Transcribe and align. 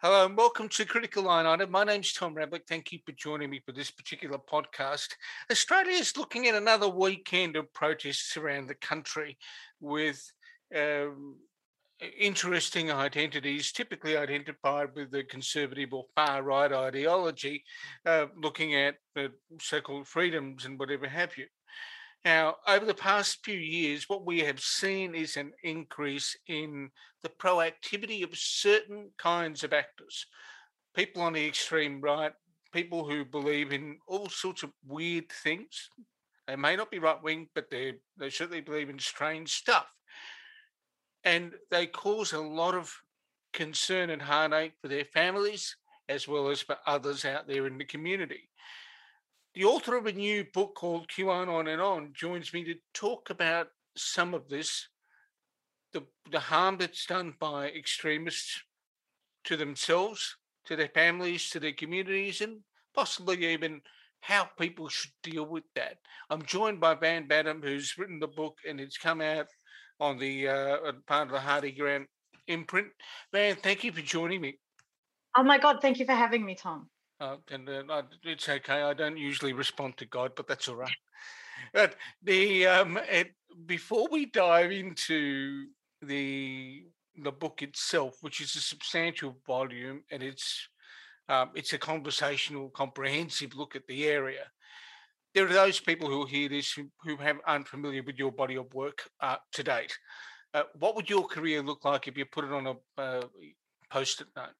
Hello 0.00 0.24
and 0.24 0.36
welcome 0.36 0.68
to 0.68 0.84
Critical 0.84 1.24
Line 1.24 1.44
Item. 1.44 1.72
My 1.72 1.82
name's 1.82 2.12
Tom 2.12 2.32
Rablick. 2.32 2.68
Thank 2.68 2.92
you 2.92 3.00
for 3.04 3.10
joining 3.10 3.50
me 3.50 3.60
for 3.66 3.72
this 3.72 3.90
particular 3.90 4.38
podcast. 4.38 5.08
Australia 5.50 5.90
is 5.90 6.16
looking 6.16 6.46
at 6.46 6.54
another 6.54 6.88
weekend 6.88 7.56
of 7.56 7.72
protests 7.72 8.36
around 8.36 8.68
the 8.68 8.76
country 8.76 9.36
with 9.80 10.22
um, 10.72 11.34
interesting 12.16 12.92
identities, 12.92 13.72
typically 13.72 14.16
identified 14.16 14.90
with 14.94 15.10
the 15.10 15.24
conservative 15.24 15.92
or 15.92 16.04
far 16.14 16.44
right 16.44 16.72
ideology, 16.72 17.64
uh, 18.06 18.26
looking 18.40 18.76
at 18.76 18.94
the 19.16 19.32
so 19.60 19.80
called 19.80 20.06
freedoms 20.06 20.64
and 20.64 20.78
whatever 20.78 21.08
have 21.08 21.36
you. 21.36 21.46
Now, 22.24 22.56
over 22.66 22.84
the 22.84 22.94
past 22.94 23.44
few 23.44 23.58
years, 23.58 24.08
what 24.08 24.26
we 24.26 24.40
have 24.40 24.60
seen 24.60 25.14
is 25.14 25.36
an 25.36 25.52
increase 25.62 26.36
in 26.46 26.90
the 27.22 27.28
proactivity 27.28 28.24
of 28.24 28.36
certain 28.36 29.10
kinds 29.18 29.64
of 29.64 29.72
actors, 29.72 30.26
people 30.94 31.22
on 31.22 31.32
the 31.32 31.46
extreme 31.46 32.00
right, 32.00 32.32
people 32.72 33.08
who 33.08 33.24
believe 33.24 33.72
in 33.72 33.98
all 34.06 34.28
sorts 34.28 34.62
of 34.62 34.72
weird 34.86 35.30
things. 35.30 35.88
They 36.46 36.56
may 36.56 36.76
not 36.76 36.90
be 36.90 36.98
right 36.98 37.22
wing, 37.22 37.48
but 37.54 37.70
they 37.70 37.94
they 38.16 38.30
certainly 38.30 38.62
believe 38.62 38.90
in 38.90 38.98
strange 38.98 39.52
stuff, 39.52 39.86
and 41.24 41.54
they 41.70 41.86
cause 41.86 42.32
a 42.32 42.40
lot 42.40 42.74
of 42.74 42.92
concern 43.52 44.10
and 44.10 44.22
heartache 44.22 44.74
for 44.80 44.88
their 44.88 45.04
families 45.04 45.76
as 46.08 46.26
well 46.26 46.48
as 46.48 46.62
for 46.62 46.76
others 46.86 47.24
out 47.24 47.46
there 47.46 47.66
in 47.66 47.76
the 47.78 47.84
community. 47.84 48.48
The 49.58 49.64
author 49.64 49.96
of 49.96 50.06
a 50.06 50.12
new 50.12 50.44
book 50.54 50.76
called 50.76 51.08
QAnon 51.08 51.48
On 51.48 51.66
and 51.66 51.82
On 51.82 52.12
joins 52.14 52.54
me 52.54 52.62
to 52.62 52.76
talk 52.94 53.28
about 53.28 53.66
some 53.96 54.32
of 54.32 54.48
this, 54.48 54.86
the, 55.92 56.04
the 56.30 56.38
harm 56.38 56.76
that's 56.78 57.06
done 57.06 57.34
by 57.40 57.66
extremists 57.70 58.62
to 59.42 59.56
themselves, 59.56 60.36
to 60.66 60.76
their 60.76 60.90
families, 60.94 61.50
to 61.50 61.58
their 61.58 61.72
communities, 61.72 62.40
and 62.40 62.60
possibly 62.94 63.52
even 63.52 63.80
how 64.20 64.44
people 64.60 64.88
should 64.88 65.10
deal 65.24 65.44
with 65.44 65.64
that. 65.74 65.96
I'm 66.30 66.42
joined 66.42 66.78
by 66.78 66.94
Van 66.94 67.26
Badham, 67.26 67.60
who's 67.60 67.98
written 67.98 68.20
the 68.20 68.28
book 68.28 68.58
and 68.64 68.80
it's 68.80 68.96
come 68.96 69.20
out 69.20 69.48
on 69.98 70.18
the 70.18 70.46
uh, 70.46 70.92
part 71.08 71.26
of 71.26 71.32
the 71.32 71.40
Hardie 71.40 71.76
Grant 71.76 72.06
imprint. 72.46 72.90
Van, 73.32 73.56
thank 73.56 73.82
you 73.82 73.90
for 73.90 74.02
joining 74.02 74.40
me. 74.40 74.60
Oh 75.36 75.42
my 75.42 75.58
God, 75.58 75.78
thank 75.82 75.98
you 75.98 76.06
for 76.06 76.14
having 76.14 76.44
me, 76.44 76.54
Tom. 76.54 76.88
Uh, 77.20 77.36
and 77.50 77.68
uh, 77.68 78.02
it's 78.22 78.48
okay. 78.48 78.82
I 78.82 78.94
don't 78.94 79.16
usually 79.16 79.52
respond 79.52 79.96
to 79.96 80.06
God, 80.06 80.32
but 80.36 80.46
that's 80.46 80.68
all 80.68 80.76
right. 80.76 80.90
But 81.72 81.96
the 82.22 82.66
um, 82.66 82.98
it, 83.10 83.32
before 83.66 84.06
we 84.10 84.26
dive 84.26 84.70
into 84.70 85.66
the 86.02 86.84
the 87.20 87.32
book 87.32 87.62
itself, 87.62 88.16
which 88.20 88.40
is 88.40 88.54
a 88.54 88.60
substantial 88.60 89.36
volume, 89.46 90.04
and 90.12 90.22
it's 90.22 90.68
um, 91.28 91.50
it's 91.54 91.72
a 91.72 91.78
conversational, 91.78 92.70
comprehensive 92.70 93.54
look 93.54 93.76
at 93.76 93.86
the 93.86 94.06
area. 94.06 94.44
There 95.34 95.44
are 95.46 95.52
those 95.52 95.78
people 95.80 96.08
who 96.08 96.24
hear 96.24 96.48
this 96.48 96.72
who, 96.72 96.88
who 97.04 97.16
have 97.16 97.38
unfamiliar 97.46 98.02
with 98.02 98.16
your 98.16 98.32
body 98.32 98.56
of 98.56 98.72
work 98.72 99.02
uh, 99.20 99.36
to 99.52 99.62
date. 99.62 99.96
Uh, 100.54 100.62
what 100.78 100.96
would 100.96 101.10
your 101.10 101.26
career 101.26 101.62
look 101.62 101.84
like 101.84 102.08
if 102.08 102.16
you 102.16 102.24
put 102.24 102.44
it 102.44 102.52
on 102.52 102.66
a 102.66 103.00
uh, 103.00 103.22
post-it 103.90 104.28
note? 104.34 104.54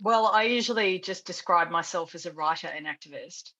Well, 0.00 0.26
I 0.26 0.44
usually 0.44 0.98
just 0.98 1.26
describe 1.26 1.70
myself 1.70 2.14
as 2.14 2.26
a 2.26 2.32
writer 2.32 2.68
and 2.68 2.86
activist. 2.86 3.52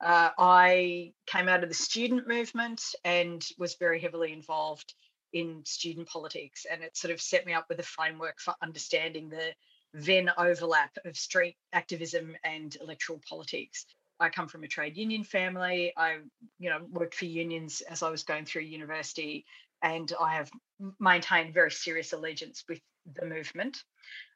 Uh, 0.00 0.30
I 0.38 1.12
came 1.26 1.48
out 1.48 1.62
of 1.62 1.68
the 1.68 1.74
student 1.74 2.26
movement 2.26 2.82
and 3.04 3.46
was 3.58 3.74
very 3.74 4.00
heavily 4.00 4.32
involved 4.32 4.94
in 5.32 5.62
student 5.64 6.08
politics, 6.08 6.64
and 6.70 6.82
it 6.82 6.96
sort 6.96 7.12
of 7.12 7.20
set 7.20 7.44
me 7.44 7.52
up 7.52 7.66
with 7.68 7.80
a 7.80 7.84
framework 7.84 8.40
for 8.40 8.54
understanding 8.62 9.28
the 9.28 9.52
then 9.92 10.30
overlap 10.38 10.96
of 11.04 11.16
street 11.16 11.56
activism 11.72 12.34
and 12.44 12.76
electoral 12.80 13.20
politics. 13.28 13.84
I 14.18 14.30
come 14.30 14.48
from 14.48 14.64
a 14.64 14.68
trade 14.68 14.96
union 14.96 15.22
family. 15.22 15.92
I, 15.96 16.18
you 16.58 16.70
know, 16.70 16.80
worked 16.90 17.14
for 17.14 17.26
unions 17.26 17.82
as 17.82 18.02
I 18.02 18.10
was 18.10 18.22
going 18.22 18.46
through 18.46 18.62
university, 18.62 19.44
and 19.82 20.10
I 20.18 20.36
have 20.36 20.50
maintained 20.98 21.52
very 21.52 21.70
serious 21.70 22.12
allegiance 22.12 22.64
with 22.68 22.80
the 23.12 23.26
movement, 23.26 23.82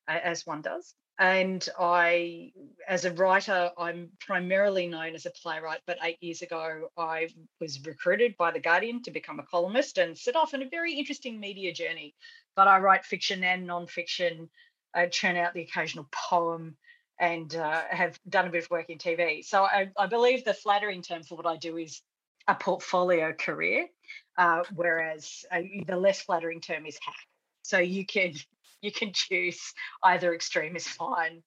uh, 0.09 0.19
as 0.23 0.47
one 0.47 0.63
does 0.63 0.95
and 1.19 1.69
I, 1.79 2.53
as 2.87 3.05
a 3.05 3.13
writer, 3.13 3.73
I'm 3.77 4.11
primarily 4.21 4.87
known 4.87 5.17
as 5.17 5.27
a 5.27 5.31
playwright. 5.31 5.81
But 5.85 5.99
eight 6.03 6.23
years 6.23 6.43
ago, 6.43 6.91
I 6.97 7.29
was 7.61 7.85
recruited 7.85 8.37
by 8.37 8.53
The 8.53 8.61
Guardian 8.61 9.03
to 9.03 9.11
become 9.11 9.41
a 9.41 9.45
columnist 9.45 9.99
and 9.99 10.17
set 10.17 10.37
off 10.37 10.55
on 10.55 10.63
a 10.63 10.69
very 10.69 10.95
interesting 10.95 11.41
media 11.41 11.73
journey. 11.73 12.15
But 12.55 12.69
I 12.69 12.79
write 12.79 13.05
fiction 13.05 13.43
and 13.43 13.67
non-fiction, 13.67 14.49
I 14.95 15.07
churn 15.07 15.37
out 15.37 15.55
the 15.55 15.63
occasional 15.63 16.09
poem, 16.13 16.77
and 17.19 17.53
uh, 17.57 17.83
have 17.91 18.19
done 18.29 18.47
a 18.47 18.51
bit 18.51 18.65
of 18.65 18.71
work 18.71 18.89
in 18.89 18.99
TV. 18.99 19.45
So 19.45 19.65
I, 19.65 19.91
I, 19.99 20.07
believe 20.07 20.45
the 20.45 20.55
flattering 20.55 21.03
term 21.03 21.25
for 21.25 21.35
what 21.35 21.47
I 21.47 21.57
do 21.57 21.77
is 21.77 22.01
a 22.47 22.55
portfolio 22.55 23.33
career, 23.33 23.89
uh, 24.37 24.63
whereas 24.75 25.45
uh, 25.51 25.63
the 25.87 25.97
less 25.97 26.23
flattering 26.23 26.61
term 26.61 26.87
is 26.87 26.97
hack. 27.05 27.17
So 27.63 27.79
you 27.79 28.07
can 28.07 28.35
you 28.81 28.93
can 28.93 29.13
choose 29.13 29.61
either 30.05 30.35
extreme 30.35 30.77
is 30.77 30.87
fine. 30.87 31.43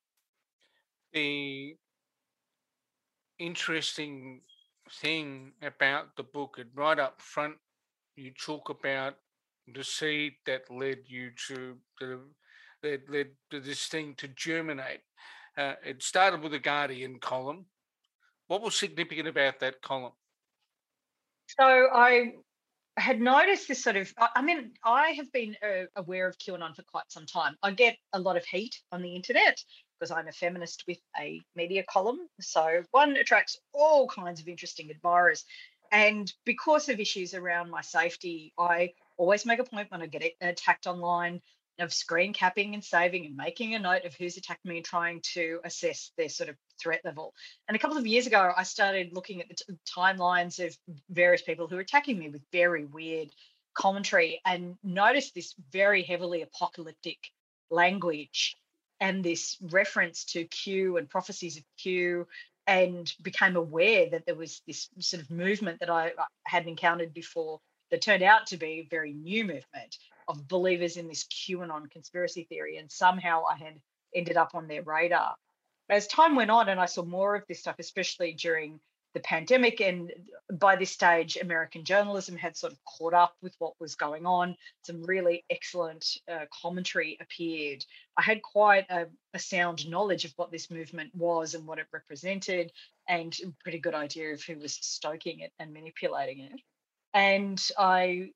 The 1.14 1.75
interesting 3.40 4.42
thing 5.02 5.53
about 5.62 6.16
the 6.16 6.24
book, 6.24 6.56
and 6.58 6.70
right 6.75 7.00
up 7.00 7.22
front, 7.22 7.56
you 8.16 8.31
talk 8.31 8.70
about 8.70 9.16
the 9.74 9.84
seed 9.84 10.34
that 10.46 10.70
led 10.70 11.00
you 11.06 11.31
to 11.47 11.78
the 12.00 12.20
that 12.81 13.09
led 13.09 13.28
to 13.52 13.59
this 13.59 13.88
thing 13.88 14.16
to 14.18 14.28
germinate. 14.30 15.02
Uh, 15.58 15.74
it 15.86 16.02
started 16.02 16.41
with 16.41 16.53
a 16.53 16.59
Guardian 16.59 17.20
column. 17.20 17.66
What 18.47 18.62
was 18.62 18.75
significant 18.75 19.28
about 19.28 19.59
that 19.59 19.81
column? 19.81 20.14
So 21.59 21.64
I 21.64 22.34
had 23.01 23.19
noticed 23.19 23.67
this 23.67 23.84
sort 23.84 23.97
of 23.97 24.13
i 24.35 24.41
mean 24.41 24.72
i 24.84 25.09
have 25.09 25.31
been 25.31 25.56
uh, 25.63 25.85
aware 25.95 26.28
of 26.28 26.38
qanon 26.38 26.75
for 26.75 26.84
quite 26.84 27.09
some 27.09 27.25
time. 27.25 27.56
I 27.63 27.72
get 27.72 27.97
a 28.13 28.19
lot 28.19 28.38
of 28.38 28.45
heat 28.45 28.79
on 28.91 29.01
the 29.01 29.16
internet 29.16 29.63
because 30.00 30.12
i'm 30.12 30.28
a 30.28 30.31
feminist 30.31 30.84
with 30.88 31.00
a 31.19 31.41
media 31.56 31.84
column. 31.90 32.19
So 32.40 32.84
one 32.91 33.17
attracts 33.17 33.57
all 33.73 34.07
kinds 34.07 34.40
of 34.40 34.47
interesting 34.47 34.90
admirers. 34.91 35.44
And 35.91 36.31
because 36.45 36.88
of 36.88 37.00
issues 37.00 37.34
around 37.34 37.69
my 37.69 37.81
safety 37.81 38.53
i 38.57 38.94
always 39.17 39.45
make 39.45 39.59
a 39.59 39.63
point 39.63 39.91
when 39.91 40.01
i 40.01 40.06
get 40.06 40.23
attacked 40.41 40.88
online 40.88 41.41
of 41.80 41.94
screen 41.94 42.34
capping 42.34 42.74
and 42.74 42.84
saving 42.84 43.26
and 43.26 43.36
making 43.36 43.76
a 43.76 43.80
note 43.80 44.06
of 44.06 44.14
who's 44.16 44.38
attacked 44.38 44.66
me 44.66 44.78
and 44.78 44.86
trying 44.86 45.22
to 45.34 45.59
assess 45.64 46.12
their 46.18 46.30
sort 46.30 46.50
of 46.50 46.56
threat 46.82 47.02
level. 47.04 47.34
And 47.68 47.76
a 47.76 47.80
couple 47.80 47.98
of 47.98 48.08
years 48.08 48.28
ago, 48.28 48.52
I 48.56 48.64
started 48.64 49.14
looking 49.14 49.42
at 49.42 49.50
the 49.50 49.56
t- 49.56 49.74
timelines 49.90 50.64
of 50.66 50.76
various 51.09 51.42
people 51.42 51.68
who 51.68 51.76
were 51.76 51.82
attacking 51.82 52.20
me 52.20 52.30
with 52.30 52.42
very 52.52 52.86
weird 52.86 53.30
commentary 53.74 54.42
and 54.46 54.76
noticed 54.84 55.34
this 55.34 55.56
very 55.72 56.04
heavily 56.04 56.42
apocalyptic 56.42 57.18
language 57.70 58.58
and 59.00 59.24
this 59.24 59.58
reference 59.62 60.26
to 60.26 60.46
Q 60.46 60.98
and 60.98 61.09
prophecies 61.09 61.58
of 61.58 61.64
Q 61.78 62.28
and 62.68 63.12
became 63.22 63.56
aware 63.56 64.09
that 64.09 64.26
there 64.26 64.36
was 64.36 64.62
this 64.68 64.90
sort 65.00 65.24
of 65.24 65.32
movement 65.32 65.80
that 65.80 65.90
I 65.90 66.12
hadn't 66.46 66.70
encountered 66.70 67.14
before 67.14 67.59
that 67.90 68.02
turned 68.02 68.24
out 68.24 68.48
to 68.48 68.58
be 68.58 68.80
a 68.80 68.88
very 68.90 69.14
new 69.14 69.44
movement 69.44 69.98
of 70.31 70.47
believers 70.47 70.97
in 70.97 71.08
this 71.08 71.25
QAnon 71.25 71.90
conspiracy 71.92 72.46
theory. 72.46 72.78
And 72.78 72.92
somehow 72.92 73.44
I 73.50 73.58
had 73.58 73.80
ended 74.16 74.38
up 74.38 74.52
on 74.53 74.68
their 74.68 74.84
radar. 74.84 75.36
As 75.90 76.08
time 76.08 76.36
went 76.36 76.52
on 76.52 76.69
and 76.69 76.80
I 76.80 76.86
saw 76.86 77.03
more 77.03 77.36
of 77.36 77.44
this 77.47 77.59
stuff, 77.59 77.75
especially 77.80 78.34
during 78.34 78.80
the 79.14 79.20
pandemic, 79.20 79.81
and 79.81 80.12
by 80.53 80.75
this 80.78 80.91
stage, 80.91 81.38
American 81.38 81.84
journalism 81.84 82.38
had 82.38 82.56
sort 82.56 82.72
of 82.72 82.80
caught 82.86 83.14
up 83.14 83.36
with 83.41 83.53
what 83.59 83.74
was 83.80 83.96
going 83.96 84.25
on. 84.25 84.56
Some 84.86 85.03
really 85.03 85.44
excellent 85.50 86.18
uh, 86.31 86.46
commentary 86.62 87.18
appeared. 87.20 87.84
I 88.18 88.22
had 88.22 88.41
quite 88.41 88.86
a, 88.90 89.08
a 89.34 89.40
sound 89.40 89.90
knowledge 89.90 90.23
of 90.23 90.32
what 90.38 90.50
this 90.50 90.72
movement 90.72 91.14
was 91.14 91.55
and 91.55 91.67
what 91.67 91.79
it 91.79 91.88
represented, 91.91 92.72
and 93.08 93.35
a 93.44 93.52
pretty 93.64 93.79
good 93.79 93.96
idea 93.96 94.34
of 94.34 94.41
who 94.44 94.58
was 94.59 94.73
stoking 94.82 95.41
it 95.41 95.52
and 95.59 95.73
manipulating 95.73 96.40
it. 96.40 96.61
And 97.14 97.61
I 97.78 98.29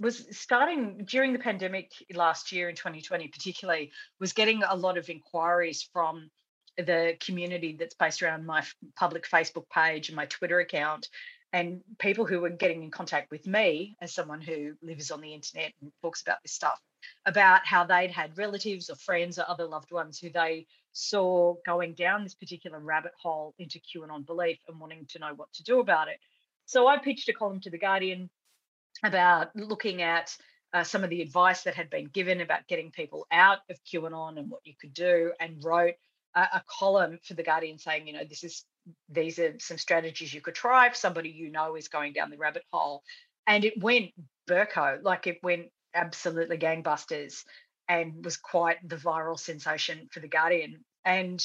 was 0.00 0.26
starting 0.30 1.04
during 1.04 1.32
the 1.32 1.38
pandemic 1.38 1.92
last 2.14 2.52
year 2.52 2.68
in 2.68 2.74
2020 2.74 3.28
particularly 3.28 3.92
was 4.18 4.32
getting 4.32 4.62
a 4.62 4.76
lot 4.76 4.96
of 4.96 5.08
inquiries 5.08 5.88
from 5.92 6.30
the 6.76 7.14
community 7.20 7.76
that's 7.78 7.94
based 7.94 8.22
around 8.22 8.46
my 8.46 8.64
public 8.96 9.28
facebook 9.28 9.68
page 9.68 10.08
and 10.08 10.16
my 10.16 10.26
twitter 10.26 10.60
account 10.60 11.08
and 11.52 11.80
people 11.98 12.24
who 12.24 12.40
were 12.40 12.50
getting 12.50 12.82
in 12.82 12.90
contact 12.90 13.30
with 13.30 13.46
me 13.46 13.96
as 14.00 14.14
someone 14.14 14.40
who 14.40 14.74
lives 14.82 15.10
on 15.10 15.20
the 15.20 15.34
internet 15.34 15.72
and 15.80 15.92
talks 16.00 16.22
about 16.22 16.38
this 16.42 16.52
stuff 16.52 16.80
about 17.26 17.66
how 17.66 17.84
they'd 17.84 18.10
had 18.10 18.36
relatives 18.36 18.90
or 18.90 18.96
friends 18.96 19.38
or 19.38 19.44
other 19.48 19.66
loved 19.66 19.90
ones 19.90 20.18
who 20.18 20.30
they 20.30 20.66
saw 20.92 21.54
going 21.66 21.94
down 21.94 22.24
this 22.24 22.34
particular 22.34 22.78
rabbit 22.78 23.12
hole 23.20 23.54
into 23.58 23.80
qanon 23.80 24.24
belief 24.24 24.58
and 24.68 24.78
wanting 24.78 25.06
to 25.06 25.18
know 25.18 25.32
what 25.34 25.52
to 25.52 25.62
do 25.62 25.80
about 25.80 26.08
it. 26.08 26.18
So 26.66 26.86
i 26.86 26.98
pitched 26.98 27.28
a 27.28 27.32
column 27.32 27.60
to 27.60 27.70
the 27.70 27.78
guardian 27.78 28.30
about 29.02 29.54
looking 29.54 30.02
at 30.02 30.36
uh, 30.72 30.84
some 30.84 31.02
of 31.02 31.10
the 31.10 31.22
advice 31.22 31.62
that 31.64 31.74
had 31.74 31.90
been 31.90 32.06
given 32.06 32.40
about 32.40 32.66
getting 32.68 32.90
people 32.90 33.26
out 33.32 33.58
of 33.68 33.78
QAnon 33.84 34.38
and 34.38 34.50
what 34.50 34.60
you 34.64 34.74
could 34.80 34.94
do, 34.94 35.32
and 35.40 35.62
wrote 35.64 35.94
a, 36.34 36.40
a 36.40 36.64
column 36.78 37.18
for 37.24 37.34
the 37.34 37.42
Guardian 37.42 37.78
saying, 37.78 38.06
you 38.06 38.12
know, 38.12 38.24
this 38.28 38.44
is 38.44 38.64
these 39.08 39.38
are 39.38 39.54
some 39.58 39.78
strategies 39.78 40.32
you 40.32 40.40
could 40.40 40.54
try 40.54 40.86
if 40.86 40.96
somebody 40.96 41.28
you 41.28 41.50
know 41.50 41.76
is 41.76 41.88
going 41.88 42.12
down 42.12 42.30
the 42.30 42.36
rabbit 42.38 42.64
hole. 42.72 43.02
And 43.46 43.64
it 43.64 43.74
went 43.82 44.10
Burko, 44.48 45.02
like 45.02 45.26
it 45.26 45.38
went 45.42 45.66
absolutely 45.94 46.58
gangbusters 46.58 47.44
and 47.88 48.24
was 48.24 48.36
quite 48.36 48.76
the 48.88 48.96
viral 48.96 49.38
sensation 49.38 50.08
for 50.12 50.20
the 50.20 50.28
Guardian. 50.28 50.84
And 51.04 51.44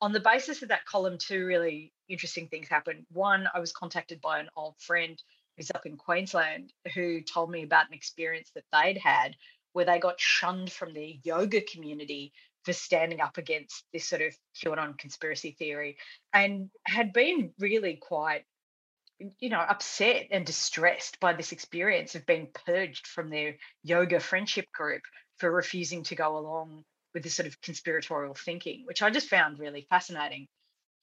on 0.00 0.12
the 0.12 0.20
basis 0.20 0.62
of 0.62 0.68
that 0.68 0.84
column, 0.84 1.16
two 1.18 1.46
really 1.46 1.92
interesting 2.08 2.48
things 2.48 2.68
happened. 2.68 3.06
One, 3.10 3.48
I 3.54 3.60
was 3.60 3.72
contacted 3.72 4.20
by 4.20 4.38
an 4.38 4.48
old 4.56 4.74
friend 4.78 5.20
who's 5.56 5.70
up 5.74 5.86
in 5.86 5.96
Queensland 5.96 6.72
who 6.94 7.20
told 7.22 7.50
me 7.50 7.62
about 7.62 7.88
an 7.88 7.94
experience 7.94 8.50
that 8.54 8.64
they'd 8.72 8.98
had 8.98 9.36
where 9.72 9.84
they 9.84 9.98
got 9.98 10.20
shunned 10.20 10.72
from 10.72 10.94
the 10.94 11.18
yoga 11.22 11.60
community 11.60 12.32
for 12.64 12.72
standing 12.72 13.20
up 13.20 13.38
against 13.38 13.84
this 13.92 14.08
sort 14.08 14.22
of 14.22 14.34
QAnon 14.56 14.98
conspiracy 14.98 15.52
theory 15.52 15.96
and 16.32 16.70
had 16.84 17.12
been 17.12 17.52
really 17.58 17.96
quite 18.00 18.44
you 19.38 19.48
know 19.48 19.60
upset 19.60 20.26
and 20.30 20.44
distressed 20.44 21.18
by 21.20 21.32
this 21.32 21.52
experience 21.52 22.14
of 22.14 22.26
being 22.26 22.48
purged 22.66 23.06
from 23.06 23.30
their 23.30 23.56
yoga 23.82 24.20
friendship 24.20 24.70
group 24.72 25.02
for 25.38 25.50
refusing 25.50 26.02
to 26.02 26.14
go 26.14 26.36
along 26.36 26.84
with 27.14 27.22
this 27.22 27.34
sort 27.34 27.46
of 27.46 27.60
conspiratorial 27.62 28.34
thinking 28.34 28.82
which 28.84 29.02
i 29.02 29.08
just 29.08 29.28
found 29.28 29.58
really 29.58 29.86
fascinating 29.88 30.46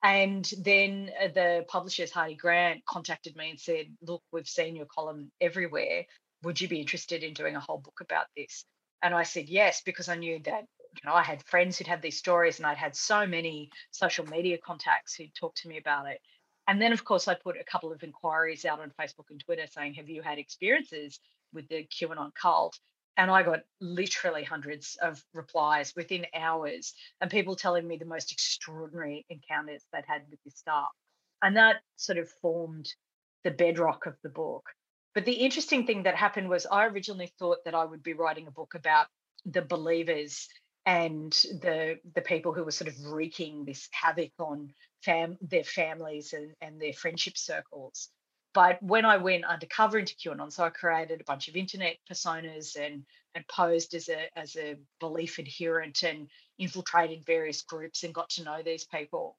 and 0.03 0.51
then 0.57 1.09
uh, 1.21 1.29
the 1.29 1.65
publishers, 1.69 2.11
Hardie 2.11 2.37
Grant, 2.37 2.85
contacted 2.85 3.37
me 3.37 3.51
and 3.51 3.59
said, 3.59 3.87
Look, 4.01 4.21
we've 4.33 4.47
seen 4.47 4.75
your 4.75 4.85
column 4.85 5.31
everywhere. 5.39 6.05
Would 6.43 6.59
you 6.59 6.67
be 6.67 6.81
interested 6.81 7.23
in 7.23 7.33
doing 7.33 7.55
a 7.55 7.61
whole 7.61 7.77
book 7.77 7.99
about 8.01 8.25
this? 8.35 8.65
And 9.01 9.15
I 9.15 9.23
said 9.23 9.47
yes, 9.47 9.81
because 9.85 10.09
I 10.09 10.15
knew 10.15 10.39
that 10.43 10.65
you 10.95 11.01
know 11.09 11.13
I 11.13 11.23
had 11.23 11.43
friends 11.45 11.77
who'd 11.77 11.87
had 11.87 12.01
these 12.01 12.17
stories 12.17 12.59
and 12.59 12.65
I'd 12.65 12.77
had 12.77 12.95
so 12.95 13.25
many 13.25 13.69
social 13.91 14.25
media 14.25 14.57
contacts 14.57 15.15
who'd 15.15 15.33
talked 15.33 15.57
to 15.61 15.69
me 15.69 15.77
about 15.77 16.07
it. 16.07 16.19
And 16.67 16.81
then, 16.81 16.93
of 16.93 17.03
course, 17.05 17.27
I 17.27 17.35
put 17.35 17.59
a 17.59 17.63
couple 17.63 17.91
of 17.91 18.03
inquiries 18.03 18.65
out 18.65 18.79
on 18.79 18.91
Facebook 18.99 19.29
and 19.29 19.39
Twitter 19.39 19.67
saying, 19.67 19.93
Have 19.95 20.09
you 20.09 20.21
had 20.21 20.37
experiences 20.37 21.19
with 21.53 21.67
the 21.69 21.87
QAnon 21.87 22.33
cult? 22.35 22.77
And 23.17 23.29
I 23.29 23.43
got 23.43 23.61
literally 23.79 24.43
hundreds 24.43 24.97
of 25.01 25.23
replies 25.33 25.93
within 25.95 26.25
hours, 26.33 26.93
and 27.21 27.29
people 27.29 27.55
telling 27.55 27.87
me 27.87 27.97
the 27.97 28.05
most 28.05 28.31
extraordinary 28.31 29.25
encounters 29.29 29.83
they'd 29.91 30.05
had 30.07 30.23
with 30.29 30.39
this 30.43 30.57
stuff. 30.57 30.89
And 31.41 31.57
that 31.57 31.81
sort 31.95 32.17
of 32.17 32.29
formed 32.41 32.87
the 33.43 33.51
bedrock 33.51 34.05
of 34.05 34.15
the 34.23 34.29
book. 34.29 34.63
But 35.13 35.25
the 35.25 35.33
interesting 35.33 35.85
thing 35.85 36.03
that 36.03 36.15
happened 36.15 36.49
was 36.49 36.65
I 36.65 36.85
originally 36.87 37.31
thought 37.37 37.59
that 37.65 37.75
I 37.75 37.85
would 37.85 38.01
be 38.01 38.13
writing 38.13 38.47
a 38.47 38.51
book 38.51 38.73
about 38.73 39.07
the 39.45 39.61
believers 39.61 40.47
and 40.85 41.31
the 41.61 41.99
the 42.15 42.21
people 42.21 42.53
who 42.53 42.63
were 42.63 42.71
sort 42.71 42.89
of 42.89 43.05
wreaking 43.05 43.63
this 43.63 43.87
havoc 43.91 44.31
on 44.39 44.73
fam 45.03 45.37
their 45.41 45.63
families 45.63 46.33
and, 46.33 46.53
and 46.61 46.81
their 46.81 46.93
friendship 46.93 47.37
circles. 47.37 48.09
But 48.53 48.81
when 48.83 49.03
I 49.03 49.17
went 49.17 49.45
undercover 49.45 49.97
into 49.97 50.15
QAnon, 50.15 50.51
so 50.51 50.63
I 50.63 50.69
created 50.69 51.21
a 51.21 51.25
bunch 51.25 51.47
of 51.47 51.55
internet 51.55 51.97
personas 52.09 52.75
and 52.79 53.05
and 53.35 53.47
posed 53.47 53.95
as 53.95 54.09
a 54.09 54.27
as 54.37 54.55
a 54.55 54.77
belief 54.99 55.39
adherent 55.39 56.03
and 56.03 56.29
infiltrated 56.59 57.25
various 57.25 57.63
groups 57.63 58.03
and 58.03 58.13
got 58.13 58.29
to 58.31 58.43
know 58.43 58.61
these 58.61 58.85
people. 58.85 59.37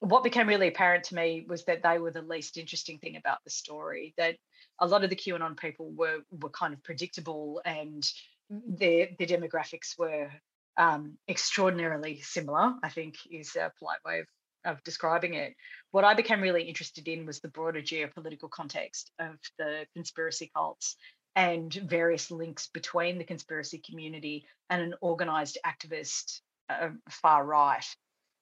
What 0.00 0.24
became 0.24 0.48
really 0.48 0.68
apparent 0.68 1.04
to 1.04 1.14
me 1.14 1.44
was 1.48 1.64
that 1.64 1.82
they 1.82 1.98
were 1.98 2.10
the 2.10 2.22
least 2.22 2.56
interesting 2.56 2.98
thing 2.98 3.16
about 3.16 3.44
the 3.44 3.50
story. 3.50 4.14
That 4.16 4.36
a 4.80 4.86
lot 4.86 5.04
of 5.04 5.10
the 5.10 5.16
QAnon 5.16 5.58
people 5.58 5.90
were 5.92 6.20
were 6.30 6.50
kind 6.50 6.72
of 6.72 6.82
predictable 6.82 7.60
and 7.64 8.02
their 8.48 9.08
their 9.18 9.26
demographics 9.26 9.98
were 9.98 10.30
um, 10.78 11.18
extraordinarily 11.28 12.20
similar. 12.20 12.74
I 12.82 12.88
think 12.88 13.16
is 13.30 13.54
a 13.56 13.72
polite 13.78 14.04
way 14.04 14.20
of 14.20 14.26
of 14.66 14.82
describing 14.84 15.34
it. 15.34 15.54
What 15.92 16.04
I 16.04 16.14
became 16.14 16.40
really 16.40 16.64
interested 16.64 17.08
in 17.08 17.24
was 17.24 17.40
the 17.40 17.48
broader 17.48 17.80
geopolitical 17.80 18.50
context 18.50 19.12
of 19.18 19.38
the 19.58 19.86
conspiracy 19.94 20.50
cults 20.54 20.96
and 21.34 21.72
various 21.72 22.30
links 22.30 22.68
between 22.68 23.18
the 23.18 23.24
conspiracy 23.24 23.80
community 23.88 24.46
and 24.70 24.82
an 24.82 24.94
organized 25.00 25.58
activist 25.64 26.40
uh, 26.68 26.88
far 27.08 27.44
right. 27.44 27.84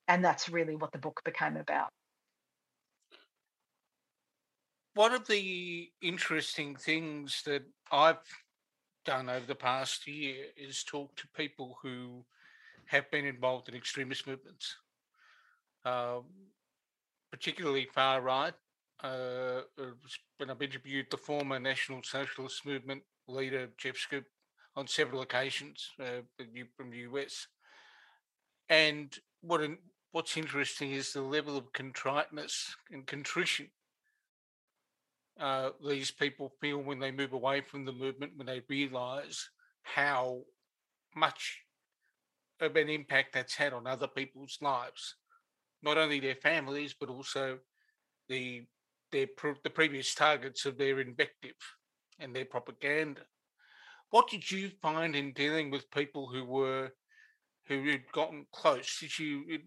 And 0.08 0.24
that's 0.24 0.48
really 0.48 0.76
what 0.76 0.92
the 0.92 0.98
book 0.98 1.20
became 1.24 1.56
about. 1.56 1.88
One 4.94 5.12
of 5.12 5.26
the 5.26 5.90
interesting 6.00 6.76
things 6.76 7.42
that 7.46 7.64
I've 7.90 8.18
done 9.04 9.28
over 9.28 9.44
the 9.44 9.54
past 9.54 10.06
year 10.06 10.46
is 10.56 10.84
talk 10.84 11.16
to 11.16 11.28
people 11.36 11.78
who 11.82 12.24
have 12.86 13.10
been 13.10 13.24
involved 13.24 13.68
in 13.68 13.74
extremist 13.74 14.26
movements 14.26 14.76
um, 15.84 16.25
particularly 17.31 17.88
far 17.94 18.20
right. 18.20 18.54
Uh, 19.02 19.62
when 20.38 20.50
I've 20.50 20.62
interviewed 20.62 21.06
the 21.10 21.16
former 21.16 21.58
National 21.58 22.02
Socialist 22.02 22.64
Movement 22.64 23.02
leader 23.28 23.69
Jeff 23.76 23.96
Schoep 23.96 24.25
on 24.76 24.86
several 24.86 25.22
occasions 25.22 25.90
uh, 26.00 26.22
from 26.76 26.90
the 26.90 26.98
US, 26.98 27.46
and 28.69 29.14
what 29.42 29.60
an, 29.60 29.78
what's 30.12 30.36
interesting 30.36 30.92
is 30.92 31.12
the 31.12 31.20
level 31.20 31.56
of 31.56 31.72
contriteness 31.72 32.75
and 32.90 33.06
contrition 33.06 33.69
uh, 35.40 35.70
these 35.86 36.10
people 36.10 36.52
feel 36.60 36.78
when 36.78 37.00
they 37.00 37.10
move 37.10 37.32
away 37.32 37.60
from 37.60 37.84
the 37.84 37.92
movement, 37.92 38.32
when 38.36 38.46
they 38.46 38.62
realise 38.69 39.50
how 39.82 40.40
much 41.16 41.60
of 42.60 42.76
an 42.76 42.88
impact 42.88 43.32
that's 43.34 43.56
had 43.56 43.72
on 43.72 43.86
other 43.86 44.06
people's 44.06 44.58
lives 44.60 45.16
not 45.84 45.98
only 45.98 46.19
their 46.19 46.34
families 46.36 46.94
but 46.98 47.10
also 47.10 47.58
the 48.28 48.64
their 49.12 49.26
the 49.62 49.70
previous 49.70 50.14
targets 50.14 50.66
of 50.66 50.76
their 50.76 51.00
invective 51.00 51.54
and 52.19 52.34
their 52.34 52.44
propaganda. 52.44 53.22
What 54.10 54.28
did 54.28 54.50
you 54.50 54.70
find 54.82 55.14
in 55.14 55.32
dealing 55.32 55.70
with 55.70 55.90
people 55.90 56.26
who 56.26 56.44
were 56.44 56.90
who 57.66 57.88
had 57.90 58.10
gotten 58.12 58.46
close? 58.52 58.98
Did 59.00 59.19
you 59.19 59.60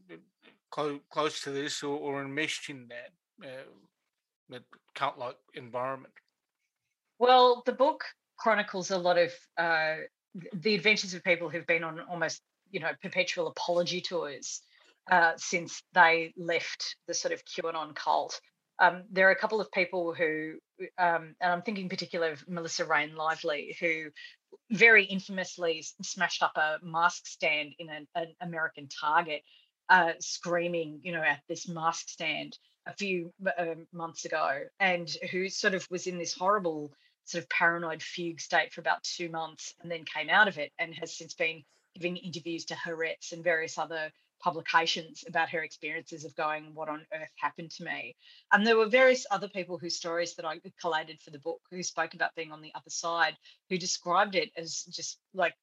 close 0.71 0.99
close 1.11 1.41
to 1.41 1.51
this 1.51 1.83
or, 1.83 1.97
or 1.97 2.21
enmeshed 2.21 2.69
in 2.69 2.87
that 2.89 3.47
uh, 3.47 3.69
that 4.49 4.63
cult-like 4.95 5.37
environment? 5.53 6.13
Well, 7.19 7.63
the 7.65 7.73
book 7.73 8.03
chronicles 8.37 8.91
a 8.91 8.97
lot 8.97 9.17
of 9.17 9.31
uh, 9.57 9.95
the 10.53 10.75
adventures 10.75 11.13
of 11.13 11.23
people 11.23 11.49
who've 11.49 11.67
been 11.67 11.83
on 11.83 11.99
almost 12.01 12.41
you 12.69 12.79
know 12.79 12.91
perpetual 13.01 13.47
apology 13.47 14.01
tours 14.01 14.61
uh, 15.11 15.33
since 15.37 15.83
they 15.93 16.33
left 16.37 16.95
the 17.07 17.13
sort 17.13 17.33
of 17.33 17.43
QAnon 17.45 17.95
cult. 17.95 18.39
Um, 18.79 19.03
there 19.11 19.27
are 19.27 19.31
a 19.31 19.39
couple 19.39 19.59
of 19.59 19.71
people 19.71 20.13
who, 20.13 20.55
um, 20.99 21.35
and 21.41 21.51
I'm 21.51 21.63
thinking 21.63 21.89
particularly 21.89 22.33
of 22.33 22.47
Melissa 22.47 22.85
Rein 22.85 23.15
Lively, 23.15 23.75
who 23.79 24.11
very 24.69 25.05
infamously 25.05 25.83
smashed 26.01 26.43
up 26.43 26.57
a 26.57 26.77
mask 26.83 27.25
stand 27.25 27.73
in 27.79 27.89
an, 27.89 28.07
an 28.15 28.33
American 28.41 28.87
Target, 28.87 29.41
uh, 29.89 30.11
screaming, 30.19 30.99
you 31.03 31.11
know, 31.11 31.21
at 31.21 31.41
this 31.47 31.67
mask 31.67 32.09
stand 32.09 32.57
a 32.85 32.93
few 32.93 33.33
uh, 33.57 33.75
months 33.91 34.25
ago, 34.25 34.59
and 34.79 35.09
who 35.31 35.49
sort 35.49 35.73
of 35.73 35.87
was 35.89 36.07
in 36.07 36.17
this 36.17 36.33
horrible 36.33 36.91
sort 37.25 37.43
of 37.43 37.49
paranoid 37.49 38.01
fugue 38.01 38.39
state 38.39 38.73
for 38.73 38.81
about 38.81 39.03
two 39.03 39.29
months, 39.29 39.73
and 39.81 39.91
then 39.91 40.05
came 40.05 40.29
out 40.29 40.47
of 40.47 40.57
it, 40.57 40.71
and 40.77 40.93
has 40.93 41.17
since 41.17 41.33
been 41.33 41.63
giving 41.95 42.17
interviews 42.17 42.65
to 42.65 42.75
Haaretz 42.75 43.31
and 43.31 43.43
various 43.43 43.77
other 43.77 44.11
publications 44.39 45.23
about 45.27 45.49
her 45.49 45.63
experiences 45.63 46.25
of 46.25 46.35
going, 46.35 46.71
What 46.73 46.89
on 46.89 47.05
earth 47.13 47.31
happened 47.37 47.71
to 47.71 47.83
me? 47.83 48.15
And 48.51 48.65
there 48.65 48.77
were 48.77 48.87
various 48.87 49.25
other 49.31 49.47
people 49.47 49.77
whose 49.77 49.97
stories 49.97 50.35
that 50.35 50.45
I 50.45 50.59
collated 50.79 51.21
for 51.21 51.31
the 51.31 51.39
book 51.39 51.61
who 51.71 51.83
spoke 51.83 52.13
about 52.13 52.35
being 52.35 52.51
on 52.51 52.61
the 52.61 52.73
other 52.75 52.89
side, 52.89 53.35
who 53.69 53.77
described 53.77 54.35
it 54.35 54.51
as 54.57 54.83
just 54.83 55.19
like 55.33 55.53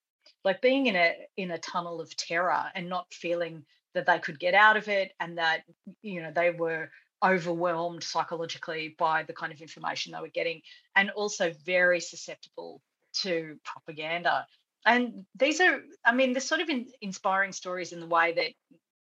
like 0.44 0.60
being 0.60 0.86
in 0.86 0.96
a 0.96 1.14
in 1.36 1.50
a 1.50 1.58
tunnel 1.58 2.00
of 2.00 2.16
terror 2.16 2.64
and 2.74 2.88
not 2.88 3.12
feeling 3.12 3.64
that 3.94 4.06
they 4.06 4.18
could 4.18 4.38
get 4.38 4.54
out 4.54 4.76
of 4.76 4.88
it 4.88 5.12
and 5.20 5.38
that 5.38 5.62
you 6.02 6.22
know 6.22 6.32
they 6.34 6.50
were 6.50 6.90
overwhelmed 7.24 8.02
psychologically 8.02 8.94
by 8.98 9.22
the 9.22 9.32
kind 9.32 9.52
of 9.52 9.60
information 9.60 10.12
they 10.12 10.20
were 10.20 10.28
getting 10.28 10.60
and 10.96 11.10
also 11.10 11.52
very 11.64 12.00
susceptible 12.00 12.82
to 13.12 13.56
propaganda 13.64 14.46
and 14.84 15.24
these 15.36 15.60
are 15.60 15.80
i 16.04 16.12
mean 16.12 16.32
they're 16.32 16.40
sort 16.40 16.60
of 16.60 16.68
in, 16.68 16.86
inspiring 17.00 17.52
stories 17.52 17.92
in 17.92 18.00
the 18.00 18.06
way 18.06 18.32
that 18.32 18.52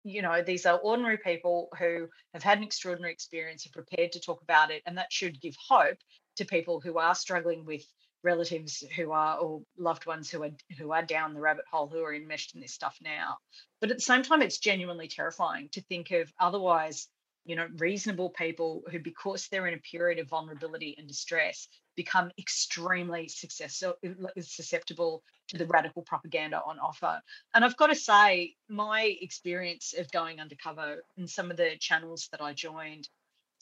you 0.04 0.22
know 0.22 0.42
these 0.42 0.66
are 0.66 0.80
ordinary 0.80 1.18
people 1.18 1.70
who 1.80 2.08
have 2.34 2.44
had 2.44 2.58
an 2.58 2.64
extraordinary 2.64 3.14
experience 3.14 3.66
are 3.66 3.70
prepared 3.70 4.12
to 4.12 4.20
talk 4.20 4.42
about 4.42 4.72
it 4.72 4.82
and 4.86 4.98
that 4.98 5.12
should 5.12 5.42
give 5.42 5.56
hope 5.68 5.98
to 6.36 6.46
people 6.46 6.80
who 6.80 6.98
are 6.98 7.16
struggling 7.16 7.66
with 7.66 7.84
relatives 8.24 8.84
who 8.96 9.12
are 9.12 9.38
or 9.38 9.62
loved 9.78 10.06
ones 10.06 10.30
who 10.30 10.44
are 10.44 10.52
who 10.78 10.92
are 10.92 11.04
down 11.04 11.34
the 11.34 11.42
rabbit 11.42 11.66
hole 11.70 11.88
who 11.88 12.02
are 12.04 12.16
enmeshed 12.16 12.56
in 12.56 12.62
this 12.62 12.74
stuff 12.74 12.98
now. 13.02 13.38
But 13.82 13.92
at 13.92 13.98
the 13.98 14.02
same 14.02 14.24
time 14.24 14.42
it's 14.42 14.60
genuinely 14.60 15.08
terrifying 15.08 15.70
to 15.74 15.82
think 15.82 16.12
of 16.12 16.32
otherwise 16.40 17.08
you 17.46 17.56
know 17.56 17.68
reasonable 17.78 18.30
people 18.30 18.84
who 18.90 19.00
because 19.00 19.48
they're 19.48 19.68
in 19.68 19.74
a 19.74 19.90
period 19.92 20.20
of 20.20 20.30
vulnerability 20.30 20.96
and 20.98 21.08
distress 21.08 21.68
become 21.96 22.32
extremely 22.38 23.28
successful, 23.28 23.96
susceptible 24.40 25.24
to 25.50 25.58
the 25.58 25.68
radical 25.68 26.02
propaganda 26.02 26.62
on 26.66 26.80
offer. 26.80 27.22
And 27.54 27.64
I've 27.64 27.78
got 27.78 27.88
to 27.88 27.96
say, 27.96 28.56
my 28.70 29.18
experience 29.22 29.94
of 29.98 30.12
going 30.12 30.40
undercover 30.40 31.04
in 31.18 31.28
some 31.28 31.52
of 31.52 31.58
the 31.58 31.76
channels 31.80 32.28
that 32.32 32.42
I 32.42 32.54
joined, 32.54 33.08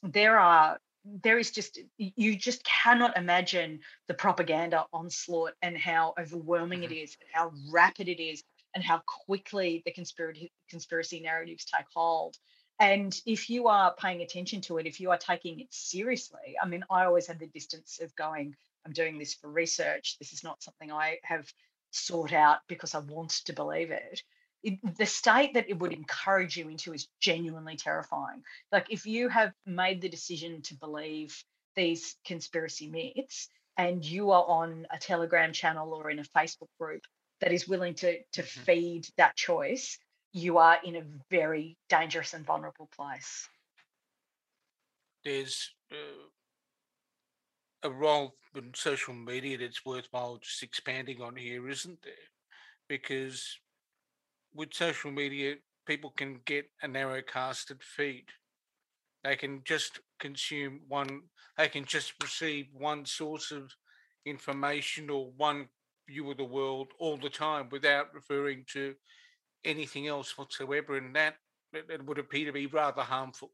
there 0.03 0.39
are 0.39 0.79
there 1.23 1.39
is 1.39 1.51
just 1.51 1.79
you 1.97 2.35
just 2.35 2.63
cannot 2.63 3.17
imagine 3.17 3.79
the 4.07 4.13
propaganda 4.13 4.85
onslaught 4.93 5.53
and 5.61 5.75
how 5.75 6.13
overwhelming 6.19 6.81
mm-hmm. 6.81 6.91
it 6.91 6.95
is 6.95 7.17
and 7.19 7.29
how 7.33 7.51
rapid 7.71 8.07
it 8.07 8.21
is 8.21 8.43
and 8.75 8.83
how 8.83 9.01
quickly 9.25 9.81
the 9.85 9.91
conspiracy 9.91 10.51
conspiracy 10.69 11.19
narratives 11.19 11.65
take 11.65 11.88
hold 11.93 12.38
and 12.79 13.19
if 13.25 13.49
you 13.49 13.67
are 13.67 13.93
paying 13.95 14.21
attention 14.21 14.61
to 14.61 14.77
it 14.77 14.85
if 14.85 14.99
you 14.99 15.11
are 15.11 15.17
taking 15.17 15.59
it 15.59 15.67
seriously 15.71 16.55
i 16.61 16.67
mean 16.67 16.83
i 16.89 17.05
always 17.05 17.27
had 17.27 17.39
the 17.39 17.47
distance 17.47 17.99
of 18.01 18.15
going 18.15 18.55
i'm 18.85 18.93
doing 18.93 19.17
this 19.17 19.33
for 19.33 19.49
research 19.49 20.17
this 20.19 20.33
is 20.33 20.43
not 20.43 20.61
something 20.63 20.91
i 20.91 21.17
have 21.23 21.47
sought 21.91 22.33
out 22.33 22.59
because 22.67 22.95
i 22.95 22.99
want 22.99 23.29
to 23.29 23.53
believe 23.53 23.91
it 23.91 24.23
it, 24.63 24.97
the 24.97 25.05
state 25.05 25.53
that 25.55 25.69
it 25.69 25.79
would 25.79 25.93
encourage 25.93 26.57
you 26.57 26.69
into 26.69 26.93
is 26.93 27.07
genuinely 27.19 27.75
terrifying. 27.75 28.43
Like 28.71 28.87
if 28.89 29.05
you 29.05 29.29
have 29.29 29.53
made 29.65 30.01
the 30.01 30.09
decision 30.09 30.61
to 30.63 30.75
believe 30.75 31.43
these 31.75 32.15
conspiracy 32.25 32.87
myths 32.87 33.49
and 33.77 34.05
you 34.05 34.31
are 34.31 34.45
on 34.45 34.85
a 34.91 34.97
Telegram 34.97 35.53
channel 35.53 35.93
or 35.93 36.09
in 36.09 36.19
a 36.19 36.23
Facebook 36.23 36.69
group 36.79 37.01
that 37.39 37.51
is 37.51 37.67
willing 37.67 37.95
to 37.95 38.19
to 38.33 38.43
mm-hmm. 38.43 38.61
feed 38.61 39.07
that 39.17 39.35
choice, 39.35 39.97
you 40.33 40.57
are 40.57 40.77
in 40.83 40.95
a 40.95 41.03
very 41.29 41.77
dangerous 41.89 42.33
and 42.33 42.45
vulnerable 42.45 42.89
place. 42.95 43.47
There's 45.23 45.71
uh, 45.91 46.27
a 47.83 47.91
role 47.91 48.35
in 48.55 48.71
social 48.73 49.13
media 49.13 49.57
that's 49.57 49.85
worthwhile 49.85 50.39
just 50.41 50.63
expanding 50.63 51.21
on 51.21 51.35
here, 51.35 51.69
isn't 51.69 52.01
there? 52.03 52.13
Because 52.88 53.57
with 54.53 54.73
social 54.73 55.11
media, 55.11 55.55
people 55.85 56.11
can 56.15 56.39
get 56.45 56.65
a 56.81 56.88
narrow 56.88 57.21
casted 57.21 57.81
feed. 57.83 58.25
They 59.23 59.35
can 59.35 59.61
just 59.63 60.00
consume 60.19 60.81
one, 60.88 61.21
they 61.57 61.67
can 61.67 61.85
just 61.85 62.13
receive 62.21 62.67
one 62.73 63.05
source 63.05 63.51
of 63.51 63.71
information 64.25 65.09
or 65.09 65.31
one 65.38 65.67
view 66.07 66.29
of 66.31 66.38
the 66.38 66.43
world 66.43 66.88
all 67.00 67.17
the 67.17 67.29
time 67.29 67.67
without 67.71 68.13
referring 68.13 68.65
to 68.73 68.95
anything 69.63 70.08
else 70.08 70.38
whatsoever. 70.38 70.98
And 70.98 71.15
that, 71.15 71.36
it 71.74 72.06
would 72.06 72.20
appear 72.20 72.46
to 72.46 72.51
be 72.51 72.68
rather 72.68 73.01
harmful. 73.01 73.51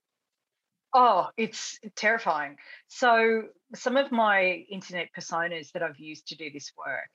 Oh, 0.94 1.30
it's 1.38 1.80
terrifying. 1.96 2.58
So, 2.88 3.50
some 3.76 3.98
of 3.98 4.12
my 4.12 4.66
internet 4.72 5.10
personas 5.18 5.72
that 5.74 5.84
I've 5.84 6.00
used 6.00 6.28
to 6.30 6.36
do 6.36 6.50
this 6.50 6.72
work 6.78 7.10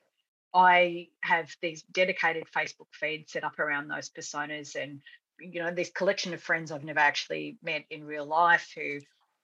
I 0.53 1.07
have 1.21 1.55
these 1.61 1.81
dedicated 1.91 2.45
Facebook 2.55 2.87
feeds 2.91 3.31
set 3.31 3.43
up 3.43 3.59
around 3.59 3.87
those 3.87 4.09
personas 4.09 4.75
and 4.75 5.01
you 5.39 5.61
know 5.61 5.73
this 5.73 5.89
collection 5.89 6.33
of 6.33 6.41
friends 6.41 6.71
I've 6.71 6.83
never 6.83 6.99
actually 6.99 7.57
met 7.63 7.85
in 7.89 8.05
real 8.05 8.25
life 8.25 8.71
who 8.75 8.99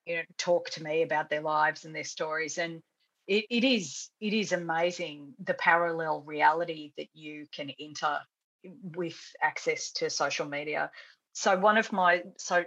you 0.05 0.15
know 0.17 0.21
talk 0.37 0.69
to 0.71 0.83
me 0.83 1.01
about 1.01 1.29
their 1.29 1.41
lives 1.41 1.85
and 1.85 1.95
their 1.95 2.03
stories 2.03 2.57
and 2.57 2.81
it, 3.27 3.45
it 3.49 3.63
is 3.63 4.09
it 4.21 4.33
is 4.33 4.51
amazing 4.51 5.33
the 5.43 5.55
parallel 5.55 6.21
reality 6.21 6.93
that 6.97 7.07
you 7.13 7.47
can 7.51 7.71
enter 7.79 8.19
with 8.63 9.19
access 9.41 9.91
to 9.91 10.09
social 10.09 10.45
media 10.45 10.91
so 11.33 11.57
one 11.57 11.77
of 11.77 11.91
my 11.91 12.23
so 12.37 12.63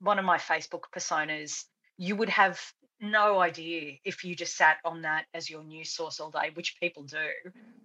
one 0.00 0.18
of 0.18 0.24
my 0.24 0.38
facebook 0.38 0.84
personas 0.94 1.64
you 1.96 2.16
would 2.16 2.30
have 2.30 2.58
no 3.00 3.40
idea 3.40 3.94
if 4.04 4.24
you 4.24 4.34
just 4.34 4.56
sat 4.56 4.76
on 4.84 5.02
that 5.02 5.24
as 5.32 5.48
your 5.48 5.64
news 5.64 5.90
source 5.92 6.20
all 6.20 6.30
day, 6.30 6.50
which 6.54 6.76
people 6.80 7.02
do, 7.04 7.26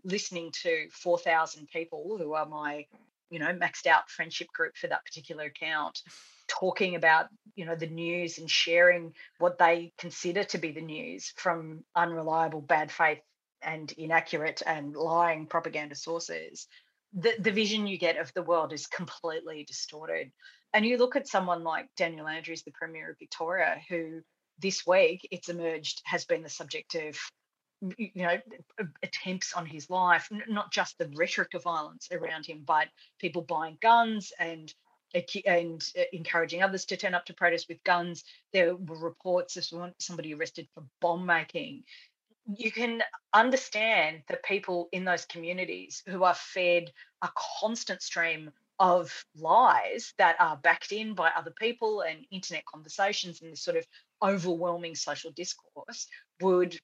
listening 0.03 0.51
to 0.63 0.87
4,000 0.91 1.67
people 1.67 2.15
who 2.17 2.33
are 2.33 2.45
my, 2.45 2.85
you 3.29 3.39
know, 3.39 3.53
maxed 3.53 3.87
out 3.87 4.09
friendship 4.09 4.47
group 4.53 4.75
for 4.75 4.87
that 4.87 5.05
particular 5.05 5.45
account, 5.45 6.01
talking 6.47 6.95
about, 6.95 7.27
you 7.55 7.65
know, 7.65 7.75
the 7.75 7.87
news 7.87 8.37
and 8.37 8.49
sharing 8.49 9.13
what 9.39 9.57
they 9.57 9.93
consider 9.97 10.43
to 10.43 10.57
be 10.57 10.71
the 10.71 10.81
news 10.81 11.33
from 11.37 11.83
unreliable, 11.95 12.61
bad 12.61 12.91
faith 12.91 13.19
and 13.61 13.91
inaccurate 13.93 14.61
and 14.65 14.95
lying 14.95 15.47
propaganda 15.47 15.95
sources. 15.95 16.67
The, 17.15 17.33
the 17.39 17.51
vision 17.51 17.87
you 17.87 17.97
get 17.97 18.17
of 18.17 18.33
the 18.33 18.43
world 18.43 18.73
is 18.73 18.87
completely 18.87 19.63
distorted. 19.63 20.31
And 20.73 20.85
you 20.85 20.97
look 20.97 21.15
at 21.15 21.27
someone 21.27 21.63
like 21.63 21.87
Daniel 21.95 22.27
Andrews, 22.27 22.63
the 22.63 22.71
Premier 22.71 23.11
of 23.11 23.19
Victoria, 23.19 23.77
who 23.89 24.21
this 24.59 24.85
week 24.85 25.27
it's 25.31 25.49
emerged 25.49 26.01
has 26.05 26.25
been 26.25 26.43
the 26.43 26.49
subject 26.49 26.95
of 26.95 27.17
you 27.97 28.09
know 28.15 28.37
attempts 29.03 29.53
on 29.53 29.65
his 29.65 29.89
life 29.89 30.29
not 30.47 30.71
just 30.71 30.97
the 30.97 31.11
rhetoric 31.15 31.53
of 31.53 31.63
violence 31.63 32.07
around 32.11 32.45
him 32.45 32.63
but 32.65 32.87
people 33.19 33.41
buying 33.41 33.77
guns 33.81 34.31
and 34.39 34.73
and 35.45 35.83
uh, 35.97 36.03
encouraging 36.13 36.61
others 36.61 36.85
to 36.85 36.97
turn 36.97 37.13
up 37.13 37.25
to 37.25 37.33
protest 37.33 37.67
with 37.69 37.83
guns 37.83 38.23
there 38.53 38.75
were 38.75 38.97
reports 38.97 39.57
of 39.57 39.91
somebody 39.99 40.33
arrested 40.33 40.67
for 40.73 40.83
bomb 41.01 41.25
making 41.25 41.83
you 42.53 42.71
can 42.71 43.01
understand 43.33 44.21
that 44.27 44.43
people 44.43 44.89
in 44.91 45.05
those 45.05 45.25
communities 45.25 46.03
who 46.07 46.23
are 46.23 46.35
fed 46.35 46.91
a 47.21 47.29
constant 47.59 48.01
stream 48.01 48.51
of 48.79 49.25
lies 49.37 50.13
that 50.17 50.35
are 50.39 50.57
backed 50.57 50.91
in 50.91 51.13
by 51.13 51.29
other 51.35 51.53
people 51.59 52.01
and 52.01 52.25
internet 52.31 52.65
conversations 52.65 53.41
and 53.41 53.51
this 53.51 53.61
sort 53.61 53.77
of 53.77 53.85
overwhelming 54.21 54.95
social 54.95 55.31
discourse 55.31 56.07
would 56.41 56.77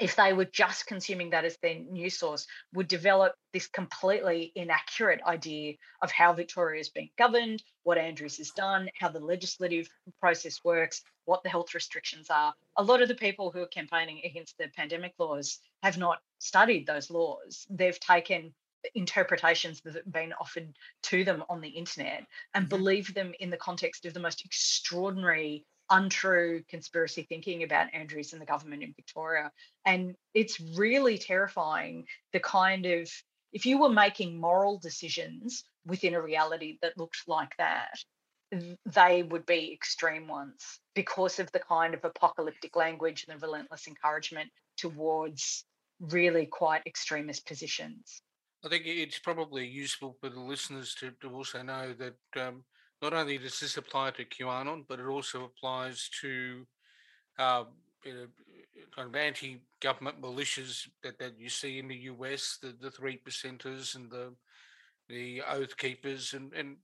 if 0.00 0.16
they 0.16 0.32
were 0.32 0.46
just 0.46 0.86
consuming 0.86 1.30
that 1.30 1.44
as 1.44 1.58
their 1.58 1.78
news 1.78 2.18
source, 2.18 2.46
would 2.72 2.88
develop 2.88 3.34
this 3.52 3.66
completely 3.66 4.52
inaccurate 4.54 5.20
idea 5.26 5.74
of 6.00 6.10
how 6.10 6.32
Victoria 6.32 6.80
is 6.80 6.88
being 6.88 7.10
governed, 7.18 7.62
what 7.82 7.98
Andrews 7.98 8.38
has 8.38 8.50
done, 8.50 8.88
how 8.98 9.08
the 9.08 9.20
legislative 9.20 9.88
process 10.20 10.60
works, 10.64 11.02
what 11.26 11.42
the 11.42 11.50
health 11.50 11.74
restrictions 11.74 12.30
are. 12.30 12.54
A 12.78 12.82
lot 12.82 13.02
of 13.02 13.08
the 13.08 13.14
people 13.14 13.50
who 13.50 13.60
are 13.60 13.66
campaigning 13.66 14.22
against 14.24 14.56
the 14.56 14.68
pandemic 14.74 15.12
laws 15.18 15.58
have 15.82 15.98
not 15.98 16.20
studied 16.38 16.86
those 16.86 17.10
laws. 17.10 17.66
They've 17.68 18.00
taken 18.00 18.54
interpretations 18.94 19.80
that 19.82 19.94
have 19.94 20.12
been 20.12 20.32
offered 20.40 20.74
to 21.02 21.24
them 21.24 21.44
on 21.48 21.60
the 21.60 21.68
internet 21.68 22.26
and 22.54 22.64
mm-hmm. 22.64 22.76
believe 22.76 23.14
them 23.14 23.32
in 23.40 23.50
the 23.50 23.56
context 23.56 24.04
of 24.06 24.14
the 24.14 24.20
most 24.20 24.44
extraordinary 24.44 25.64
untrue 25.92 26.62
conspiracy 26.68 27.24
thinking 27.28 27.62
about 27.62 27.92
Andrews 27.92 28.32
and 28.32 28.42
the 28.42 28.46
government 28.46 28.82
in 28.82 28.94
Victoria. 28.96 29.52
And 29.84 30.16
it's 30.34 30.58
really 30.76 31.18
terrifying 31.18 32.06
the 32.32 32.40
kind 32.40 32.86
of, 32.86 33.08
if 33.52 33.66
you 33.66 33.78
were 33.78 33.90
making 33.90 34.40
moral 34.40 34.78
decisions 34.78 35.62
within 35.86 36.14
a 36.14 36.22
reality 36.22 36.78
that 36.82 36.96
looked 36.96 37.22
like 37.28 37.54
that, 37.58 37.94
they 38.86 39.22
would 39.22 39.46
be 39.46 39.72
extreme 39.72 40.26
ones 40.26 40.80
because 40.94 41.38
of 41.38 41.52
the 41.52 41.58
kind 41.60 41.94
of 41.94 42.04
apocalyptic 42.04 42.74
language 42.74 43.24
and 43.28 43.38
the 43.38 43.46
relentless 43.46 43.86
encouragement 43.86 44.50
towards 44.76 45.64
really 46.00 46.46
quite 46.46 46.82
extremist 46.86 47.46
positions. 47.46 48.22
I 48.64 48.68
think 48.68 48.84
it's 48.86 49.18
probably 49.18 49.66
useful 49.66 50.16
for 50.20 50.28
the 50.30 50.40
listeners 50.40 50.94
to, 50.96 51.12
to 51.20 51.30
also 51.30 51.62
know 51.62 51.94
that 51.94 52.40
um, 52.40 52.64
not 53.02 53.12
only 53.12 53.36
does 53.36 53.58
this 53.58 53.76
apply 53.76 54.12
to 54.12 54.24
QAnon, 54.24 54.84
but 54.88 55.00
it 55.00 55.06
also 55.06 55.44
applies 55.44 56.08
to 56.20 56.64
uh, 57.38 57.64
you 58.04 58.14
know, 58.14 58.26
kind 58.94 59.08
of 59.08 59.16
anti-government 59.16 60.20
militias 60.20 60.88
that, 61.02 61.18
that 61.18 61.38
you 61.38 61.48
see 61.48 61.78
in 61.78 61.88
the 61.88 61.96
US, 61.96 62.58
the, 62.62 62.74
the 62.80 62.90
three 62.90 63.20
percenters 63.26 63.96
and 63.96 64.10
the 64.10 64.32
the 65.08 65.42
oath 65.42 65.76
keepers 65.76 66.32
and 66.32 66.52
and 66.54 66.76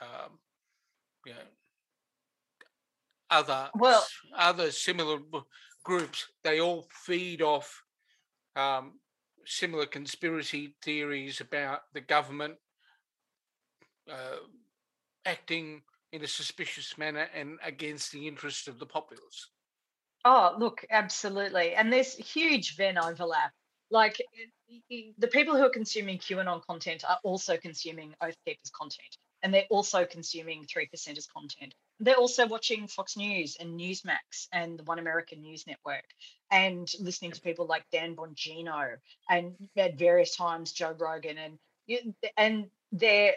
um, 0.00 0.38
you 1.24 1.32
know, 1.32 1.38
other 3.30 3.68
well 3.74 4.04
other 4.36 4.70
similar 4.70 5.18
groups. 5.84 6.26
They 6.42 6.60
all 6.60 6.86
feed 7.04 7.42
off 7.42 7.82
um, 8.56 8.94
similar 9.44 9.86
conspiracy 9.86 10.74
theories 10.82 11.40
about 11.40 11.80
the 11.92 12.00
government. 12.00 12.54
Uh, 14.10 14.38
acting 15.26 15.82
in 16.12 16.24
a 16.24 16.28
suspicious 16.28 16.96
manner 16.96 17.28
and 17.34 17.58
against 17.64 18.12
the 18.12 18.26
interests 18.26 18.68
of 18.68 18.78
the 18.78 18.86
populace. 18.86 19.50
Oh, 20.24 20.54
look, 20.58 20.84
absolutely. 20.90 21.74
And 21.74 21.92
there's 21.92 22.14
huge 22.14 22.76
Venn 22.76 22.98
overlap. 22.98 23.52
Like 23.90 24.20
the 24.90 25.28
people 25.28 25.56
who 25.56 25.62
are 25.64 25.70
consuming 25.70 26.18
QAnon 26.18 26.64
content 26.66 27.04
are 27.08 27.18
also 27.22 27.56
consuming 27.56 28.14
Oath 28.20 28.34
Keepers 28.44 28.70
content, 28.76 29.16
and 29.42 29.54
they're 29.54 29.66
also 29.70 30.04
consuming 30.04 30.64
Three 30.64 30.88
Percenters 30.92 31.28
content. 31.32 31.72
They're 32.00 32.16
also 32.16 32.48
watching 32.48 32.88
Fox 32.88 33.16
News 33.16 33.56
and 33.60 33.78
Newsmax 33.78 34.48
and 34.52 34.80
the 34.80 34.82
One 34.82 34.98
American 34.98 35.40
News 35.40 35.64
Network, 35.68 36.04
and 36.50 36.90
listening 36.98 37.30
to 37.30 37.40
people 37.40 37.66
like 37.66 37.84
Dan 37.92 38.16
Bongino 38.16 38.96
and 39.30 39.54
at 39.76 39.96
various 39.96 40.34
times 40.34 40.72
Joe 40.72 40.96
Rogan, 40.98 41.38
and 41.38 41.58
and 42.36 42.66
they're 42.90 43.34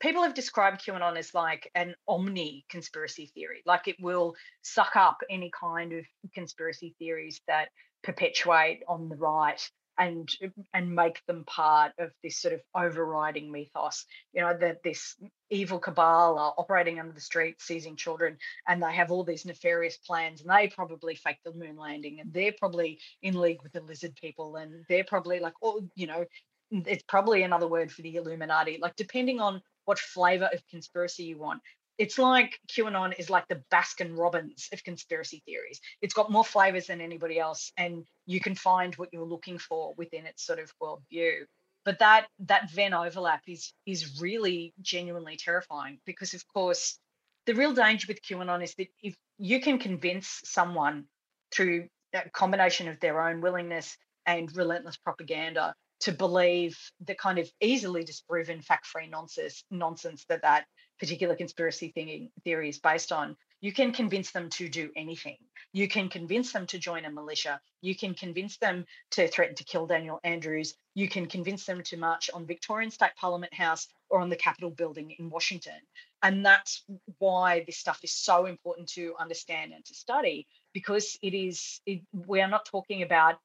people 0.00 0.22
have 0.22 0.34
described 0.34 0.84
QAnon 0.84 1.16
as 1.16 1.34
like 1.34 1.70
an 1.74 1.94
omni 2.08 2.64
conspiracy 2.68 3.30
theory, 3.34 3.62
like 3.66 3.88
it 3.88 3.96
will 4.00 4.34
suck 4.62 4.96
up 4.96 5.18
any 5.30 5.50
kind 5.58 5.92
of 5.92 6.04
conspiracy 6.34 6.94
theories 6.98 7.40
that 7.48 7.68
perpetuate 8.02 8.82
on 8.88 9.08
the 9.08 9.16
right 9.16 9.60
and 9.98 10.30
and 10.72 10.94
make 10.94 11.20
them 11.26 11.44
part 11.44 11.92
of 11.98 12.10
this 12.22 12.38
sort 12.38 12.54
of 12.54 12.60
overriding 12.74 13.52
mythos. 13.52 14.06
You 14.32 14.42
know 14.42 14.56
that 14.58 14.82
this 14.82 15.16
evil 15.50 15.78
cabal 15.78 16.38
are 16.38 16.54
operating 16.56 16.98
under 16.98 17.12
the 17.12 17.20
streets 17.20 17.64
seizing 17.64 17.96
children 17.96 18.38
and 18.66 18.82
they 18.82 18.92
have 18.94 19.10
all 19.10 19.22
these 19.22 19.44
nefarious 19.44 19.98
plans 19.98 20.40
and 20.40 20.50
they 20.50 20.68
probably 20.68 21.14
fake 21.14 21.38
the 21.44 21.52
moon 21.52 21.76
landing 21.76 22.20
and 22.20 22.32
they're 22.32 22.54
probably 22.58 22.98
in 23.20 23.38
league 23.38 23.62
with 23.62 23.72
the 23.72 23.82
lizard 23.82 24.16
people 24.16 24.56
and 24.56 24.72
they're 24.88 25.04
probably 25.04 25.40
like 25.40 25.54
oh 25.62 25.82
you 25.94 26.06
know 26.06 26.24
it's 26.72 27.04
probably 27.06 27.42
another 27.42 27.68
word 27.68 27.92
for 27.92 28.02
the 28.02 28.16
illuminati. 28.16 28.78
Like 28.80 28.96
depending 28.96 29.40
on 29.40 29.60
what 29.84 29.98
flavor 29.98 30.48
of 30.52 30.62
conspiracy 30.70 31.24
you 31.24 31.38
want 31.38 31.60
it's 31.98 32.18
like 32.18 32.58
QAnon 32.68 33.18
is 33.18 33.30
like 33.30 33.46
the 33.48 33.62
Baskin 33.70 34.16
Robbins 34.16 34.68
of 34.72 34.82
conspiracy 34.82 35.42
theories. 35.46 35.80
It's 36.00 36.14
got 36.14 36.30
more 36.30 36.44
flavors 36.44 36.86
than 36.86 37.00
anybody 37.00 37.38
else, 37.38 37.70
and 37.76 38.04
you 38.26 38.40
can 38.40 38.54
find 38.54 38.94
what 38.96 39.10
you're 39.12 39.24
looking 39.24 39.58
for 39.58 39.94
within 39.96 40.26
its 40.26 40.44
sort 40.44 40.58
of 40.58 40.72
worldview. 40.82 41.44
But 41.84 41.98
that 41.98 42.26
that 42.40 42.70
Venn 42.70 42.94
overlap 42.94 43.42
is 43.46 43.72
is 43.86 44.20
really 44.20 44.72
genuinely 44.80 45.36
terrifying 45.36 45.98
because, 46.06 46.34
of 46.34 46.46
course, 46.48 46.98
the 47.46 47.54
real 47.54 47.74
danger 47.74 48.06
with 48.08 48.22
QAnon 48.22 48.62
is 48.62 48.74
that 48.76 48.88
if 49.02 49.14
you 49.38 49.60
can 49.60 49.78
convince 49.78 50.40
someone 50.44 51.04
through 51.52 51.88
a 52.14 52.28
combination 52.30 52.88
of 52.88 53.00
their 53.00 53.20
own 53.20 53.40
willingness 53.40 53.96
and 54.26 54.54
relentless 54.56 54.96
propaganda 54.96 55.74
to 56.02 56.12
believe 56.12 56.78
the 57.06 57.14
kind 57.14 57.38
of 57.38 57.50
easily 57.60 58.04
disproven 58.04 58.60
fact-free 58.60 59.08
nonsense 59.08 59.64
nonsense 59.70 60.24
that 60.28 60.42
that 60.42 60.66
particular 60.98 61.34
conspiracy 61.34 61.90
thinking 61.94 62.30
theory 62.44 62.68
is 62.68 62.78
based 62.78 63.10
on, 63.10 63.36
you 63.60 63.72
can 63.72 63.92
convince 63.92 64.32
them 64.32 64.48
to 64.50 64.68
do 64.68 64.90
anything. 64.96 65.36
You 65.72 65.88
can 65.88 66.08
convince 66.08 66.52
them 66.52 66.66
to 66.66 66.78
join 66.78 67.04
a 67.04 67.10
militia. 67.10 67.60
You 67.80 67.94
can 67.94 68.14
convince 68.14 68.58
them 68.58 68.84
to 69.12 69.28
threaten 69.28 69.54
to 69.56 69.64
kill 69.64 69.86
Daniel 69.86 70.18
Andrews. 70.24 70.74
You 70.94 71.08
can 71.08 71.26
convince 71.26 71.64
them 71.64 71.82
to 71.84 71.96
march 71.96 72.30
on 72.34 72.46
Victorian 72.46 72.90
State 72.90 73.16
Parliament 73.16 73.54
House 73.54 73.86
or 74.10 74.20
on 74.20 74.28
the 74.28 74.36
Capitol 74.36 74.70
building 74.70 75.14
in 75.18 75.30
Washington. 75.30 75.80
And 76.22 76.44
that's 76.44 76.84
why 77.18 77.64
this 77.64 77.78
stuff 77.78 78.00
is 78.02 78.12
so 78.12 78.46
important 78.46 78.88
to 78.90 79.14
understand 79.18 79.72
and 79.72 79.84
to 79.84 79.94
study 79.94 80.46
because 80.72 81.16
it 81.22 81.34
is, 81.34 81.80
it, 81.86 82.02
we 82.12 82.40
are 82.40 82.48
not 82.48 82.66
talking 82.66 83.02
about 83.02 83.36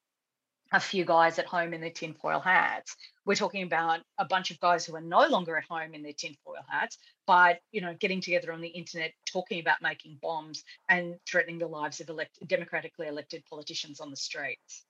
a 0.74 0.80
few 0.80 1.06
guys 1.06 1.40
at 1.40 1.46
home 1.46 1.74
in 1.74 1.82
their 1.82 1.90
tinfoil 1.90 2.40
hats. 2.40 2.96
We're 3.26 3.36
talking 3.36 3.64
about 3.64 4.02
a 4.18 4.26
bunch 4.26 4.52
of 4.52 4.60
guys 4.60 4.86
who 4.86 4.96
are 4.96 5.02
no 5.02 5.28
longer 5.28 5.58
at 5.58 5.66
home 5.66 5.94
in 5.94 6.04
their 6.04 6.14
tinfoil 6.14 6.64
hats, 6.70 6.98
but 7.26 7.60
you 7.72 7.82
know, 7.82 7.96
getting 8.00 8.22
together 8.22 8.52
on 8.52 8.62
the 8.62 8.68
internet, 8.68 9.14
talking 9.26 9.60
about 9.60 9.78
making 9.82 10.18
bombs 10.22 10.64
and 10.90 11.16
threatening 11.30 11.60
the 11.60 11.68
lives 11.68 12.00
of 12.00 12.10
elect- 12.10 12.46
democratically 12.48 13.08
elected 13.08 13.44
politicians 13.50 14.00
on 14.00 14.10
the 14.10 14.18
streets. 14.18 14.86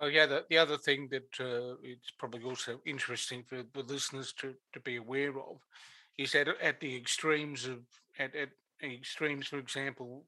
Oh 0.00 0.06
yeah, 0.06 0.26
the, 0.26 0.44
the 0.50 0.58
other 0.58 0.76
thing 0.76 1.08
that 1.10 1.40
uh, 1.40 1.76
it's 1.82 2.10
probably 2.18 2.42
also 2.42 2.80
interesting 2.84 3.44
for 3.44 3.62
the 3.72 3.82
listeners 3.82 4.32
to, 4.38 4.54
to 4.72 4.80
be 4.80 4.96
aware 4.96 5.38
of 5.38 5.58
is 6.18 6.32
that 6.32 6.48
at 6.60 6.80
the 6.80 6.96
extremes 6.96 7.66
of 7.66 7.80
at, 8.18 8.34
at 8.34 8.48
extremes, 8.82 9.46
for 9.46 9.58
example, 9.58 10.24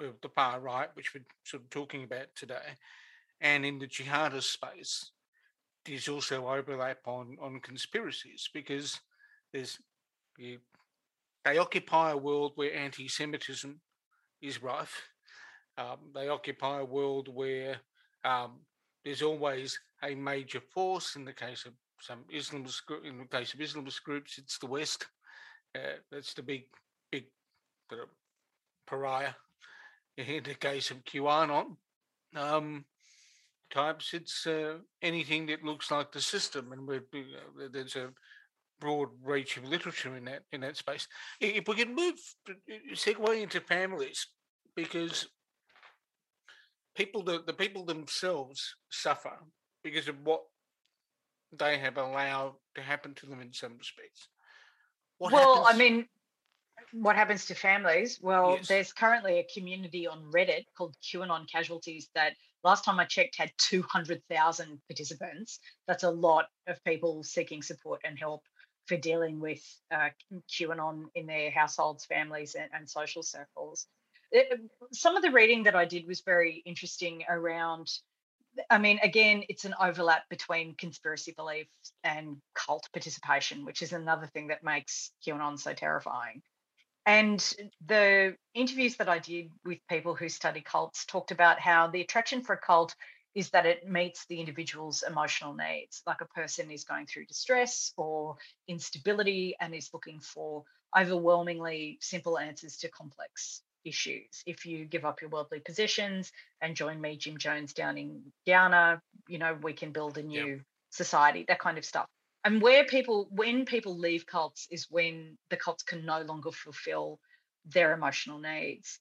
of 0.00 0.20
the 0.20 0.28
far 0.28 0.60
right, 0.60 0.90
which 0.94 1.14
we're 1.14 1.24
sort 1.44 1.62
of 1.62 1.70
talking 1.70 2.04
about 2.04 2.26
today, 2.34 2.76
and 3.40 3.64
in 3.64 3.78
the 3.78 3.86
jihadist 3.86 4.52
space, 4.52 5.10
there's 5.84 6.08
also 6.08 6.48
overlap 6.48 6.98
on, 7.06 7.36
on 7.40 7.60
conspiracies 7.60 8.48
because 8.52 8.98
there's 9.52 9.78
they 10.38 11.58
occupy 11.58 12.10
a 12.10 12.16
world 12.16 12.52
where 12.56 12.74
anti-Semitism 12.74 13.80
is 14.42 14.62
rife. 14.62 15.00
Um, 15.78 15.98
they 16.14 16.28
occupy 16.28 16.80
a 16.80 16.84
world 16.84 17.28
where 17.32 17.76
um, 18.24 18.60
there's 19.04 19.22
always 19.22 19.78
a 20.02 20.14
major 20.14 20.60
force. 20.60 21.16
In 21.16 21.24
the 21.24 21.32
case 21.32 21.64
of 21.64 21.72
some 22.00 22.24
Islamist, 22.34 22.82
in 23.04 23.18
the 23.18 23.24
case 23.24 23.54
of 23.54 23.60
Islamist 23.60 24.02
groups, 24.02 24.38
it's 24.38 24.58
the 24.58 24.66
West. 24.66 25.06
Uh, 25.74 25.98
that's 26.10 26.34
the 26.34 26.42
big, 26.42 26.64
big 27.12 27.26
pariah. 28.86 29.34
In 30.16 30.42
the 30.42 30.54
case 30.54 30.90
of 30.90 31.04
QAnon, 31.04 31.76
um, 32.34 32.84
types, 33.70 34.14
it's 34.14 34.46
uh, 34.46 34.78
anything 35.02 35.46
that 35.46 35.64
looks 35.64 35.90
like 35.90 36.12
the 36.12 36.20
system, 36.20 36.72
and 36.72 36.86
we're, 36.86 37.04
uh, 37.14 37.68
there's 37.72 37.96
a 37.96 38.10
broad 38.80 39.08
reach 39.24 39.56
of 39.56 39.64
literature 39.64 40.16
in 40.16 40.24
that 40.26 40.42
in 40.52 40.60
that 40.60 40.76
space. 40.76 41.08
If 41.40 41.66
we 41.66 41.74
can 41.74 41.94
move 41.94 42.14
uh, 42.48 42.52
segue 42.94 43.42
into 43.42 43.60
families, 43.60 44.26
because 44.74 45.26
people 46.94 47.22
the, 47.22 47.42
the 47.46 47.52
people 47.52 47.84
themselves 47.84 48.74
suffer 48.90 49.38
because 49.82 50.08
of 50.08 50.16
what 50.24 50.42
they 51.58 51.78
have 51.78 51.96
allowed 51.96 52.54
to 52.74 52.82
happen 52.82 53.14
to 53.14 53.26
them 53.26 53.40
in 53.40 53.52
some 53.52 53.76
respects. 53.78 54.28
What 55.18 55.32
well, 55.32 55.64
happens? 55.64 55.74
I 55.74 55.78
mean, 55.78 56.06
what 56.92 57.16
happens 57.16 57.46
to 57.46 57.54
families? 57.54 58.18
Well, 58.22 58.56
yes. 58.56 58.68
there's 58.68 58.92
currently 58.92 59.38
a 59.38 59.46
community 59.54 60.06
on 60.06 60.30
Reddit 60.34 60.64
called 60.76 60.96
QAnon 61.02 61.50
Casualties 61.50 62.08
that 62.14 62.34
last 62.66 62.84
time 62.84 62.98
I 62.98 63.04
checked 63.04 63.36
had 63.38 63.52
200,000 63.58 64.80
participants. 64.88 65.60
That's 65.86 66.02
a 66.02 66.10
lot 66.10 66.46
of 66.66 66.82
people 66.84 67.22
seeking 67.22 67.62
support 67.62 68.00
and 68.04 68.18
help 68.18 68.42
for 68.86 68.96
dealing 68.96 69.38
with 69.38 69.62
uh, 69.94 70.08
QAnon 70.50 71.04
in 71.14 71.26
their 71.26 71.50
households, 71.50 72.04
families, 72.04 72.56
and, 72.56 72.68
and 72.74 72.90
social 72.90 73.22
circles. 73.22 73.86
It, 74.32 74.60
some 74.92 75.16
of 75.16 75.22
the 75.22 75.30
reading 75.30 75.62
that 75.62 75.76
I 75.76 75.84
did 75.84 76.08
was 76.08 76.22
very 76.22 76.62
interesting 76.66 77.22
around. 77.28 77.88
I 78.68 78.78
mean, 78.78 78.98
again, 79.00 79.44
it's 79.48 79.64
an 79.64 79.74
overlap 79.80 80.28
between 80.28 80.74
conspiracy 80.74 81.34
beliefs 81.36 81.92
and 82.02 82.36
cult 82.54 82.88
participation, 82.92 83.64
which 83.64 83.80
is 83.80 83.92
another 83.92 84.26
thing 84.26 84.48
that 84.48 84.64
makes 84.64 85.12
QAnon 85.24 85.58
so 85.58 85.72
terrifying. 85.72 86.42
And 87.06 87.40
the 87.86 88.36
interviews 88.52 88.96
that 88.96 89.08
I 89.08 89.20
did 89.20 89.50
with 89.64 89.78
people 89.88 90.16
who 90.16 90.28
study 90.28 90.60
cults 90.60 91.06
talked 91.06 91.30
about 91.30 91.60
how 91.60 91.86
the 91.86 92.00
attraction 92.00 92.42
for 92.42 92.54
a 92.54 92.58
cult 92.58 92.96
is 93.36 93.50
that 93.50 93.64
it 93.64 93.88
meets 93.88 94.26
the 94.26 94.40
individual's 94.40 95.04
emotional 95.08 95.54
needs. 95.54 96.02
Like 96.04 96.20
a 96.20 96.26
person 96.26 96.70
is 96.70 96.82
going 96.82 97.06
through 97.06 97.26
distress 97.26 97.92
or 97.96 98.36
instability 98.66 99.54
and 99.60 99.72
is 99.72 99.90
looking 99.94 100.18
for 100.18 100.64
overwhelmingly 100.98 101.98
simple 102.00 102.38
answers 102.38 102.76
to 102.78 102.88
complex 102.88 103.62
issues. 103.84 104.42
If 104.44 104.66
you 104.66 104.84
give 104.84 105.04
up 105.04 105.20
your 105.20 105.30
worldly 105.30 105.60
possessions 105.60 106.32
and 106.60 106.74
join 106.74 107.00
me, 107.00 107.16
Jim 107.18 107.38
Jones, 107.38 107.72
down 107.72 107.98
in 107.98 108.20
Guyana, 108.46 109.00
you 109.28 109.38
know, 109.38 109.56
we 109.62 109.74
can 109.74 109.92
build 109.92 110.18
a 110.18 110.22
new 110.22 110.46
yep. 110.46 110.60
society, 110.90 111.44
that 111.46 111.60
kind 111.60 111.78
of 111.78 111.84
stuff 111.84 112.08
and 112.46 112.62
where 112.62 112.84
people 112.84 113.26
when 113.32 113.64
people 113.64 113.98
leave 113.98 114.24
cults 114.24 114.68
is 114.70 114.86
when 114.88 115.36
the 115.50 115.56
cults 115.56 115.82
can 115.82 116.06
no 116.06 116.20
longer 116.20 116.52
fulfill 116.52 117.18
their 117.64 117.92
emotional 117.92 118.38
needs. 118.38 119.00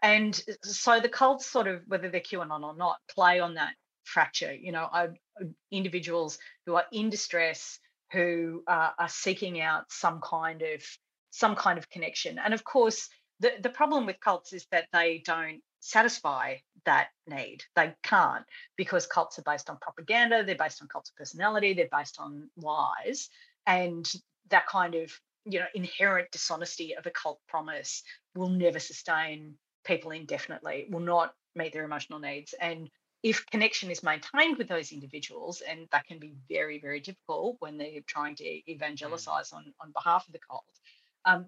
And 0.00 0.40
so 0.62 1.00
the 1.00 1.08
cults 1.08 1.44
sort 1.44 1.66
of 1.66 1.82
whether 1.88 2.08
they're 2.08 2.20
qanon 2.20 2.62
or 2.62 2.76
not 2.76 2.98
play 3.10 3.40
on 3.40 3.54
that 3.54 3.74
fracture 4.04 4.52
you 4.52 4.70
know 4.70 4.86
I, 4.92 5.08
individuals 5.72 6.38
who 6.66 6.74
are 6.74 6.84
in 6.92 7.10
distress 7.10 7.80
who 8.12 8.62
uh, 8.68 8.90
are 8.98 9.08
seeking 9.08 9.60
out 9.60 9.90
some 9.90 10.20
kind 10.20 10.62
of 10.62 10.82
some 11.30 11.56
kind 11.56 11.78
of 11.78 11.90
connection. 11.90 12.38
And 12.38 12.54
of 12.54 12.62
course 12.62 13.08
the, 13.40 13.54
the 13.60 13.70
problem 13.70 14.06
with 14.06 14.20
cults 14.20 14.52
is 14.52 14.66
that 14.70 14.86
they 14.92 15.20
don't 15.26 15.62
satisfy 15.84 16.56
that 16.86 17.08
need. 17.26 17.62
They 17.76 17.94
can't 18.02 18.44
because 18.76 19.06
cults 19.06 19.38
are 19.38 19.42
based 19.42 19.68
on 19.68 19.76
propaganda, 19.80 20.42
they're 20.42 20.54
based 20.54 20.80
on 20.80 20.88
cults 20.88 21.10
of 21.10 21.16
personality, 21.16 21.74
they're 21.74 21.88
based 21.92 22.18
on 22.18 22.48
lies. 22.56 23.28
And 23.66 24.10
that 24.50 24.66
kind 24.66 24.94
of 24.94 25.12
you 25.46 25.60
know 25.60 25.66
inherent 25.74 26.30
dishonesty 26.30 26.96
of 26.96 27.04
a 27.04 27.10
cult 27.10 27.38
promise 27.48 28.02
will 28.34 28.48
never 28.48 28.78
sustain 28.78 29.54
people 29.84 30.10
indefinitely, 30.10 30.86
will 30.88 31.00
not 31.00 31.34
meet 31.54 31.74
their 31.74 31.84
emotional 31.84 32.18
needs. 32.18 32.54
And 32.58 32.88
if 33.22 33.44
connection 33.46 33.90
is 33.90 34.02
maintained 34.02 34.56
with 34.56 34.68
those 34.68 34.90
individuals, 34.90 35.62
and 35.68 35.86
that 35.92 36.06
can 36.06 36.18
be 36.18 36.34
very, 36.48 36.80
very 36.80 37.00
difficult 37.00 37.56
when 37.58 37.76
they're 37.76 38.00
trying 38.06 38.36
to 38.36 38.44
mm. 38.44 38.62
evangelize 38.66 39.52
on, 39.52 39.72
on 39.80 39.92
behalf 39.92 40.26
of 40.26 40.32
the 40.32 40.38
cult, 40.38 40.64
um, 41.26 41.46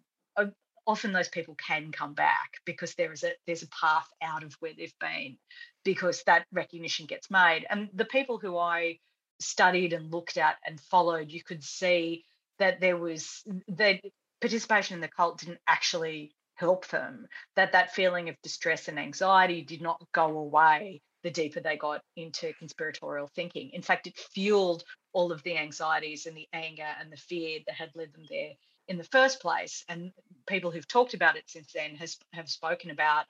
often 0.87 1.13
those 1.13 1.29
people 1.29 1.55
can 1.57 1.91
come 1.91 2.15
back 2.15 2.61
because 2.65 2.95
there 2.95 3.13
is 3.13 3.25
a 3.25 3.33
there's 3.47 3.63
a 3.63 3.69
path 3.69 4.09
out 4.23 4.43
of 4.43 4.55
where 4.61 4.73
they've 4.77 4.99
been 5.01 5.37
because 5.85 6.23
that 6.25 6.47
recognition 6.53 7.07
gets 7.07 7.31
made. 7.31 7.67
And 7.69 7.89
the 7.95 8.05
people 8.05 8.39
who 8.39 8.57
i 8.57 8.99
studied 9.39 9.93
and 9.93 10.11
looked 10.11 10.39
at 10.39 10.57
and 10.67 10.81
followed 10.81 11.31
you 11.31 11.43
could 11.43 11.63
see 11.63 12.25
that 12.59 12.81
there 12.81 12.97
was 12.97 13.43
that 13.69 14.01
participation 14.41 14.95
in 14.95 15.01
the 15.01 15.09
cult 15.09 15.41
didn't 15.41 15.61
actually 15.69 16.33
help 16.55 16.89
them 16.89 17.27
that 17.55 17.73
that 17.73 17.95
feeling 17.95 18.31
of 18.31 18.37
distress 18.43 18.89
and 18.89 18.99
anxiety 18.99 19.61
did 19.63 19.83
not 19.83 20.03
go 20.15 20.39
away 20.39 21.03
the 21.23 21.31
deeper 21.31 21.61
they 21.61 21.77
got 21.77 22.01
into 22.17 22.53
conspiratorial 22.55 23.29
thinking. 23.35 23.71
In 23.75 23.83
fact 23.83 24.07
it 24.07 24.17
fueled 24.17 24.85
all 25.13 25.33
of 25.33 25.43
the 25.43 25.59
anxieties 25.59 26.25
and 26.25 26.37
the 26.37 26.49
anger 26.53 26.89
and 26.99 27.13
the 27.13 27.17
fear 27.17 27.61
that 27.67 27.75
had 27.75 27.91
led 27.95 28.13
them 28.15 28.25
there 28.31 28.53
in 28.89 28.99
the 28.99 29.05
first 29.05 29.41
place. 29.41 29.85
And 29.89 30.13
people 30.47 30.71
who've 30.71 30.89
talked 30.89 31.15
about 31.15 31.37
it 31.37 31.45
since 31.47 31.73
then 31.73 31.97
has 31.97 32.17
have 32.33 32.49
spoken 32.49 32.91
about 32.91 33.27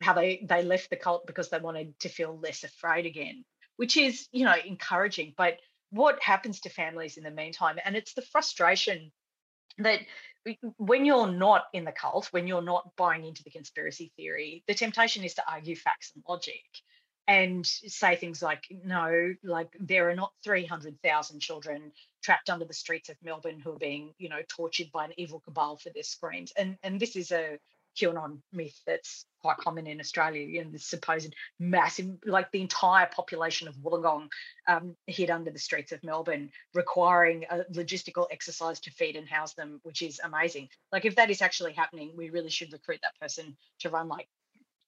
how 0.00 0.12
they 0.12 0.44
they 0.48 0.62
left 0.62 0.90
the 0.90 0.96
cult 0.96 1.26
because 1.26 1.48
they 1.48 1.58
wanted 1.58 1.98
to 2.00 2.08
feel 2.08 2.38
less 2.38 2.64
afraid 2.64 3.06
again, 3.06 3.44
which 3.76 3.96
is 3.96 4.28
you 4.32 4.44
know 4.44 4.56
encouraging. 4.64 5.34
But 5.36 5.58
what 5.90 6.22
happens 6.22 6.60
to 6.60 6.68
families 6.68 7.16
in 7.16 7.24
the 7.24 7.30
meantime? 7.30 7.78
And 7.84 7.96
it's 7.96 8.14
the 8.14 8.22
frustration 8.22 9.12
that 9.78 10.00
when 10.76 11.04
you're 11.04 11.30
not 11.30 11.64
in 11.72 11.84
the 11.84 11.92
cult, 11.92 12.26
when 12.32 12.46
you're 12.46 12.62
not 12.62 12.94
buying 12.96 13.24
into 13.24 13.42
the 13.42 13.50
conspiracy 13.50 14.12
theory, 14.16 14.62
the 14.68 14.74
temptation 14.74 15.24
is 15.24 15.34
to 15.34 15.50
argue 15.50 15.76
facts 15.76 16.12
and 16.14 16.24
logic 16.28 16.62
and 17.28 17.66
say 17.66 18.16
things 18.16 18.40
like, 18.42 18.64
no, 18.84 19.34
like 19.42 19.68
there 19.80 20.08
are 20.10 20.14
not 20.14 20.32
300,000 20.44 21.40
children 21.40 21.92
trapped 22.22 22.50
under 22.50 22.64
the 22.64 22.74
streets 22.74 23.08
of 23.08 23.16
Melbourne 23.22 23.60
who 23.60 23.72
are 23.72 23.78
being, 23.78 24.14
you 24.18 24.28
know, 24.28 24.40
tortured 24.48 24.90
by 24.92 25.04
an 25.04 25.12
evil 25.16 25.40
cabal 25.40 25.76
for 25.76 25.90
their 25.90 26.02
screens. 26.02 26.52
And 26.56 26.76
and 26.82 27.00
this 27.00 27.16
is 27.16 27.32
a 27.32 27.58
QAnon 27.96 28.40
myth 28.52 28.80
that's 28.86 29.24
quite 29.40 29.56
common 29.56 29.86
in 29.86 30.00
Australia. 30.00 30.42
You 30.42 30.64
know, 30.64 30.70
the 30.70 30.78
supposed 30.78 31.34
massive, 31.58 32.10
like 32.24 32.50
the 32.52 32.60
entire 32.60 33.06
population 33.06 33.68
of 33.68 33.74
Wollongong 33.76 34.28
um, 34.68 34.94
hid 35.06 35.30
under 35.30 35.50
the 35.50 35.58
streets 35.58 35.92
of 35.92 36.04
Melbourne, 36.04 36.50
requiring 36.74 37.44
a 37.50 37.64
logistical 37.72 38.26
exercise 38.30 38.80
to 38.80 38.90
feed 38.90 39.16
and 39.16 39.28
house 39.28 39.54
them, 39.54 39.80
which 39.82 40.02
is 40.02 40.20
amazing. 40.22 40.68
Like, 40.92 41.04
if 41.04 41.16
that 41.16 41.30
is 41.30 41.42
actually 41.42 41.72
happening, 41.72 42.12
we 42.16 42.30
really 42.30 42.50
should 42.50 42.72
recruit 42.72 43.00
that 43.02 43.18
person 43.20 43.56
to 43.80 43.90
run 43.90 44.08
like 44.08 44.28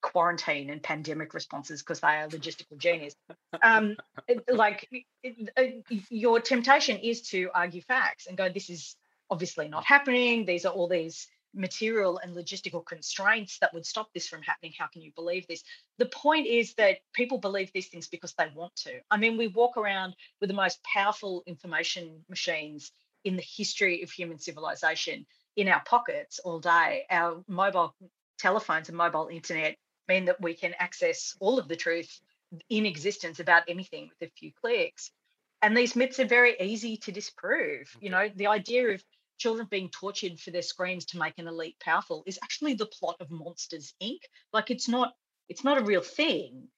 quarantine 0.01 0.71
and 0.71 0.83
pandemic 0.83 1.35
responses 1.35 1.83
because 1.83 2.01
they 2.01 2.09
are 2.09 2.29
logistical 2.29 2.77
genius. 2.79 3.15
Um, 3.63 3.97
like, 4.49 4.89
uh, 5.57 5.63
your 6.11 6.41
temptation 6.41 6.99
is 6.99 7.23
to 7.31 7.51
argue 7.55 7.83
facts 7.83 8.27
and 8.27 8.37
go, 8.37 8.49
this 8.49 8.71
is 8.71 8.97
obviously 9.31 9.69
not 9.69 9.85
happening. 9.85 10.45
These 10.45 10.65
are 10.65 10.73
all 10.73 10.89
these 10.89 11.27
material 11.55 12.19
and 12.19 12.37
logistical 12.37 12.85
constraints 12.85 13.59
that 13.59 13.73
would 13.75 13.87
stop 13.87 14.09
this 14.13 14.29
from 14.29 14.43
happening. 14.43 14.73
How 14.79 14.87
can 14.87 15.03
you 15.03 15.13
believe 15.17 15.47
this? 15.47 15.63
The 15.99 16.07
point 16.07 16.47
is 16.47 16.75
that 16.75 16.99
people 17.15 17.39
believe 17.39 17.71
these 17.73 17.89
things 17.89 18.09
because 18.09 18.35
they 18.35 18.49
want 18.55 18.77
to. 18.77 19.01
I 19.11 19.17
mean, 19.17 19.37
we 19.37 19.49
walk 19.49 19.77
around 19.77 20.15
with 20.41 20.49
the 20.49 20.55
most 20.55 20.81
powerful 20.85 21.43
information 21.47 22.25
machines 22.29 22.93
in 23.25 23.37
the 23.37 23.45
history 23.57 24.03
of 24.03 24.11
human 24.11 24.39
civilization 24.39 25.27
in 25.57 25.69
our 25.69 25.83
pockets 25.85 26.39
all 26.39 26.61
day. 26.61 27.05
Our 27.11 27.43
mobile 27.49 27.95
telephones 28.39 28.89
and 28.89 28.97
mobile 28.97 29.29
internet 29.29 29.77
mean 30.09 30.27
that 30.27 30.41
we 30.41 30.55
can 30.55 30.75
access 30.79 31.37
all 31.41 31.59
of 31.59 31.69
the 31.69 31.77
truth 31.77 32.21
in 32.71 32.87
existence 32.87 33.41
about 33.41 33.65
anything 33.69 34.09
with 34.09 34.29
a 34.29 34.33
few 34.33 34.53
clicks. 34.53 35.11
And 35.61 35.77
these 35.77 35.97
myths 35.97 36.21
are 36.21 36.27
very 36.27 36.57
easy 36.61 36.97
to 36.99 37.13
disprove. 37.13 37.95
You 38.01 38.11
know, 38.11 38.29
the 38.35 38.47
idea 38.47 38.89
of 38.89 39.05
children 39.39 39.67
being 39.71 39.89
tortured 39.89 40.39
for 40.41 40.51
their 40.51 40.63
screens 40.63 41.07
to 41.07 41.19
make 41.19 41.39
an 41.39 41.49
elite 41.49 41.77
powerful 41.81 42.23
is 42.27 42.39
actually 42.43 42.75
the 42.75 42.87
plot 42.87 43.17
of 43.21 43.31
Monsters 43.31 43.95
Inc. 44.03 44.21
Like 44.53 44.71
it's 44.71 44.89
not 44.89 45.13
it's 45.49 45.65
not 45.65 45.79
a 45.79 45.85
real 45.85 46.03
thing. 46.03 46.69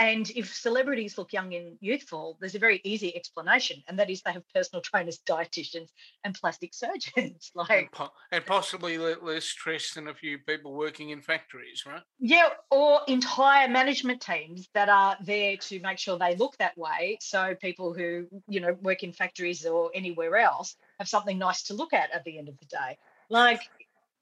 And 0.00 0.30
if 0.34 0.54
celebrities 0.54 1.18
look 1.18 1.34
young 1.34 1.52
and 1.52 1.76
youthful, 1.82 2.38
there's 2.40 2.54
a 2.54 2.58
very 2.58 2.80
easy 2.84 3.14
explanation, 3.14 3.82
and 3.86 3.98
that 3.98 4.08
is 4.08 4.22
they 4.22 4.32
have 4.32 4.48
personal 4.54 4.80
trainers, 4.80 5.20
dietitians, 5.28 5.88
and 6.24 6.34
plastic 6.34 6.74
surgeons. 6.74 7.52
Like 7.60 7.70
and, 7.70 7.92
po- 7.92 8.12
and 8.32 8.46
possibly 8.46 8.96
less 8.96 9.44
stress 9.44 9.92
than 9.92 10.08
a 10.08 10.14
few 10.14 10.38
people 10.38 10.72
working 10.72 11.10
in 11.10 11.20
factories, 11.20 11.84
right? 11.84 12.00
Yeah, 12.18 12.48
or 12.70 13.00
entire 13.08 13.68
management 13.68 14.22
teams 14.22 14.68
that 14.72 14.88
are 14.88 15.16
there 15.22 15.56
to 15.56 15.80
make 15.80 15.98
sure 15.98 16.16
they 16.18 16.36
look 16.36 16.56
that 16.58 16.78
way. 16.78 17.18
So 17.20 17.54
people 17.60 17.92
who 17.92 18.26
you 18.48 18.60
know 18.60 18.72
work 18.80 19.02
in 19.02 19.12
factories 19.12 19.66
or 19.66 19.90
anywhere 19.94 20.36
else 20.36 20.76
have 20.98 21.08
something 21.08 21.38
nice 21.38 21.64
to 21.64 21.74
look 21.74 21.92
at 21.92 22.10
at 22.12 22.24
the 22.24 22.38
end 22.38 22.48
of 22.48 22.58
the 22.58 22.66
day. 22.66 22.96
Like, 23.28 23.60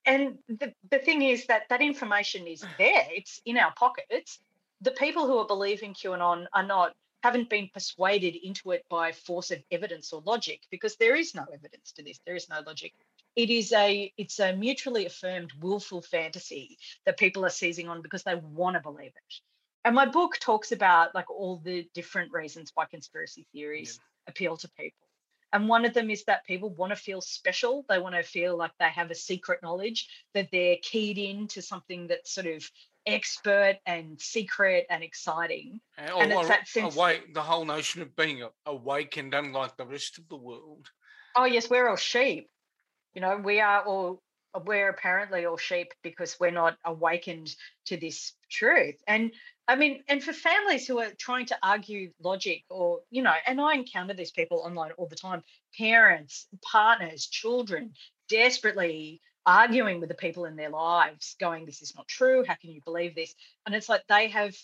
and 0.05 0.39
the, 0.49 0.73
the 0.91 0.99
thing 0.99 1.23
is 1.23 1.47
that 1.47 1.65
that 1.69 1.83
information 1.83 2.49
is 2.49 2.65
there. 2.79 3.07
It's 3.11 3.41
in 3.45 3.59
our 3.59 3.73
pockets 3.77 4.41
the 4.81 4.93
people 4.93 5.27
who 5.27 5.39
are 5.39 5.47
believing 5.47 5.95
QAnon 5.95 6.47
are 6.53 6.67
not 6.67 6.95
haven't 7.23 7.51
been 7.51 7.69
persuaded 7.73 8.37
into 8.37 8.71
it 8.71 8.85
by 8.89 9.11
force 9.11 9.51
of 9.51 9.63
evidence 9.73 10.13
or 10.13 10.23
logic 10.25 10.61
because 10.71 10.97
there 10.97 11.17
is 11.17 11.35
no 11.35 11.45
evidence 11.53 11.93
to 11.93 12.03
this. 12.03 12.21
There 12.25 12.37
is 12.37 12.49
no 12.49 12.61
logic. 12.65 12.95
It 13.35 13.51
is 13.51 13.73
a 13.73 14.13
it's 14.17 14.39
a 14.39 14.55
mutually 14.55 15.07
affirmed 15.07 15.53
willful 15.61 16.03
fantasy 16.03 16.79
that 17.07 17.19
people 17.19 17.45
are 17.45 17.51
seizing 17.51 17.89
on 17.89 18.03
because 18.03 18.23
they 18.23 18.37
want 18.37 18.75
to 18.75 18.81
believe 18.81 19.13
it. 19.15 19.35
And 19.85 19.95
my 19.95 20.07
book 20.07 20.39
talks 20.39 20.73
about 20.73 21.15
like 21.15 21.31
all 21.31 21.57
the 21.65 21.89
different 21.95 22.33
reasons 22.33 22.73
why 22.75 22.85
conspiracy 22.87 23.47
theories 23.53 23.99
yeah. 23.99 24.31
appeal 24.31 24.57
to 24.57 24.69
people. 24.79 25.07
And 25.53 25.69
one 25.69 25.87
of 25.87 25.95
them 25.95 26.11
is 26.11 26.25
that 26.25 26.47
people 26.47 26.69
want 26.71 26.91
to 26.91 26.97
feel 26.97 27.23
special. 27.23 27.85
They 27.89 27.99
want 27.99 28.15
to 28.15 28.23
feel 28.23 28.57
like 28.57 28.73
they 28.79 28.91
have 28.91 29.11
a 29.11 29.15
secret 29.15 29.63
knowledge 29.63 30.09
that 30.35 30.51
they're 30.53 30.77
keyed 30.83 31.17
in 31.17 31.49
to 31.49 31.63
something 31.63 32.09
that's 32.09 32.33
sort 32.33 32.49
of 32.49 32.71
expert 33.09 33.79
and 33.87 34.21
secret 34.21 34.87
and 34.91 35.03
exciting. 35.03 35.81
And, 35.97 36.11
oh, 36.11 36.21
and 36.21 36.33
it's 36.33 36.49
that 36.49 36.69
sense 36.69 36.95
awake, 36.95 37.35
the 37.35 37.43
whole 37.43 37.65
notion 37.65 38.03
of 38.03 38.15
being 38.15 38.47
awakened, 38.67 39.35
unlike 39.35 39.77
the 39.77 39.87
rest 39.87 40.19
of 40.19 40.29
the 40.29 40.37
world. 40.37 40.91
Oh 41.35 41.47
yes, 41.47 41.71
we're 41.71 41.89
all 41.89 41.97
sheep. 41.97 42.49
You 43.15 43.23
know, 43.23 43.39
we 43.39 43.61
are 43.61 43.83
all 43.83 44.23
we're 44.65 44.89
apparently 44.89 45.45
all 45.45 45.57
sheep 45.57 45.93
because 46.03 46.37
we're 46.41 46.51
not 46.51 46.77
awakened 46.85 47.55
to 47.87 47.97
this 47.97 48.33
truth. 48.51 48.97
And 49.07 49.33
I 49.67 49.77
mean, 49.77 50.03
and 50.09 50.23
for 50.23 50.33
families 50.33 50.87
who 50.87 50.99
are 50.99 51.13
trying 51.19 51.47
to 51.47 51.59
argue 51.63 52.11
logic 52.23 52.65
or, 52.71 53.01
you 53.11 53.23
know, 53.23 53.35
and 53.47 53.61
I 53.61 53.75
encounter 53.75 54.15
these 54.15 54.31
people 54.31 54.63
online 54.65 54.93
all 54.93 55.07
the 55.07 55.17
time 55.17 55.43
parents, 55.77 56.49
partners, 56.63 57.27
children 57.27 57.93
desperately 58.29 59.21
arguing 59.49 59.99
with 59.99 60.11
the 60.11 60.15
people 60.15 60.45
in 60.45 60.57
their 60.57 60.69
lives 60.69 61.35
going 61.41 61.65
this 61.65 61.81
is 61.81 61.95
not 61.97 62.07
true. 62.07 62.45
How 62.47 62.55
can 62.55 62.71
you 62.71 62.83
believe 62.85 63.15
this? 63.15 63.35
And 63.65 63.75
it's 63.75 63.89
like 63.89 64.03
they 64.07 64.29
have 64.29 64.55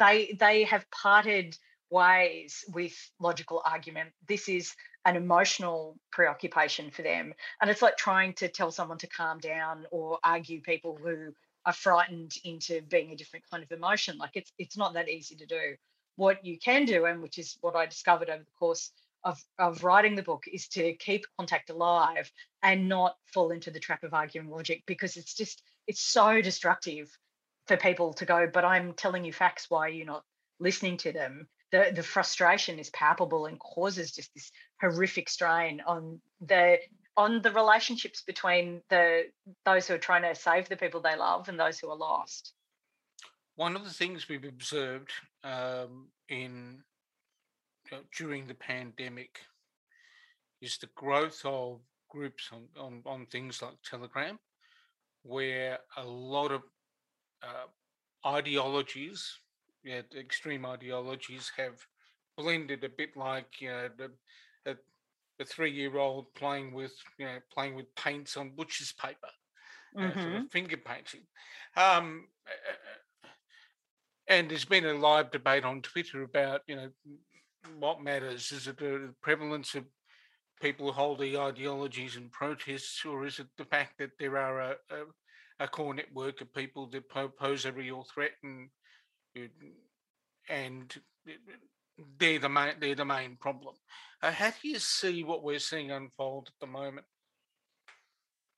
they 0.00 0.36
they 0.38 0.64
have 0.64 0.84
parted 0.90 1.56
ways 1.88 2.64
with 2.74 2.94
logical 3.20 3.62
argument. 3.64 4.10
This 4.26 4.48
is 4.48 4.74
an 5.04 5.14
emotional 5.14 5.96
preoccupation 6.10 6.90
for 6.90 7.02
them. 7.02 7.32
And 7.62 7.70
it's 7.70 7.80
like 7.80 7.96
trying 7.96 8.34
to 8.34 8.48
tell 8.48 8.72
someone 8.72 8.98
to 8.98 9.06
calm 9.06 9.38
down 9.38 9.86
or 9.92 10.18
argue 10.24 10.60
people 10.62 10.98
who 11.00 11.32
are 11.64 11.72
frightened 11.72 12.32
into 12.44 12.82
being 12.82 13.12
a 13.12 13.16
different 13.16 13.44
kind 13.48 13.62
of 13.62 13.70
emotion. 13.70 14.18
Like 14.18 14.32
it's 14.34 14.52
it's 14.58 14.76
not 14.76 14.94
that 14.94 15.08
easy 15.08 15.36
to 15.36 15.46
do. 15.46 15.76
What 16.16 16.44
you 16.44 16.58
can 16.58 16.86
do 16.86 17.04
and 17.04 17.22
which 17.22 17.38
is 17.38 17.56
what 17.60 17.76
i 17.76 17.86
discovered 17.86 18.28
over 18.28 18.42
the 18.42 18.58
course 18.58 18.90
of, 19.24 19.42
of 19.58 19.84
writing 19.84 20.14
the 20.14 20.22
book 20.22 20.44
is 20.52 20.68
to 20.68 20.94
keep 20.94 21.24
contact 21.38 21.70
alive 21.70 22.30
and 22.62 22.88
not 22.88 23.16
fall 23.32 23.50
into 23.50 23.70
the 23.70 23.80
trap 23.80 24.04
of 24.04 24.14
arguing 24.14 24.48
logic 24.48 24.82
because 24.86 25.16
it's 25.16 25.34
just 25.34 25.62
it's 25.86 26.00
so 26.00 26.40
destructive 26.40 27.10
for 27.66 27.76
people 27.76 28.14
to 28.14 28.24
go 28.24 28.48
but 28.52 28.64
i'm 28.64 28.92
telling 28.94 29.24
you 29.24 29.32
facts 29.32 29.66
why 29.68 29.88
you're 29.88 30.06
not 30.06 30.24
listening 30.60 30.96
to 30.98 31.12
them? 31.12 31.46
The 31.70 31.92
the 31.94 32.02
frustration 32.02 32.78
is 32.78 32.90
palpable 32.90 33.46
and 33.46 33.58
causes 33.58 34.12
just 34.12 34.32
this 34.34 34.50
horrific 34.80 35.28
strain 35.28 35.82
on 35.86 36.20
the 36.40 36.78
on 37.16 37.42
the 37.42 37.50
relationships 37.50 38.22
between 38.22 38.80
the 38.88 39.24
those 39.64 39.86
who 39.86 39.94
are 39.94 39.98
trying 39.98 40.22
to 40.22 40.34
save 40.34 40.68
the 40.68 40.76
people 40.76 41.00
they 41.00 41.16
love 41.16 41.48
and 41.48 41.58
those 41.58 41.78
who 41.78 41.90
are 41.90 41.96
lost. 41.96 42.52
One 43.56 43.76
of 43.76 43.84
the 43.84 43.90
things 43.90 44.28
we've 44.28 44.44
observed 44.44 45.10
um, 45.42 46.08
in 46.28 46.82
during 48.16 48.46
the 48.46 48.54
pandemic 48.54 49.40
is 50.60 50.78
the 50.78 50.88
growth 50.94 51.40
of 51.44 51.80
groups 52.08 52.50
on, 52.52 52.64
on, 52.80 53.02
on 53.06 53.26
things 53.26 53.62
like 53.62 53.76
Telegram, 53.88 54.38
where 55.22 55.78
a 55.96 56.04
lot 56.04 56.50
of 56.50 56.62
uh, 57.42 58.28
ideologies, 58.28 59.38
yeah, 59.84 60.02
extreme 60.18 60.66
ideologies, 60.66 61.50
have 61.56 61.86
blended 62.36 62.84
a 62.84 62.88
bit 62.88 63.16
like 63.16 63.60
you 63.60 63.68
know 63.68 63.88
the, 63.96 64.10
the, 64.64 64.76
the 65.38 65.44
three-year-old 65.44 66.32
playing 66.34 66.72
with 66.72 66.92
you 67.18 67.26
know 67.26 67.38
playing 67.52 67.74
with 67.74 67.94
paints 67.94 68.36
on 68.36 68.50
butcher's 68.56 68.92
paper, 68.92 69.28
mm-hmm. 69.96 70.06
uh, 70.06 70.22
sort 70.22 70.26
of 70.26 70.32
mm-hmm. 70.32 70.46
finger 70.46 70.76
painting. 70.76 71.22
Um, 71.76 72.26
and 74.28 74.50
there's 74.50 74.64
been 74.64 74.84
a 74.84 74.94
live 74.94 75.30
debate 75.30 75.64
on 75.64 75.82
Twitter 75.82 76.22
about 76.22 76.62
you 76.66 76.76
know 76.76 76.88
what 77.78 78.02
matters? 78.02 78.52
Is 78.52 78.66
it 78.66 78.78
the 78.78 79.14
prevalence 79.22 79.74
of 79.74 79.84
people 80.60 80.86
who 80.86 80.92
hold 80.92 81.20
the 81.20 81.38
ideologies 81.38 82.16
and 82.16 82.30
protests, 82.30 83.04
or 83.04 83.26
is 83.26 83.38
it 83.38 83.46
the 83.56 83.64
fact 83.64 83.94
that 83.98 84.10
there 84.18 84.36
are 84.36 84.60
a, 84.60 84.70
a, 84.90 85.64
a 85.64 85.68
core 85.68 85.94
network 85.94 86.40
of 86.40 86.52
people 86.54 86.88
that 86.88 87.08
pose 87.38 87.64
a 87.64 87.72
real 87.72 88.04
threat 88.12 88.32
and 88.42 88.68
and 90.48 90.94
they're 92.18 92.38
the 92.38 92.48
main 92.48 92.74
they're 92.80 92.94
the 92.94 93.04
main 93.04 93.36
problem? 93.36 93.74
Uh, 94.22 94.32
how 94.32 94.50
do 94.50 94.68
you 94.68 94.78
see 94.78 95.22
what 95.22 95.44
we're 95.44 95.58
seeing 95.58 95.90
unfold 95.90 96.48
at 96.48 96.60
the 96.60 96.72
moment? 96.72 97.06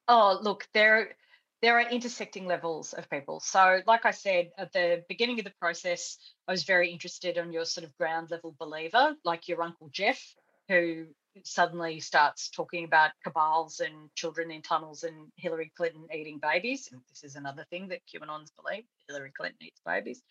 Oh, 0.08 0.38
look, 0.42 0.66
there 0.74 1.16
there 1.62 1.78
are 1.78 1.88
intersecting 1.88 2.46
levels 2.46 2.92
of 2.94 3.08
people. 3.10 3.40
So, 3.40 3.80
like 3.86 4.06
I 4.06 4.12
said 4.12 4.50
at 4.56 4.72
the 4.72 5.04
beginning 5.08 5.38
of 5.38 5.44
the 5.44 5.52
process, 5.60 6.16
I 6.48 6.52
was 6.52 6.64
very 6.64 6.90
interested 6.90 7.36
on 7.38 7.52
your 7.52 7.64
sort 7.64 7.86
of 7.86 7.96
ground 7.98 8.30
level 8.30 8.54
believer, 8.58 9.14
like 9.24 9.48
your 9.48 9.62
Uncle 9.62 9.90
Jeff, 9.92 10.20
who 10.68 11.06
suddenly 11.44 12.00
starts 12.00 12.48
talking 12.50 12.84
about 12.84 13.12
cabals 13.24 13.80
and 13.80 14.12
children 14.14 14.50
in 14.50 14.62
tunnels 14.62 15.04
and 15.04 15.28
Hillary 15.36 15.70
Clinton 15.76 16.06
eating 16.14 16.38
babies. 16.38 16.88
And 16.90 17.00
this 17.08 17.22
is 17.22 17.36
another 17.36 17.66
thing 17.70 17.88
that 17.88 18.00
QAnons 18.06 18.50
believe 18.56 18.84
Hillary 19.08 19.32
Clinton 19.36 19.58
eats 19.66 19.80
babies. 19.84 20.22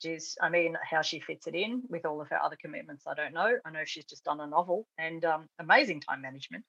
She's, 0.00 0.36
I 0.40 0.50
mean, 0.50 0.76
how 0.88 1.02
she 1.02 1.20
fits 1.20 1.46
it 1.46 1.54
in 1.54 1.82
with 1.88 2.04
all 2.04 2.20
of 2.20 2.28
her 2.28 2.40
other 2.42 2.56
commitments, 2.60 3.06
I 3.06 3.14
don't 3.14 3.32
know. 3.32 3.56
I 3.64 3.70
know 3.70 3.84
she's 3.84 4.04
just 4.04 4.24
done 4.24 4.40
a 4.40 4.46
novel 4.46 4.86
and 4.98 5.24
um, 5.24 5.46
amazing 5.58 6.00
time 6.00 6.20
management. 6.20 6.64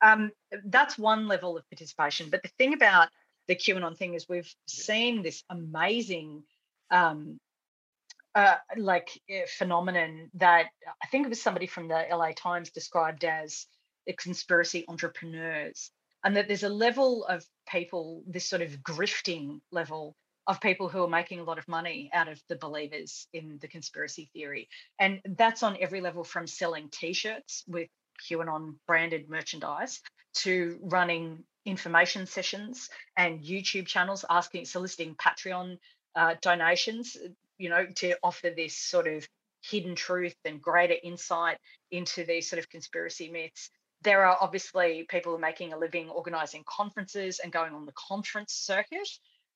Um, 0.00 0.32
that's 0.64 0.98
one 0.98 1.28
level 1.28 1.56
of 1.56 1.68
participation. 1.70 2.28
But 2.28 2.42
the 2.42 2.50
thing 2.58 2.74
about 2.74 3.08
the 3.48 3.56
QAnon 3.56 3.96
thing 3.96 4.14
is 4.14 4.28
we've 4.28 4.52
seen 4.66 5.22
this 5.22 5.42
amazing 5.50 6.42
um, 6.90 7.40
uh, 8.34 8.56
like 8.76 9.20
uh, 9.30 9.46
phenomenon 9.58 10.30
that 10.34 10.66
I 11.02 11.06
think 11.08 11.26
it 11.26 11.28
was 11.28 11.42
somebody 11.42 11.66
from 11.66 11.88
the 11.88 12.06
LA 12.10 12.30
Times 12.36 12.70
described 12.70 13.24
as 13.24 13.66
the 14.06 14.14
conspiracy 14.14 14.84
entrepreneurs, 14.88 15.90
and 16.24 16.36
that 16.36 16.48
there's 16.48 16.62
a 16.62 16.68
level 16.68 17.24
of 17.24 17.44
people, 17.68 18.22
this 18.26 18.48
sort 18.48 18.62
of 18.62 18.78
grifting 18.82 19.60
level 19.70 20.16
of 20.46 20.60
people 20.60 20.88
who 20.88 21.02
are 21.02 21.08
making 21.08 21.38
a 21.40 21.44
lot 21.44 21.58
of 21.58 21.68
money 21.68 22.10
out 22.12 22.28
of 22.28 22.40
the 22.48 22.56
believers 22.56 23.28
in 23.32 23.58
the 23.60 23.68
conspiracy 23.68 24.28
theory. 24.32 24.68
And 24.98 25.20
that's 25.36 25.62
on 25.62 25.76
every 25.80 26.00
level 26.00 26.24
from 26.24 26.46
selling 26.46 26.88
t 26.90 27.12
shirts 27.12 27.64
with 27.68 27.88
QAnon 28.28 28.74
branded 28.86 29.28
merchandise 29.28 30.00
to 30.34 30.78
running 30.82 31.44
information 31.64 32.26
sessions 32.26 32.90
and 33.16 33.40
YouTube 33.40 33.86
channels 33.86 34.24
asking, 34.28 34.64
soliciting 34.64 35.14
Patreon 35.14 35.78
uh, 36.14 36.34
donations 36.42 37.16
you 37.62 37.68
know, 37.68 37.86
to 37.96 38.14
offer 38.24 38.50
this 38.50 38.76
sort 38.76 39.06
of 39.06 39.26
hidden 39.62 39.94
truth 39.94 40.34
and 40.44 40.60
greater 40.60 40.96
insight 41.04 41.58
into 41.92 42.24
these 42.24 42.50
sort 42.50 42.58
of 42.58 42.68
conspiracy 42.68 43.30
myths. 43.30 43.70
There 44.02 44.24
are 44.24 44.36
obviously 44.40 45.06
people 45.08 45.38
making 45.38 45.72
a 45.72 45.78
living 45.78 46.10
organizing 46.10 46.64
conferences 46.66 47.38
and 47.38 47.52
going 47.52 47.72
on 47.72 47.86
the 47.86 47.92
conference 47.92 48.52
circuit 48.52 49.08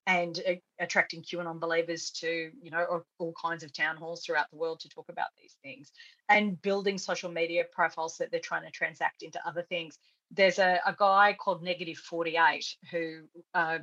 and 0.06 0.40
uh, 0.48 0.52
attracting 0.78 1.22
QAnon 1.22 1.58
believers 1.58 2.10
to, 2.20 2.52
you 2.62 2.70
know, 2.70 3.02
all 3.18 3.34
kinds 3.42 3.64
of 3.64 3.72
town 3.72 3.96
halls 3.96 4.24
throughout 4.24 4.48
the 4.52 4.56
world 4.56 4.78
to 4.80 4.88
talk 4.88 5.06
about 5.08 5.26
these 5.36 5.56
things 5.64 5.90
and 6.28 6.62
building 6.62 6.98
social 6.98 7.30
media 7.30 7.64
profiles 7.72 8.16
that 8.18 8.30
they're 8.30 8.38
trying 8.38 8.64
to 8.64 8.70
transact 8.70 9.24
into 9.24 9.40
other 9.44 9.62
things. 9.62 9.98
There's 10.30 10.58
a, 10.58 10.80
a 10.84 10.94
guy 10.98 11.36
called 11.38 11.62
Negative 11.62 11.96
48 11.96 12.64
who 12.90 13.22
uh, 13.54 13.78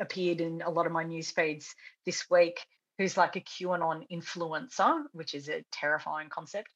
appeared 0.00 0.40
in 0.40 0.62
a 0.62 0.70
lot 0.70 0.86
of 0.86 0.92
my 0.92 1.04
news 1.04 1.30
feeds 1.30 1.74
this 2.04 2.28
week 2.30 2.58
who's 2.98 3.16
like 3.16 3.36
a 3.36 3.40
QAnon 3.40 4.04
influencer, 4.10 5.04
which 5.12 5.34
is 5.34 5.48
a 5.48 5.64
terrifying 5.70 6.28
concept. 6.28 6.68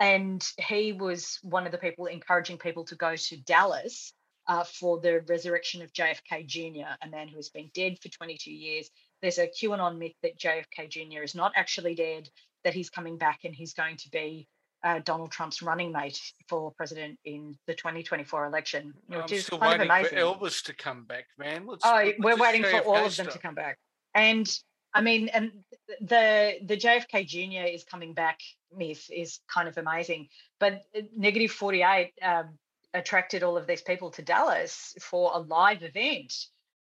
And 0.00 0.46
he 0.58 0.92
was 0.92 1.38
one 1.42 1.66
of 1.66 1.72
the 1.72 1.78
people 1.78 2.06
encouraging 2.06 2.58
people 2.58 2.84
to 2.86 2.96
go 2.96 3.16
to 3.16 3.36
Dallas 3.42 4.12
uh, 4.48 4.64
for 4.64 5.00
the 5.00 5.22
resurrection 5.28 5.82
of 5.82 5.92
JFK 5.92 6.46
Jr., 6.46 6.88
a 7.02 7.08
man 7.08 7.28
who 7.28 7.36
has 7.36 7.48
been 7.48 7.70
dead 7.74 7.98
for 8.02 8.08
22 8.08 8.50
years. 8.50 8.90
There's 9.22 9.38
a 9.38 9.48
QAnon 9.48 9.98
myth 9.98 10.14
that 10.22 10.38
JFK 10.38 10.88
Jr. 10.88 11.22
is 11.22 11.34
not 11.34 11.52
actually 11.56 11.94
dead, 11.94 12.28
that 12.64 12.74
he's 12.74 12.90
coming 12.90 13.16
back 13.16 13.40
and 13.44 13.54
he's 13.54 13.74
going 13.74 13.96
to 13.96 14.10
be 14.10 14.48
uh, 14.84 15.00
Donald 15.04 15.30
Trump's 15.30 15.62
running 15.62 15.92
mate 15.92 16.20
for 16.48 16.70
president 16.72 17.18
in 17.24 17.56
the 17.66 17.74
2024 17.74 18.46
election, 18.46 18.94
which 19.06 19.18
I'm 19.18 19.32
is 19.32 19.46
still 19.46 19.58
kind 19.58 19.80
waiting 19.80 19.90
of 19.90 19.96
amazing. 19.96 20.18
for 20.18 20.24
Elvis 20.24 20.64
to 20.64 20.74
come 20.74 21.04
back, 21.04 21.26
man. 21.38 21.66
Let's, 21.66 21.84
oh, 21.84 22.02
let's 22.04 22.18
we're 22.18 22.36
waiting 22.36 22.62
for 22.62 22.80
all 22.80 23.04
of 23.04 23.16
them 23.16 23.26
to 23.28 23.38
come 23.38 23.54
back. 23.54 23.78
And 24.14 24.48
I 24.94 25.00
mean, 25.00 25.28
and 25.28 25.52
the 26.00 26.58
the 26.64 26.76
JFK 26.76 27.26
Jr. 27.26 27.68
is 27.68 27.84
coming 27.84 28.14
back 28.14 28.40
myth 28.74 29.10
is 29.10 29.40
kind 29.52 29.68
of 29.68 29.78
amazing. 29.78 30.28
But 30.58 30.82
uh, 30.96 31.02
negative 31.16 31.50
48 31.50 32.12
um, 32.22 32.58
attracted 32.94 33.42
all 33.42 33.56
of 33.56 33.66
these 33.66 33.82
people 33.82 34.10
to 34.12 34.22
Dallas 34.22 34.94
for 35.00 35.32
a 35.34 35.38
live 35.38 35.82
event, 35.82 36.32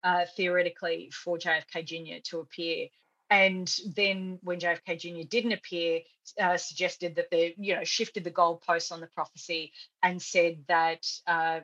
uh, 0.03 0.25
theoretically 0.37 1.11
for 1.13 1.39
JFK 1.39 1.85
Jr. 1.85 2.21
to 2.31 2.41
appear. 2.41 2.89
And 3.31 3.73
then 3.95 4.41
when 4.43 4.59
JFK 4.59 4.99
Jr. 4.99 5.27
didn't 5.29 5.53
appear, 5.53 6.01
uh, 6.41 6.57
suggested 6.57 7.15
that 7.15 7.31
they, 7.31 7.55
you 7.59 7.77
know, 7.77 7.85
shifted 7.85 8.25
the 8.25 8.31
goalposts 8.31 8.91
on 8.91 9.01
the 9.01 9.07
prophecy 9.07 9.73
and 10.03 10.21
said 10.21 10.65
that 10.67 11.07
uh, 11.29 11.61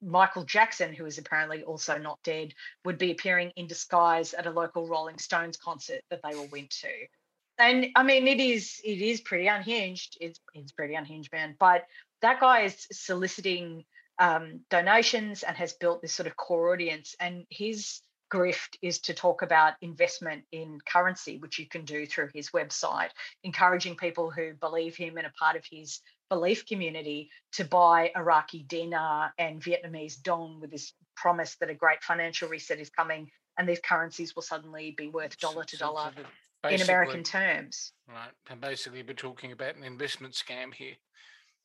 Michael 0.00 0.44
Jackson, 0.44 0.94
who 0.94 1.06
is 1.06 1.18
apparently 1.18 1.64
also 1.64 1.98
not 1.98 2.20
dead, 2.22 2.54
would 2.84 2.98
be 2.98 3.10
appearing 3.10 3.50
in 3.56 3.66
disguise 3.66 4.32
at 4.32 4.46
a 4.46 4.50
local 4.50 4.86
Rolling 4.86 5.18
Stones 5.18 5.56
concert 5.56 6.02
that 6.10 6.20
they 6.22 6.36
all 6.36 6.48
went 6.52 6.70
to. 6.70 7.06
And 7.58 7.88
I 7.96 8.04
mean, 8.04 8.28
it 8.28 8.38
is 8.38 8.80
it 8.84 9.00
is 9.00 9.20
pretty 9.20 9.48
unhinged. 9.48 10.16
It's 10.20 10.38
it's 10.54 10.70
pretty 10.70 10.94
unhinged, 10.94 11.32
man. 11.32 11.56
But 11.58 11.86
that 12.22 12.38
guy 12.40 12.60
is 12.62 12.86
soliciting 12.92 13.84
um, 14.20 14.60
donations 14.70 15.42
and 15.42 15.56
has 15.56 15.72
built 15.72 16.00
this 16.00 16.14
sort 16.14 16.28
of 16.28 16.36
core 16.36 16.72
audience. 16.72 17.16
And 17.18 17.44
his 17.50 18.00
grift 18.32 18.76
is 18.82 19.00
to 19.00 19.14
talk 19.14 19.42
about 19.42 19.74
investment 19.80 20.44
in 20.52 20.78
currency, 20.86 21.38
which 21.38 21.58
you 21.58 21.66
can 21.66 21.84
do 21.84 22.06
through 22.06 22.30
his 22.34 22.50
website, 22.50 23.10
encouraging 23.44 23.96
people 23.96 24.30
who 24.30 24.54
believe 24.54 24.96
him 24.96 25.16
and 25.16 25.26
are 25.26 25.32
part 25.38 25.56
of 25.56 25.64
his 25.70 26.00
belief 26.28 26.66
community 26.66 27.30
to 27.52 27.64
buy 27.64 28.10
Iraqi 28.14 28.64
dinar 28.68 29.32
and 29.38 29.62
Vietnamese 29.62 30.20
dong 30.22 30.60
with 30.60 30.70
this 30.70 30.92
promise 31.16 31.56
that 31.60 31.70
a 31.70 31.74
great 31.74 32.02
financial 32.02 32.48
reset 32.48 32.78
is 32.78 32.90
coming 32.90 33.30
and 33.58 33.68
these 33.68 33.80
currencies 33.80 34.34
will 34.34 34.42
suddenly 34.42 34.94
be 34.96 35.08
worth 35.08 35.38
dollar 35.38 35.64
to 35.64 35.76
so 35.76 35.86
dollar 35.86 36.12
in 36.70 36.80
American 36.80 37.22
terms. 37.22 37.92
Right. 38.08 38.30
And 38.48 38.60
basically, 38.60 39.02
we're 39.02 39.14
talking 39.14 39.52
about 39.52 39.76
an 39.76 39.84
investment 39.84 40.34
scam 40.34 40.72
here. 40.72 40.94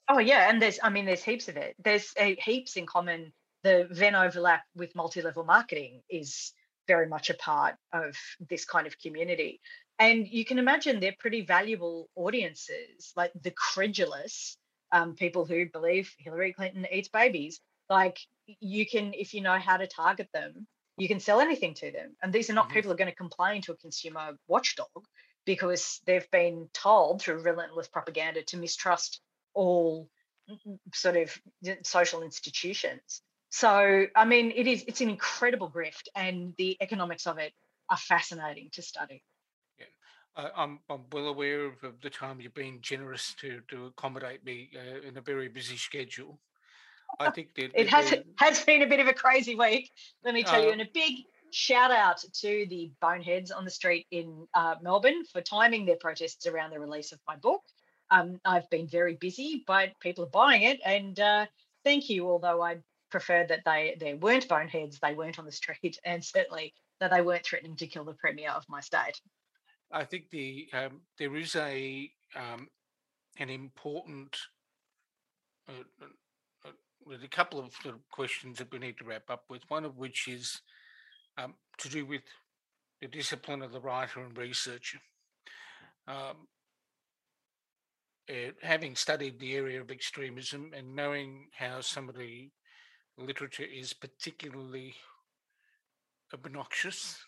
Oh 0.10 0.19
yeah, 0.19 0.49
and 0.49 0.62
there's 0.62 0.80
I 0.84 0.89
mean 0.89 1.06
there's 1.06 1.23
heaps 1.23 1.47
of 1.47 1.56
it. 1.56 1.76
There's 1.84 2.12
uh, 2.19 2.32
heaps 2.43 2.76
in 2.76 2.86
common. 2.86 3.32
The 3.63 3.88
Venn 3.89 4.15
overlap 4.15 4.63
with 4.76 4.95
multi-level 4.95 5.45
marketing 5.45 6.02
is 6.10 6.54
very 6.88 7.08
much 7.08 7.30
a 7.30 7.34
part 7.36 7.76
of 7.93 8.15
this 8.49 8.65
kind 8.65 8.88
of 8.88 8.99
community. 8.99 9.62
And 9.99 10.28
you 10.28 10.43
can 10.43 10.60
imagine 10.60 10.99
they're 10.99 11.15
pretty 11.17 11.41
valuable 11.45 12.10
audiences, 12.15 13.13
like 13.15 13.32
the 13.41 13.52
credulous 13.52 14.58
um, 14.91 15.15
people 15.15 15.45
who 15.45 15.69
believe 15.69 16.13
Hillary 16.19 16.54
Clinton 16.54 16.86
eats 16.91 17.10
babies. 17.10 17.62
Like 17.89 18.19
you 18.60 18.86
can, 18.86 19.13
if 19.13 19.34
you 19.34 19.41
know 19.41 19.58
how 19.58 19.78
to 19.78 19.88
target 19.88 20.30
them, 20.34 20.67
you 20.97 21.08
can 21.08 21.19
sell 21.19 21.39
anything 21.39 21.73
to 21.76 21.91
them. 21.91 22.15
And 22.21 22.34
these 22.34 22.49
are 22.49 22.54
not 22.54 22.69
Mhm. 22.69 22.73
people 22.73 22.89
who 22.89 22.93
are 22.93 22.97
going 22.97 23.10
to 23.10 23.15
complain 23.15 23.62
to 23.63 23.71
a 23.71 23.78
consumer 23.78 24.38
watchdog 24.47 25.08
because 25.45 26.02
they've 26.06 26.30
been 26.32 26.69
told 26.73 27.21
through 27.21 27.41
relentless 27.41 27.88
propaganda 27.88 28.43
to 28.43 28.58
mistrust 28.58 29.21
all 29.54 30.10
mm, 30.49 30.60
mm, 30.67 30.80
sort 30.93 31.17
of 31.17 31.41
social 31.84 32.23
institutions. 32.23 33.21
So, 33.53 34.07
I 34.15 34.25
mean, 34.25 34.51
it 34.55 34.65
is 34.65 34.83
it's 34.87 34.99
an 35.01 35.11
incredible 35.11 35.69
grift, 35.69 36.07
and 36.15 36.55
the 36.57 36.75
economics 36.81 37.27
of 37.27 37.37
it 37.37 37.53
are 37.87 37.97
fascinating 37.97 38.71
to 38.71 38.81
study. 38.81 39.21
I, 40.35 40.49
I'm, 40.57 40.79
I'm 40.89 41.01
well 41.11 41.27
aware 41.27 41.65
of, 41.65 41.73
of 41.83 42.01
the 42.01 42.09
time 42.09 42.41
you've 42.41 42.55
been 42.55 42.79
generous 42.81 43.35
to, 43.41 43.61
to 43.67 43.85
accommodate 43.85 44.43
me 44.43 44.71
uh, 44.75 45.07
in 45.07 45.17
a 45.17 45.21
very 45.21 45.49
busy 45.49 45.77
schedule. 45.77 46.39
I 47.19 47.29
think 47.29 47.53
that 47.53 47.69
It 47.75 47.89
has 47.89 48.15
has 48.37 48.65
been 48.65 48.81
a 48.81 48.87
bit 48.87 48.99
of 48.99 49.05
a 49.05 49.13
crazy 49.13 49.53
week, 49.53 49.91
let 50.25 50.33
me 50.33 50.41
tell 50.41 50.59
you, 50.59 50.69
Uh, 50.69 50.71
and 50.71 50.81
a 50.81 50.89
big 50.91 51.19
shout 51.51 51.91
out 51.91 52.23
to 52.41 52.65
the 52.71 52.91
boneheads 53.01 53.51
on 53.51 53.65
the 53.65 53.71
street 53.71 54.07
in 54.09 54.47
uh, 54.55 54.77
Melbourne 54.81 55.25
for 55.31 55.41
timing 55.41 55.85
their 55.85 55.97
protests 55.97 56.47
around 56.47 56.71
the 56.71 56.79
release 56.79 57.11
of 57.11 57.19
my 57.27 57.35
book. 57.35 57.61
Um, 58.09 58.41
I've 58.45 58.67
been 58.71 58.87
very 58.87 59.13
busy, 59.13 59.63
but 59.67 59.91
people 59.99 60.23
are 60.23 60.35
buying 60.41 60.63
it, 60.63 60.79
and 60.83 61.19
uh, 61.19 61.45
thank 61.83 62.09
you. 62.09 62.27
Although 62.27 62.63
I 62.63 62.79
prefer 63.13 63.45
that 63.47 63.62
they 63.63 63.95
they 63.99 64.15
weren't 64.15 64.49
boneheads, 64.49 64.99
they 64.99 65.13
weren't 65.13 65.39
on 65.39 65.45
the 65.45 65.52
street, 65.52 65.97
and 66.06 66.26
certainly 66.26 66.73
that 66.99 67.12
they 67.12 67.21
weren't 67.21 67.45
threatening 67.45 67.78
to 67.78 67.88
kill 67.88 68.04
the 68.04 68.13
premier 68.13 68.49
of 68.49 68.65
my 68.67 68.82
state. 68.82 69.21
I 69.91 70.04
think 70.04 70.32
the 70.32 70.67
um, 70.73 71.02
there 71.19 71.36
is 71.36 71.56
a 71.56 72.10
um, 72.36 72.67
an 73.38 73.49
important 73.49 74.36
uh, 75.69 75.86
uh, 76.02 76.67
uh, 76.67 77.17
a 77.23 77.28
couple 77.28 77.60
of 77.60 77.71
questions 78.12 78.58
that 78.58 78.71
we 78.71 78.80
need 78.80 78.97
to 78.97 79.06
wrap 79.06 79.30
up 79.30 79.43
with. 79.49 79.62
One 79.69 79.86
of 79.86 79.97
which 79.97 80.28
is 80.28 80.62
um, 81.38 81.54
to 81.78 81.89
do 81.89 82.06
with 82.06 82.23
the 82.99 83.08
discipline 83.08 83.62
of 83.62 83.71
the 83.71 83.80
writer 83.80 84.21
and 84.21 84.36
researcher. 84.36 84.99
Um, 86.08 86.47
uh, 88.30 88.52
having 88.62 88.95
studied 88.95 89.39
the 89.39 89.54
area 89.54 89.82
of 89.82 89.91
extremism 89.91 90.71
and 90.76 90.95
knowing 90.95 91.47
how 91.58 91.82
some 91.82 92.08
of 92.08 92.15
the 92.15 92.49
literature 93.17 93.63
is 93.63 93.93
particularly 93.93 94.95
obnoxious 96.34 97.19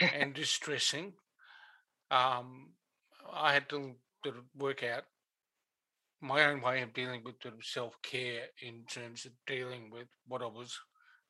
and 0.00 0.34
distressing, 0.34 1.12
um, 2.10 2.72
I 3.32 3.52
had 3.52 3.68
to 3.70 3.94
sort 4.24 4.36
of 4.36 4.44
work 4.56 4.82
out 4.82 5.04
my 6.20 6.44
own 6.44 6.60
way 6.60 6.82
of 6.82 6.94
dealing 6.94 7.22
with 7.24 7.34
sort 7.42 7.54
of 7.54 7.64
self 7.64 8.00
care 8.02 8.44
in 8.62 8.84
terms 8.88 9.24
of 9.24 9.32
dealing 9.46 9.90
with 9.90 10.06
what 10.28 10.42
I 10.42 10.46
was 10.46 10.78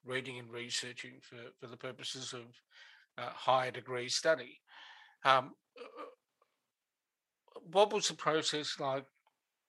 reading 0.05 0.38
and 0.38 0.51
researching 0.51 1.20
for, 1.22 1.37
for 1.59 1.66
the 1.68 1.77
purposes 1.77 2.33
of 2.35 2.42
uh, 3.16 3.31
higher 3.31 3.70
degree 3.70 4.09
study. 4.09 4.61
Um, 5.25 5.55
what 7.70 7.92
was 7.92 8.09
the 8.09 8.14
process 8.14 8.79
like 8.81 9.05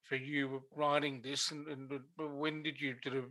for 0.03 0.15
you 0.15 0.63
writing 0.75 1.21
this, 1.23 1.51
and, 1.51 1.67
and 1.67 1.99
when 2.17 2.63
did 2.63 2.81
you 2.81 2.95
sort 3.03 3.15
of, 3.15 3.25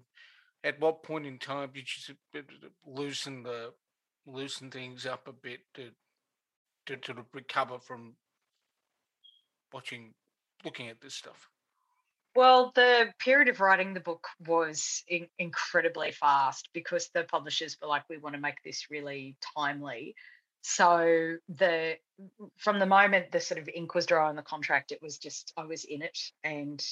at 0.64 0.81
what 0.81 1.03
point 1.03 1.27
in 1.27 1.38
time 1.38 1.70
did 1.75 1.88
you 2.09 2.14
uh, 2.38 2.42
loosen 2.87 3.42
the 3.42 3.72
loosen 4.27 4.70
things 4.70 5.07
up 5.07 5.27
a 5.29 5.33
bit 5.33 5.61
to 5.75 5.90
to 6.87 7.12
of 7.12 7.27
recover 7.33 7.79
from 7.79 8.14
watching, 9.72 10.12
looking 10.64 10.88
at 10.88 11.01
this 11.01 11.14
stuff? 11.14 11.48
Well, 12.35 12.72
the 12.75 13.12
period 13.18 13.48
of 13.48 13.61
writing 13.61 13.92
the 13.92 14.01
book 14.01 14.27
was 14.46 15.05
in- 15.07 15.29
incredibly 15.38 16.12
fast 16.12 16.70
because 16.72 17.09
the 17.09 17.25
publishers 17.25 17.77
were 17.81 17.88
like, 17.88 18.09
"We 18.09 18.18
want 18.18 18.35
to 18.35 18.40
make 18.40 18.62
this 18.62 18.90
really 18.90 19.37
timely." 19.55 20.14
So 20.62 21.37
the 21.48 21.98
from 22.57 22.79
the 22.79 22.87
moment 22.87 23.33
the 23.33 23.40
sort 23.40 23.61
of 23.61 23.68
ink 23.68 23.94
was 23.94 24.07
dry 24.07 24.29
on 24.29 24.37
the 24.37 24.42
contract, 24.42 24.92
it 24.92 25.03
was 25.03 25.18
just 25.18 25.53
I 25.57 25.64
was 25.64 25.85
in 25.85 26.03
it 26.03 26.18
and 26.42 26.83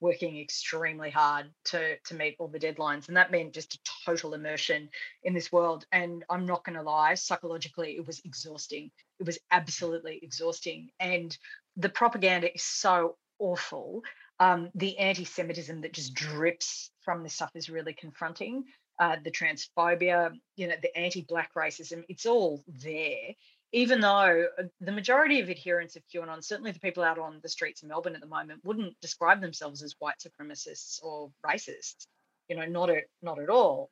working 0.00 0.38
extremely 0.38 1.10
hard 1.10 1.46
to 1.66 1.96
to 1.98 2.14
meet 2.14 2.36
all 2.38 2.48
the 2.48 2.58
deadlines, 2.58 3.08
and 3.08 3.16
that 3.16 3.30
meant 3.30 3.54
just 3.54 3.74
a 3.74 3.78
total 4.06 4.34
immersion 4.34 4.88
in 5.22 5.34
this 5.34 5.52
world. 5.52 5.86
And 5.92 6.24
I'm 6.28 6.46
not 6.46 6.64
going 6.64 6.76
to 6.76 6.82
lie, 6.82 7.14
psychologically, 7.14 7.96
it 7.96 8.06
was 8.06 8.20
exhausting. 8.24 8.90
It 9.20 9.26
was 9.26 9.38
absolutely 9.50 10.20
exhausting, 10.22 10.90
and 11.00 11.36
the 11.76 11.88
propaganda 11.88 12.52
is 12.54 12.62
so 12.62 13.16
awful 13.38 14.02
um, 14.40 14.70
the 14.74 14.98
anti-Semitism 14.98 15.80
that 15.82 15.92
just 15.92 16.14
drips 16.14 16.90
from 17.02 17.22
this 17.22 17.34
stuff 17.34 17.52
is 17.54 17.70
really 17.70 17.92
confronting. 17.92 18.64
Uh, 18.98 19.16
the 19.24 19.30
transphobia, 19.30 20.32
you 20.56 20.68
know, 20.68 20.74
the 20.80 20.96
anti-black 20.96 21.52
racism, 21.54 22.04
it's 22.08 22.26
all 22.26 22.62
there. 22.68 23.34
Even 23.74 24.00
though 24.00 24.46
uh, 24.56 24.62
the 24.80 24.92
majority 24.92 25.40
of 25.40 25.50
adherents 25.50 25.96
of 25.96 26.02
QAnon, 26.06 26.44
certainly 26.44 26.70
the 26.70 26.78
people 26.78 27.02
out 27.02 27.18
on 27.18 27.40
the 27.42 27.48
streets 27.48 27.82
of 27.82 27.88
Melbourne 27.88 28.14
at 28.14 28.20
the 28.20 28.26
moment, 28.38 28.64
wouldn't 28.64 28.98
describe 29.00 29.40
themselves 29.40 29.82
as 29.82 29.96
white 29.98 30.20
supremacists 30.24 31.02
or 31.02 31.30
racists. 31.44 32.06
You 32.48 32.56
know, 32.56 32.66
not 32.66 32.88
at 32.88 33.04
not 33.20 33.40
at 33.40 33.50
all. 33.50 33.90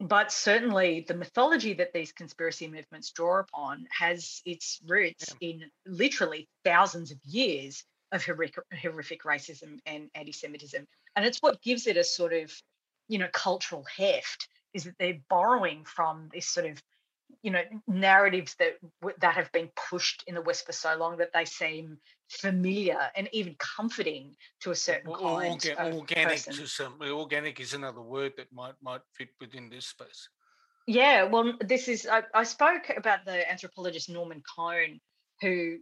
But 0.00 0.32
certainly, 0.32 1.04
the 1.06 1.14
mythology 1.14 1.74
that 1.74 1.92
these 1.92 2.10
conspiracy 2.12 2.66
movements 2.66 3.12
draw 3.12 3.40
upon 3.40 3.86
has 3.90 4.40
its 4.44 4.80
roots 4.86 5.34
yeah. 5.40 5.50
in 5.50 5.70
literally 5.86 6.48
thousands 6.64 7.12
of 7.12 7.18
years 7.22 7.84
of 8.12 8.24
horrific, 8.24 8.64
horrific 8.80 9.22
racism 9.24 9.78
and 9.86 10.08
anti-Semitism, 10.14 10.86
and 11.14 11.24
it's 11.24 11.38
what 11.38 11.62
gives 11.62 11.86
it 11.86 11.96
a 11.96 12.04
sort 12.04 12.32
of, 12.32 12.50
you 13.08 13.18
know, 13.18 13.28
cultural 13.32 13.84
heft. 13.96 14.48
Is 14.74 14.84
that 14.84 14.94
they're 14.98 15.20
borrowing 15.28 15.84
from 15.84 16.30
this 16.32 16.48
sort 16.48 16.66
of, 16.66 16.82
you 17.42 17.50
know, 17.50 17.62
narratives 17.86 18.54
that 18.56 18.78
that 19.20 19.34
have 19.34 19.50
been 19.52 19.70
pushed 19.90 20.24
in 20.26 20.34
the 20.34 20.42
West 20.42 20.66
for 20.66 20.72
so 20.72 20.96
long 20.96 21.16
that 21.18 21.32
they 21.32 21.44
seem 21.44 21.98
familiar 22.28 22.98
and 23.16 23.28
even 23.32 23.54
comforting 23.58 24.34
to 24.60 24.70
a 24.70 24.74
certain 24.74 25.10
well, 25.10 25.38
kind 25.38 25.60
orga- 25.60 25.76
of 25.76 25.94
organic 25.94 26.28
person. 26.28 26.54
to 26.54 26.66
some 26.66 26.94
organic 27.00 27.60
is 27.60 27.74
another 27.74 28.00
word 28.00 28.32
that 28.36 28.52
might 28.52 28.74
might 28.82 29.02
fit 29.12 29.28
within 29.40 29.68
this 29.68 29.86
space. 29.86 30.28
Yeah, 30.86 31.24
well, 31.24 31.54
this 31.60 31.88
is 31.88 32.06
I, 32.10 32.22
I 32.34 32.44
spoke 32.44 32.90
about 32.96 33.24
the 33.24 33.50
anthropologist 33.50 34.10
Norman 34.10 34.42
Cohn, 34.56 35.00
who 35.40 35.78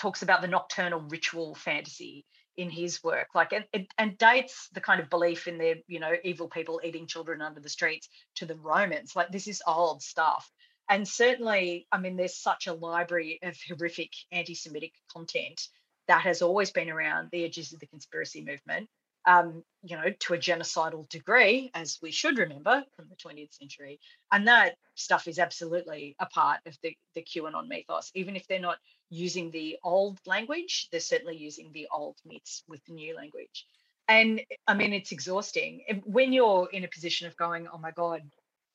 talks 0.00 0.22
about 0.22 0.42
the 0.42 0.48
nocturnal 0.48 1.00
ritual 1.08 1.54
fantasy 1.54 2.24
in 2.60 2.68
his 2.68 3.02
work 3.02 3.28
like 3.34 3.54
and, 3.54 3.86
and 3.96 4.18
dates 4.18 4.68
the 4.74 4.80
kind 4.82 5.00
of 5.00 5.08
belief 5.08 5.48
in 5.48 5.56
the 5.56 5.82
you 5.86 5.98
know 5.98 6.12
evil 6.22 6.46
people 6.46 6.78
eating 6.84 7.06
children 7.06 7.40
under 7.40 7.58
the 7.58 7.70
streets 7.70 8.08
to 8.34 8.44
the 8.44 8.54
romans 8.56 9.16
like 9.16 9.32
this 9.32 9.48
is 9.48 9.62
old 9.66 10.02
stuff 10.02 10.52
and 10.90 11.08
certainly 11.08 11.86
i 11.90 11.98
mean 11.98 12.16
there's 12.16 12.36
such 12.36 12.66
a 12.66 12.74
library 12.74 13.38
of 13.42 13.56
horrific 13.66 14.10
anti-semitic 14.30 14.92
content 15.10 15.68
that 16.06 16.20
has 16.20 16.42
always 16.42 16.70
been 16.70 16.90
around 16.90 17.30
the 17.32 17.44
edges 17.44 17.72
of 17.72 17.80
the 17.80 17.86
conspiracy 17.86 18.44
movement 18.44 18.88
um, 19.26 19.62
you 19.82 19.96
know, 19.96 20.10
to 20.20 20.34
a 20.34 20.38
genocidal 20.38 21.06
degree, 21.10 21.70
as 21.74 21.98
we 22.00 22.10
should 22.10 22.38
remember 22.38 22.82
from 22.96 23.06
the 23.10 23.16
20th 23.16 23.52
century. 23.52 24.00
And 24.32 24.48
that 24.48 24.76
stuff 24.94 25.28
is 25.28 25.38
absolutely 25.38 26.16
a 26.18 26.26
part 26.26 26.60
of 26.66 26.74
the, 26.82 26.96
the 27.14 27.22
QAnon 27.22 27.68
mythos. 27.68 28.10
Even 28.14 28.34
if 28.34 28.46
they're 28.46 28.60
not 28.60 28.78
using 29.10 29.50
the 29.50 29.78
old 29.82 30.18
language, 30.26 30.88
they're 30.90 31.00
certainly 31.00 31.36
using 31.36 31.70
the 31.72 31.88
old 31.92 32.16
myths 32.24 32.62
with 32.68 32.84
the 32.86 32.92
new 32.92 33.14
language. 33.14 33.66
And 34.08 34.40
I 34.66 34.74
mean, 34.74 34.92
it's 34.92 35.12
exhausting. 35.12 35.82
When 36.04 36.32
you're 36.32 36.68
in 36.72 36.84
a 36.84 36.88
position 36.88 37.26
of 37.26 37.36
going, 37.36 37.68
oh 37.72 37.78
my 37.78 37.90
God, 37.90 38.22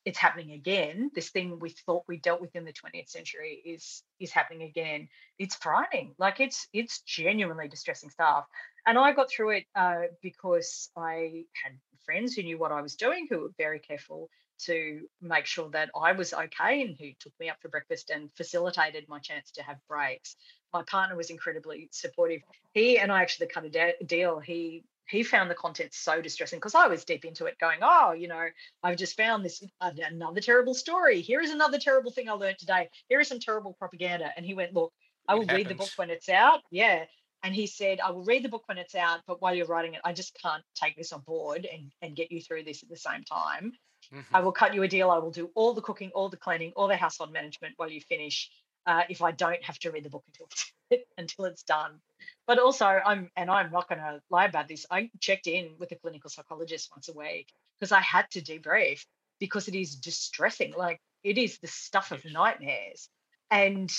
it's 0.06 0.19
happening 0.19 0.52
again. 0.52 1.10
This 1.15 1.30
thing 1.30 1.60
we 1.60 1.69
thought 1.69 2.04
we 2.08 2.17
dealt 2.17 2.39
with 2.39 2.56
in 2.56 2.63
the 2.63 2.71
20th 2.71 3.10
century 3.10 3.62
is 3.65 4.04
is 4.19 4.32
happening 4.32 4.63
again. 4.69 5.10
It's 5.39 5.56
frightening. 5.56 6.13
Like 6.19 6.39
it's 6.39 6.67
it's 6.71 7.02
genuinely 7.02 7.67
distressing 7.67 8.12
stuff. 8.12 8.45
And 8.86 9.00
I 9.00 9.13
got 9.13 9.32
through 9.32 9.58
it 9.58 9.65
uh, 9.76 10.04
because 10.21 10.91
I 10.95 11.45
had 11.63 11.74
friends 12.06 12.36
who 12.36 12.43
knew 12.43 12.60
what 12.60 12.71
I 12.71 12.82
was 12.82 12.95
doing, 12.95 13.28
who 13.30 13.39
were 13.39 13.52
very 13.58 13.80
careful 13.80 14.30
to 14.59 15.07
make 15.21 15.45
sure 15.45 15.69
that 15.71 15.89
I 15.95 16.11
was 16.11 16.33
okay 16.33 16.81
and 16.81 16.95
who 16.99 17.11
took 17.19 17.33
me 17.39 17.49
up 17.49 17.57
for 17.61 17.69
breakfast 17.69 18.09
and 18.09 18.29
facilitated 18.35 19.07
my 19.07 19.19
chance 19.19 19.51
to 19.51 19.63
have 19.63 19.77
breaks. 19.87 20.35
My 20.73 20.83
partner 20.83 21.15
was 21.15 21.29
incredibly 21.29 21.89
supportive. 21.91 22.41
He 22.73 22.97
and 22.97 23.11
I 23.11 23.21
actually 23.21 23.47
cut 23.47 23.65
a 23.65 23.69
de- 23.69 24.03
deal. 24.05 24.39
He 24.39 24.83
he 25.07 25.21
found 25.21 25.51
the 25.51 25.55
content 25.55 25.93
so 25.93 26.19
distressing 26.19 26.57
because 26.57 26.73
I 26.73 26.87
was 26.87 27.05
deep 27.05 27.25
into 27.25 27.45
it, 27.45 27.59
going, 27.59 27.79
"Oh, 27.81 28.13
you 28.13 28.27
know, 28.27 28.47
I've 28.81 28.97
just 28.97 29.15
found 29.15 29.45
this 29.45 29.63
uh, 29.79 29.91
another 29.97 30.41
terrible 30.41 30.73
story. 30.73 31.21
Here 31.21 31.41
is 31.41 31.51
another 31.51 31.77
terrible 31.77 32.11
thing 32.11 32.27
I 32.27 32.33
learned 32.33 32.57
today. 32.57 32.89
Here 33.07 33.19
is 33.19 33.27
some 33.27 33.39
terrible 33.39 33.73
propaganda." 33.73 34.31
And 34.35 34.45
he 34.45 34.55
went, 34.55 34.73
"Look, 34.73 34.93
I 35.27 35.35
will 35.35 35.43
it 35.43 35.51
read 35.51 35.69
the 35.69 35.75
book 35.75 35.91
when 35.95 36.09
it's 36.09 36.29
out." 36.29 36.61
Yeah, 36.71 37.05
and 37.45 37.53
he 37.53 37.67
said, 37.67 37.99
I 37.99 38.09
will 38.09 38.23
read 38.23 38.43
the 38.43 38.49
book 38.49 38.63
when 38.65 38.79
it's 38.79 38.95
out, 38.95 39.21
but 39.27 39.39
while 39.39 39.53
you're 39.53 39.67
writing 39.67 39.93
it, 39.93 40.01
I 40.03 40.13
just 40.13 40.35
can't 40.41 40.63
take 40.73 40.95
this 40.97 41.13
on 41.13 41.21
board 41.21 41.67
and, 41.71 41.91
and 42.01 42.15
get 42.15 42.31
you 42.31 42.41
through 42.41 42.63
this 42.63 42.81
at 42.81 42.89
the 42.89 42.97
same 42.97 43.23
time. 43.23 43.71
Mm-hmm. 44.13 44.35
I 44.35 44.41
will 44.41 44.51
cut 44.51 44.73
you 44.73 44.83
a 44.83 44.87
deal. 44.87 45.11
I 45.11 45.17
will 45.17 45.31
do 45.31 45.49
all 45.55 45.73
the 45.73 45.81
cooking, 45.81 46.11
all 46.13 46.29
the 46.29 46.37
cleaning, 46.37 46.73
all 46.75 46.87
the 46.87 46.95
household 46.95 47.31
management 47.31 47.73
while 47.77 47.89
you 47.89 48.01
finish. 48.01 48.49
Uh, 48.87 49.01
if 49.09 49.23
I 49.23 49.31
don't 49.31 49.63
have 49.63 49.79
to 49.79 49.91
read 49.91 50.03
the 50.03 50.09
book 50.09 50.23
until 50.27 50.47
it's, 50.51 51.05
until 51.17 51.45
it's 51.45 51.63
done. 51.63 51.99
But 52.45 52.59
also, 52.59 52.85
I'm 52.85 53.29
and 53.35 53.49
I'm 53.49 53.71
not 53.71 53.89
going 53.89 53.99
to 53.99 54.21
lie 54.29 54.45
about 54.45 54.67
this. 54.67 54.85
I 54.91 55.09
checked 55.19 55.47
in 55.47 55.71
with 55.79 55.91
a 55.91 55.95
clinical 55.95 56.29
psychologist 56.29 56.91
once 56.91 57.09
a 57.09 57.13
week 57.13 57.51
because 57.79 57.91
I 57.91 58.01
had 58.01 58.29
to 58.31 58.41
debrief 58.41 59.05
because 59.39 59.67
it 59.67 59.75
is 59.75 59.95
distressing. 59.95 60.73
Like 60.77 60.99
it 61.23 61.37
is 61.37 61.57
the 61.59 61.67
stuff 61.67 62.11
of 62.11 62.23
nightmares, 62.25 63.09
and 63.49 63.91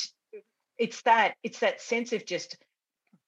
it's 0.78 1.02
that 1.02 1.34
it's 1.42 1.60
that 1.60 1.80
sense 1.80 2.12
of 2.12 2.24
just 2.24 2.56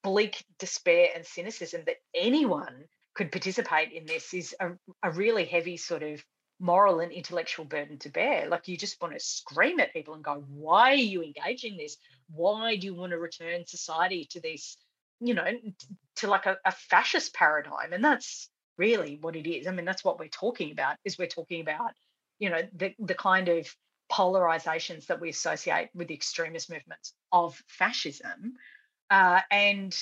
bleak 0.03 0.45
despair 0.59 1.09
and 1.15 1.25
cynicism 1.25 1.83
that 1.85 1.97
anyone 2.15 2.85
could 3.15 3.31
participate 3.31 3.91
in 3.91 4.05
this 4.05 4.33
is 4.33 4.55
a, 4.59 4.71
a 5.03 5.11
really 5.11 5.45
heavy 5.45 5.77
sort 5.77 6.03
of 6.03 6.23
moral 6.59 6.99
and 6.99 7.11
intellectual 7.11 7.65
burden 7.65 7.97
to 7.99 8.09
bear. 8.09 8.47
Like 8.49 8.67
you 8.67 8.77
just 8.77 9.01
want 9.01 9.13
to 9.13 9.19
scream 9.19 9.79
at 9.79 9.93
people 9.93 10.13
and 10.13 10.23
go, 10.23 10.43
why 10.49 10.91
are 10.91 10.95
you 10.95 11.23
engaging 11.23 11.77
this? 11.77 11.97
Why 12.29 12.75
do 12.75 12.85
you 12.85 12.93
want 12.93 13.11
to 13.11 13.17
return 13.17 13.65
society 13.65 14.27
to 14.31 14.41
this, 14.41 14.77
you 15.19 15.33
know, 15.33 15.45
to 16.17 16.27
like 16.27 16.45
a, 16.45 16.57
a 16.65 16.71
fascist 16.71 17.33
paradigm? 17.33 17.93
And 17.93 18.03
that's 18.03 18.49
really 18.77 19.17
what 19.21 19.35
it 19.35 19.49
is. 19.49 19.67
I 19.67 19.71
mean, 19.71 19.85
that's 19.85 20.03
what 20.03 20.19
we're 20.19 20.27
talking 20.27 20.71
about, 20.71 20.97
is 21.05 21.17
we're 21.17 21.27
talking 21.27 21.61
about, 21.61 21.91
you 22.39 22.49
know, 22.49 22.61
the, 22.75 22.93
the 22.99 23.15
kind 23.15 23.47
of 23.47 23.73
polarizations 24.11 25.05
that 25.07 25.21
we 25.21 25.29
associate 25.29 25.89
with 25.93 26.07
the 26.07 26.13
extremist 26.13 26.69
movements 26.69 27.13
of 27.31 27.61
fascism. 27.67 28.53
Uh, 29.09 29.41
and, 29.49 29.97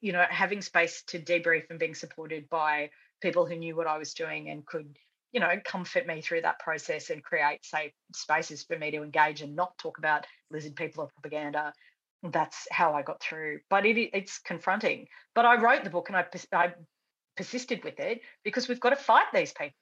you 0.00 0.12
know, 0.12 0.24
having 0.28 0.62
space 0.62 1.02
to 1.08 1.18
debrief 1.18 1.64
and 1.70 1.78
being 1.78 1.94
supported 1.94 2.48
by 2.48 2.90
people 3.20 3.46
who 3.46 3.56
knew 3.56 3.76
what 3.76 3.86
I 3.86 3.98
was 3.98 4.14
doing 4.14 4.48
and 4.48 4.64
could 4.64 4.96
you 5.32 5.40
know, 5.40 5.52
comfort 5.64 6.06
me 6.06 6.20
through 6.20 6.42
that 6.42 6.58
process 6.58 7.10
and 7.10 7.22
create 7.22 7.64
safe 7.64 7.92
spaces 8.14 8.64
for 8.64 8.78
me 8.78 8.90
to 8.90 9.02
engage 9.02 9.42
and 9.42 9.54
not 9.54 9.76
talk 9.78 9.98
about 9.98 10.26
lizard 10.50 10.76
people 10.76 11.04
or 11.04 11.10
propaganda. 11.20 11.72
That's 12.22 12.66
how 12.70 12.94
I 12.94 13.02
got 13.02 13.22
through. 13.22 13.60
But 13.70 13.86
it, 13.86 14.10
it's 14.12 14.38
confronting. 14.38 15.06
But 15.34 15.44
I 15.44 15.60
wrote 15.60 15.84
the 15.84 15.90
book 15.90 16.08
and 16.08 16.16
I, 16.16 16.24
I 16.52 16.72
persisted 17.36 17.84
with 17.84 18.00
it 18.00 18.20
because 18.42 18.68
we've 18.68 18.80
got 18.80 18.90
to 18.90 18.96
fight 18.96 19.26
these 19.32 19.52
people. 19.52 19.74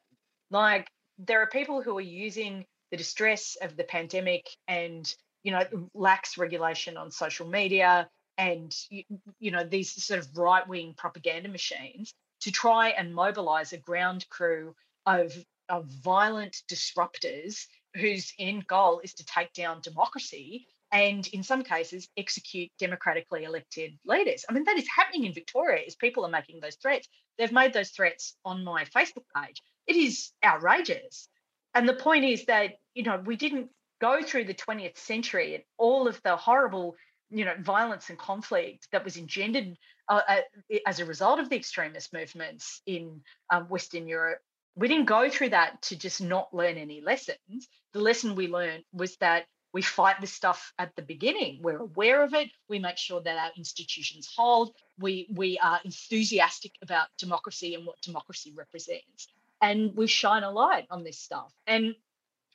Like 0.51 0.89
there 1.19 1.41
are 1.41 1.47
people 1.47 1.81
who 1.81 1.97
are 1.97 2.03
using 2.03 2.65
the 2.91 2.97
distress 2.97 3.57
of 3.63 3.77
the 3.77 3.85
pandemic 3.85 4.47
and 4.69 5.13
you 5.43 5.53
know 5.53 5.63
lax 5.95 6.39
regulation 6.39 6.97
on 6.97 7.11
social 7.11 7.49
media 7.49 8.09
and 8.39 8.75
you, 8.91 9.03
you 9.41 9.51
know 9.51 9.65
these 9.65 10.05
sort 10.05 10.21
of 10.21 10.37
right 10.37 10.67
wing 10.69 10.95
propaganda 10.97 11.49
machines 11.49 12.13
to 12.41 12.53
try 12.53 12.91
and 12.91 13.15
mobilize 13.15 13.73
a 13.73 13.79
ground 13.79 14.29
crew 14.29 14.75
of, 15.07 15.33
of 15.69 15.87
violent 15.87 16.57
disruptors 16.71 17.67
whose 17.95 18.33
end 18.39 18.67
goal 18.67 19.01
is 19.03 19.15
to 19.15 19.25
take 19.25 19.53
down 19.53 19.81
democracy 19.81 20.67
and 20.93 21.27
in 21.29 21.43
some 21.43 21.63
cases 21.63 22.09
execute 22.17 22.71
democratically 22.79 23.45
elected 23.45 23.99
leaders. 24.05 24.45
I 24.49 24.53
mean, 24.53 24.65
that 24.65 24.79
is 24.79 24.87
happening 24.95 25.25
in 25.25 25.33
Victoria 25.33 25.83
as 25.87 25.97
people 25.97 26.25
are 26.25 26.31
making 26.31 26.61
those 26.61 26.77
threats. 26.77 27.09
They've 27.39 27.53
made 27.53 27.73
those 27.73 27.91
threats 27.91 28.37
on 28.45 28.65
my 28.65 28.85
Facebook 28.85 29.25
page. 29.35 29.63
It 29.87 29.97
is 29.97 30.31
outrageous. 30.45 31.29
And 31.75 31.89
the 31.89 31.95
point 31.95 32.25
is 32.25 32.45
that, 32.47 32.75
you 32.95 33.03
know, 33.03 33.21
we 33.25 33.37
didn't 33.37 33.69
go 34.01 34.23
through 34.23 34.45
the 34.45 34.55
20th 34.55 34.97
century 34.97 35.55
and 35.55 35.65
all 35.77 36.07
of 36.07 36.21
the 36.23 36.37
horrible, 36.37 36.97
you 37.31 37.45
know, 37.45 37.55
violence 37.61 38.09
and 38.09 38.19
conflict 38.19 38.89
that 38.93 39.05
was 39.05 39.17
engendered 39.17 39.77
uh, 40.09 40.21
uh 40.29 40.77
as 40.87 41.01
a 41.01 41.05
result 41.05 41.41
of 41.41 41.51
the 41.51 41.57
extremist 41.57 42.13
movements 42.13 42.81
in 42.87 43.21
um, 43.51 43.65
Western 43.65 44.07
Europe, 44.07 44.39
we 44.77 44.89
didn't 44.89 45.07
go 45.07 45.29
through 45.29 45.51
that 45.51 45.81
to 45.83 45.97
just 45.97 46.21
not 46.21 46.53
learn 46.53 46.77
any 46.77 47.01
lessons. 47.01 47.69
The 47.93 48.01
lesson 48.01 48.35
we 48.35 48.47
learned 48.47 48.85
was 48.93 49.17
that 49.17 49.47
we 49.73 49.83
fight 49.83 50.21
this 50.21 50.33
stuff 50.33 50.73
at 50.79 50.95
the 50.97 51.03
beginning. 51.03 51.61
We're 51.63 51.79
aware 51.79 52.23
of 52.23 52.35
it. 52.35 52.49
We 52.69 52.79
make 52.79 52.99
sure 52.99 53.21
that 53.23 53.37
our 53.37 53.51
institutions 53.57 54.31
hold. 54.35 54.75
We 54.99 55.27
we 55.35 55.59
are 55.59 55.81
enthusiastic 55.85 56.73
about 56.83 57.09
democracy 57.19 57.75
and 57.75 57.87
what 57.87 58.01
democracy 58.01 58.53
represents, 58.57 59.29
and 59.61 59.95
we 59.97 60.07
shine 60.07 60.45
a 60.45 60.51
light 60.51 60.87
on 60.91 61.05
this 61.05 61.19
stuff. 61.19 61.53
And 61.67 61.95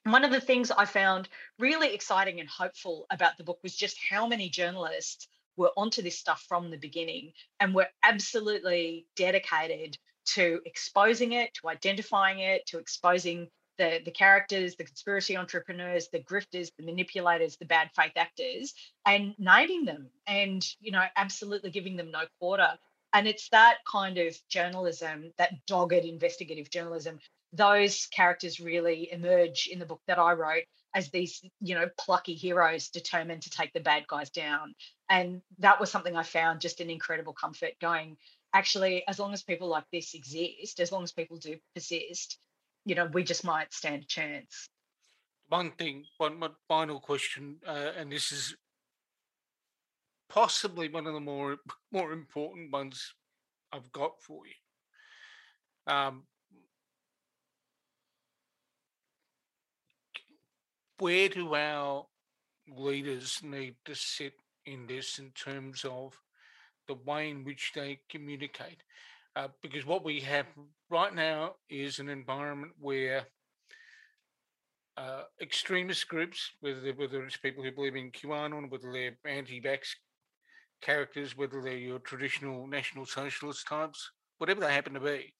one 0.03 0.26
of 0.26 0.32
the 0.32 0.41
things 0.41 0.72
I 0.72 0.86
found 0.86 1.30
really 1.59 1.93
exciting 1.93 2.39
and 2.39 2.49
hopeful 2.49 3.05
about 3.11 3.38
the 3.38 3.43
book 3.43 3.59
was 3.61 3.76
just 3.76 3.97
how 4.09 4.26
many 4.26 4.49
journalists 4.49 5.28
were 5.57 5.72
onto 5.78 6.01
this 6.01 6.17
stuff 6.17 6.43
from 6.47 6.72
the 6.72 6.78
beginning 6.78 7.34
and 7.59 7.76
were 7.76 7.88
absolutely 8.03 9.05
dedicated 9.15 9.97
to 10.36 10.59
exposing 10.65 11.34
it, 11.34 11.53
to 11.55 11.69
identifying 11.69 12.39
it, 12.39 12.65
to 12.67 12.77
exposing 12.77 13.47
the, 13.77 13.99
the 14.05 14.11
characters, 14.11 14.75
the 14.75 14.84
conspiracy 14.84 15.36
entrepreneurs, 15.36 16.09
the 16.11 16.19
grifters, 16.19 16.69
the 16.77 16.86
manipulators, 16.86 17.57
the 17.57 17.65
bad 17.65 17.89
faith 17.95 18.11
actors, 18.15 18.73
and 19.05 19.34
naming 19.39 19.86
them 19.86 20.07
and, 20.27 20.65
you 20.79 20.91
know, 20.91 21.03
absolutely 21.15 21.71
giving 21.71 21.95
them 21.95 22.11
no 22.11 22.23
quarter. 22.39 22.77
And 23.13 23.27
it's 23.27 23.49
that 23.49 23.77
kind 23.91 24.17
of 24.17 24.38
journalism, 24.49 25.34
that 25.38 25.53
dogged 25.67 25.93
investigative 25.93 26.69
journalism, 26.69 27.19
those 27.53 28.07
characters 28.15 28.59
really 28.59 29.11
emerge 29.11 29.67
in 29.71 29.79
the 29.79 29.86
book 29.86 30.01
that 30.07 30.19
I 30.19 30.34
wrote 30.34 30.63
as 30.93 31.09
these, 31.09 31.41
you 31.59 31.75
know, 31.75 31.89
plucky 31.97 32.36
heroes 32.36 32.89
determined 32.89 33.41
to 33.41 33.49
take 33.49 33.73
the 33.73 33.79
bad 33.79 34.07
guys 34.07 34.29
down. 34.29 34.75
And 35.09 35.41
that 35.59 35.79
was 35.79 35.89
something 35.89 36.15
I 36.15 36.23
found 36.23 36.61
just 36.61 36.82
an 36.82 36.89
incredible 36.89 37.34
comfort 37.34 37.73
going, 37.82 38.17
actually, 38.53 39.03
as 39.07 39.19
long 39.19 39.33
as 39.33 39.43
people 39.43 39.67
like 39.67 39.85
this 39.91 40.13
exist, 40.13 40.79
as 40.79 40.91
long 40.91 41.03
as 41.03 41.11
people 41.11 41.37
do 41.37 41.57
persist, 41.73 42.37
you 42.85 42.95
know, 42.95 43.05
we 43.13 43.23
just 43.23 43.45
might 43.45 43.73
stand 43.73 44.03
a 44.03 44.05
chance. 44.05 44.67
One 45.49 45.71
thing, 45.71 46.05
one, 46.17 46.39
one 46.39 46.55
final 46.67 46.99
question, 46.99 47.57
uh, 47.67 47.91
and 47.97 48.11
this 48.11 48.31
is 48.31 48.55
possibly 50.29 50.87
one 50.87 51.07
of 51.07 51.13
the 51.13 51.19
more 51.19 51.57
more 51.91 52.13
important 52.13 52.71
ones 52.71 53.13
I've 53.73 53.91
got 53.91 54.21
for 54.21 54.43
you. 54.45 55.93
Um, 55.93 56.23
where 60.99 61.27
do 61.27 61.55
our 61.55 62.05
leaders 62.69 63.41
need 63.43 63.75
to 63.85 63.95
sit 63.95 64.33
in 64.65 64.87
this 64.87 65.19
in 65.19 65.31
terms 65.31 65.83
of 65.83 66.13
the 66.91 67.11
way 67.11 67.29
in 67.29 67.43
which 67.43 67.71
they 67.73 67.99
communicate? 68.09 68.83
Uh, 69.35 69.47
because 69.61 69.85
what 69.85 70.03
we 70.03 70.19
have 70.19 70.45
right 70.89 71.15
now 71.15 71.55
is 71.69 71.99
an 71.99 72.09
environment 72.09 72.73
where 72.79 73.23
uh, 74.97 75.23
extremist 75.41 76.07
groups, 76.07 76.51
whether 76.59 76.91
whether 76.93 77.23
it's 77.23 77.37
people 77.37 77.63
who 77.63 77.71
believe 77.71 77.95
in 77.95 78.11
QAnon, 78.11 78.69
whether 78.69 78.91
they're 78.91 79.17
anti-vax 79.25 79.95
characters, 80.81 81.37
whether 81.37 81.61
they're 81.61 81.77
your 81.77 81.99
traditional 81.99 82.67
national 82.67 83.05
socialist 83.05 83.67
types, 83.67 84.11
whatever 84.37 84.59
they 84.59 84.73
happen 84.73 84.93
to 84.93 84.99
be, 84.99 85.33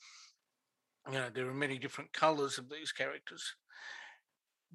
you 1.08 1.18
know, 1.18 1.28
there 1.34 1.50
are 1.50 1.54
many 1.54 1.78
different 1.78 2.14
colours 2.14 2.58
of 2.58 2.70
these 2.70 2.92
characters. 2.92 3.56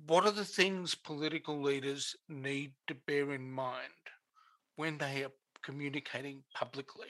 What 0.06 0.26
are 0.26 0.32
the 0.32 0.44
things 0.44 0.94
political 0.94 1.62
leaders 1.62 2.14
need 2.28 2.72
to 2.88 2.94
bear 3.06 3.32
in 3.32 3.50
mind 3.50 4.02
when 4.74 4.98
they 4.98 5.24
are 5.24 5.32
communicating 5.66 6.42
publicly? 6.54 7.08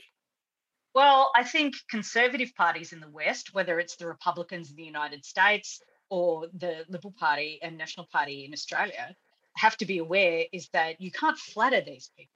Well, 0.95 1.31
I 1.37 1.45
think 1.45 1.75
conservative 1.91 2.55
parties 2.57 2.95
in 2.95 3.01
the 3.01 3.11
West, 3.11 3.51
whether 3.53 3.79
it's 3.79 3.97
the 3.97 4.07
Republicans 4.07 4.71
in 4.71 4.77
the 4.77 4.83
United 4.83 5.27
States 5.27 5.81
or 6.09 6.49
the 6.55 6.87
Liberal 6.89 7.15
Party 7.19 7.59
and 7.63 7.77
National 7.77 8.07
Party 8.11 8.47
in 8.47 8.55
Australia, 8.55 9.15
have 9.57 9.77
to 9.77 9.87
be 9.87 9.99
aware 9.99 10.47
is 10.53 10.69
that 10.73 11.01
you 11.01 11.11
can't 11.11 11.39
flatter 11.39 11.83
these 11.83 12.11
people. 12.17 12.33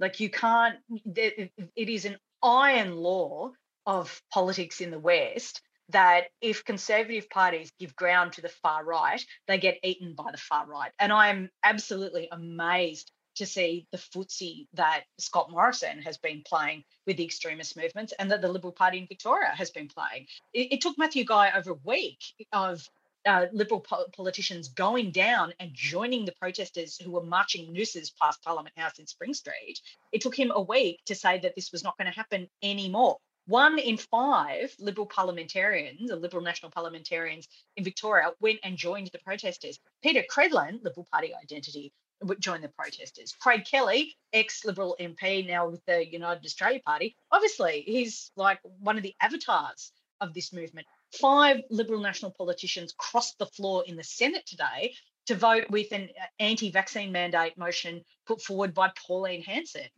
Like 0.00 0.18
you 0.18 0.30
can't, 0.30 0.76
it 1.14 1.88
is 1.88 2.04
an 2.04 2.16
iron 2.42 2.96
law 2.96 3.52
of 3.86 4.20
politics 4.32 4.80
in 4.80 4.90
the 4.90 4.98
West 4.98 5.62
that 5.90 6.24
if 6.40 6.64
conservative 6.64 7.30
parties 7.30 7.70
give 7.78 7.94
ground 7.94 8.32
to 8.32 8.42
the 8.42 8.48
far 8.48 8.84
right, 8.84 9.24
they 9.46 9.58
get 9.58 9.78
eaten 9.84 10.14
by 10.14 10.32
the 10.32 10.38
far 10.38 10.66
right. 10.66 10.90
And 10.98 11.12
I'm 11.12 11.50
absolutely 11.62 12.28
amazed 12.32 13.12
to 13.36 13.46
see 13.46 13.86
the 13.92 13.98
footsie 13.98 14.66
that 14.74 15.04
Scott 15.18 15.50
Morrison 15.50 16.00
has 16.02 16.18
been 16.18 16.42
playing 16.46 16.84
with 17.06 17.16
the 17.16 17.24
extremist 17.24 17.76
movements 17.76 18.12
and 18.18 18.30
that 18.30 18.42
the 18.42 18.48
Liberal 18.48 18.72
Party 18.72 18.98
in 18.98 19.06
Victoria 19.06 19.50
has 19.54 19.70
been 19.70 19.88
playing. 19.88 20.26
It, 20.52 20.72
it 20.74 20.80
took 20.80 20.98
Matthew 20.98 21.24
Guy 21.24 21.52
over 21.56 21.72
a 21.72 21.78
week 21.84 22.18
of 22.52 22.88
uh, 23.26 23.46
Liberal 23.52 23.80
po- 23.80 24.06
politicians 24.16 24.68
going 24.68 25.10
down 25.10 25.52
and 25.58 25.74
joining 25.74 26.24
the 26.24 26.34
protesters 26.40 26.96
who 26.96 27.10
were 27.10 27.24
marching 27.24 27.72
nooses 27.72 28.10
past 28.10 28.42
Parliament 28.42 28.78
House 28.78 28.98
in 28.98 29.06
Spring 29.06 29.34
Street. 29.34 29.80
It 30.12 30.20
took 30.20 30.36
him 30.38 30.52
a 30.54 30.62
week 30.62 31.00
to 31.06 31.14
say 31.14 31.38
that 31.40 31.54
this 31.54 31.72
was 31.72 31.82
not 31.82 31.98
going 31.98 32.10
to 32.10 32.16
happen 32.16 32.48
anymore. 32.62 33.18
One 33.48 33.78
in 33.78 33.96
five 33.96 34.74
Liberal 34.80 35.06
parliamentarians, 35.06 36.10
or 36.10 36.16
Liberal 36.16 36.42
national 36.42 36.72
parliamentarians 36.72 37.46
in 37.76 37.84
Victoria, 37.84 38.32
went 38.40 38.58
and 38.64 38.76
joined 38.76 39.08
the 39.12 39.20
protesters. 39.20 39.78
Peta 40.02 40.24
Credlin, 40.28 40.82
Liberal 40.82 41.06
Party 41.12 41.32
identity, 41.34 41.92
join 42.38 42.60
the 42.60 42.68
protesters. 42.68 43.32
Craig 43.32 43.64
Kelly, 43.64 44.16
ex 44.32 44.64
Liberal 44.64 44.96
MP, 45.00 45.46
now 45.46 45.68
with 45.68 45.84
the 45.86 46.06
United 46.06 46.44
Australia 46.44 46.80
Party, 46.84 47.16
obviously 47.30 47.82
he's 47.86 48.30
like 48.36 48.58
one 48.80 48.96
of 48.96 49.02
the 49.02 49.14
avatars 49.20 49.92
of 50.20 50.34
this 50.34 50.52
movement. 50.52 50.86
Five 51.20 51.62
Liberal 51.70 52.00
national 52.00 52.32
politicians 52.32 52.94
crossed 52.96 53.38
the 53.38 53.46
floor 53.46 53.84
in 53.86 53.96
the 53.96 54.04
Senate 54.04 54.46
today 54.46 54.94
to 55.26 55.34
vote 55.34 55.64
with 55.70 55.92
an 55.92 56.08
uh, 56.20 56.26
anti 56.40 56.70
vaccine 56.70 57.12
mandate 57.12 57.56
motion 57.58 58.02
put 58.26 58.40
forward 58.40 58.74
by 58.74 58.90
Pauline 59.06 59.42
Hanson. 59.42 59.88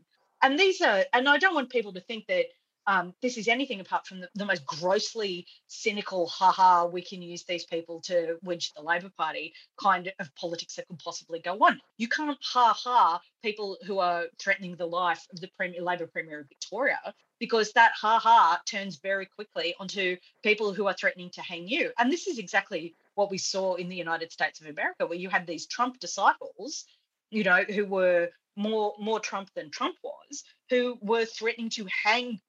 And 0.43 0.59
these 0.59 0.81
are, 0.81 1.05
and 1.13 1.29
I 1.29 1.39
don't 1.39 1.55
want 1.55 1.71
people 1.71 1.93
to 1.95 2.01
think 2.01 2.27
that 2.29 2.47
um, 2.89 3.13
this 3.21 3.37
is 3.37 3.49
anything 3.49 3.81
apart 3.81 4.07
from 4.07 4.21
the, 4.21 4.31
the, 4.35 4.47
most 4.47 4.65
grossly 4.65 5.47
cynical, 5.67 6.27
haha, 6.27 6.87
we 6.87 7.03
can 7.03 7.21
use 7.21 7.45
these 7.45 7.67
people 7.67 8.01
to 8.01 8.39
wedge 8.43 8.73
the 8.73 8.81
Labor 8.81 9.11
Party 9.15 9.53
kind 9.79 10.11
of 10.19 10.35
politics 10.37 10.77
that 10.77 10.89
could 10.89 10.99
possibly 10.99 11.39
go 11.39 11.59
on. 11.59 11.79
You 11.99 12.09
can't 12.09 12.39
ha 12.41 12.73
ha 12.73 13.21
people 13.43 13.77
who 13.85 13.99
are 13.99 14.25
threatening 14.39 14.75
the 14.75 14.87
life 14.87 15.27
of 15.31 15.39
the 15.39 15.51
Premier, 15.59 15.83
Labor 15.83 16.07
Premier 16.07 16.41
of 16.41 16.49
Victoria 16.49 16.99
because 17.39 17.73
that 17.73 17.93
ha 17.95 18.19
ha 18.19 18.59
turns 18.65 18.97
very 18.97 19.27
quickly 19.27 19.75
onto 19.79 20.17
people 20.43 20.73
who 20.73 20.87
are 20.87 20.95
threatening 20.95 21.29
to 21.31 21.43
hang 21.43 21.69
you. 21.69 21.93
And 21.99 22.11
this 22.11 22.27
is 22.27 22.39
exactly 22.39 22.95
what 23.17 23.31
we 23.31 23.37
saw 23.37 23.75
in 23.75 23.91
the 23.91 23.97
United 23.97 24.33
States 24.33 24.63
of 24.63 24.67
America, 24.67 25.07
where 25.07 25.19
you 25.19 25.29
had 25.29 25.47
these 25.47 25.67
Trump 25.67 26.01
disciples, 26.01 26.87
you 27.31 27.45
know, 27.45 27.65
who 27.65 27.85
were 27.85 28.31
more 28.57 28.95
more 28.99 29.21
Trump 29.21 29.51
than 29.55 29.71
Trump 29.71 29.97
was, 30.03 30.43
who 30.71 30.99
were 31.03 31.27
threatening 31.27 31.69
to 31.71 31.87
hang 32.05 32.41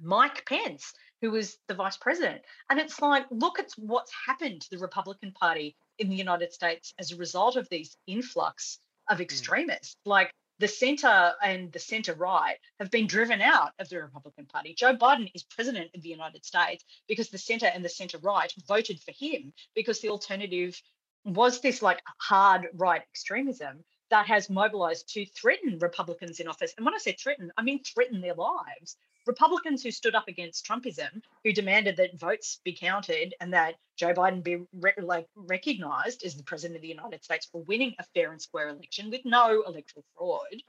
Mike 0.00 0.44
Pence, 0.46 0.92
who 1.20 1.30
was 1.30 1.56
the 1.68 1.74
vice 1.74 1.96
president. 1.96 2.42
And 2.70 2.78
it's 2.78 3.00
like, 3.00 3.26
look 3.30 3.58
at 3.58 3.70
what's 3.76 4.12
happened 4.26 4.62
to 4.62 4.70
the 4.70 4.78
Republican 4.78 5.32
Party 5.32 5.76
in 5.98 6.08
the 6.08 6.16
United 6.16 6.52
States 6.52 6.92
as 6.98 7.12
a 7.12 7.16
result 7.16 7.56
of 7.56 7.68
these 7.68 7.96
influx 8.06 8.78
of 9.08 9.18
hmm. 9.18 9.22
extremists. 9.22 9.94
Mm. 9.94 10.10
Like 10.10 10.30
the 10.58 10.68
center 10.68 11.34
and 11.42 11.70
the 11.72 11.78
center 11.78 12.14
right 12.14 12.56
have 12.80 12.90
been 12.90 13.06
driven 13.06 13.42
out 13.42 13.72
of 13.78 13.88
the 13.88 14.02
Republican 14.02 14.46
Party. 14.46 14.74
Joe 14.74 14.96
Biden 14.96 15.30
is 15.34 15.42
president 15.42 15.90
of 15.94 16.02
the 16.02 16.08
United 16.08 16.44
States 16.44 16.84
because 17.08 17.28
the 17.28 17.38
center 17.38 17.66
and 17.66 17.84
the 17.84 17.90
center 17.90 18.18
right 18.18 18.52
voted 18.66 19.00
for 19.00 19.12
him 19.12 19.52
because 19.74 20.00
the 20.00 20.08
alternative 20.08 20.80
was 21.24 21.60
this 21.60 21.82
like 21.82 22.00
hard 22.20 22.68
right 22.74 23.02
extremism 23.02 23.84
that 24.10 24.26
has 24.26 24.48
mobilized 24.48 25.12
to 25.12 25.26
threaten 25.26 25.78
Republicans 25.78 26.40
in 26.40 26.48
office. 26.48 26.72
And 26.76 26.86
when 26.86 26.94
I 26.94 26.98
say 26.98 27.12
threaten, 27.12 27.50
I 27.56 27.62
mean 27.62 27.82
threaten 27.82 28.20
their 28.20 28.34
lives. 28.34 28.96
Republicans 29.26 29.82
who 29.82 29.90
stood 29.90 30.14
up 30.14 30.28
against 30.28 30.66
Trumpism, 30.66 31.20
who 31.44 31.52
demanded 31.52 31.96
that 31.96 32.18
votes 32.18 32.60
be 32.64 32.72
counted 32.72 33.34
and 33.40 33.52
that 33.52 33.74
Joe 33.96 34.14
Biden 34.14 34.42
be 34.42 34.58
re- 34.72 34.92
like 34.98 35.26
recognized 35.34 36.24
as 36.24 36.36
the 36.36 36.44
president 36.44 36.76
of 36.76 36.82
the 36.82 36.88
United 36.88 37.24
States 37.24 37.46
for 37.46 37.62
winning 37.64 37.94
a 37.98 38.04
fair 38.14 38.30
and 38.30 38.40
square 38.40 38.68
election 38.68 39.10
with 39.10 39.22
no 39.24 39.62
electoral 39.66 40.04
fraud. 40.16 40.62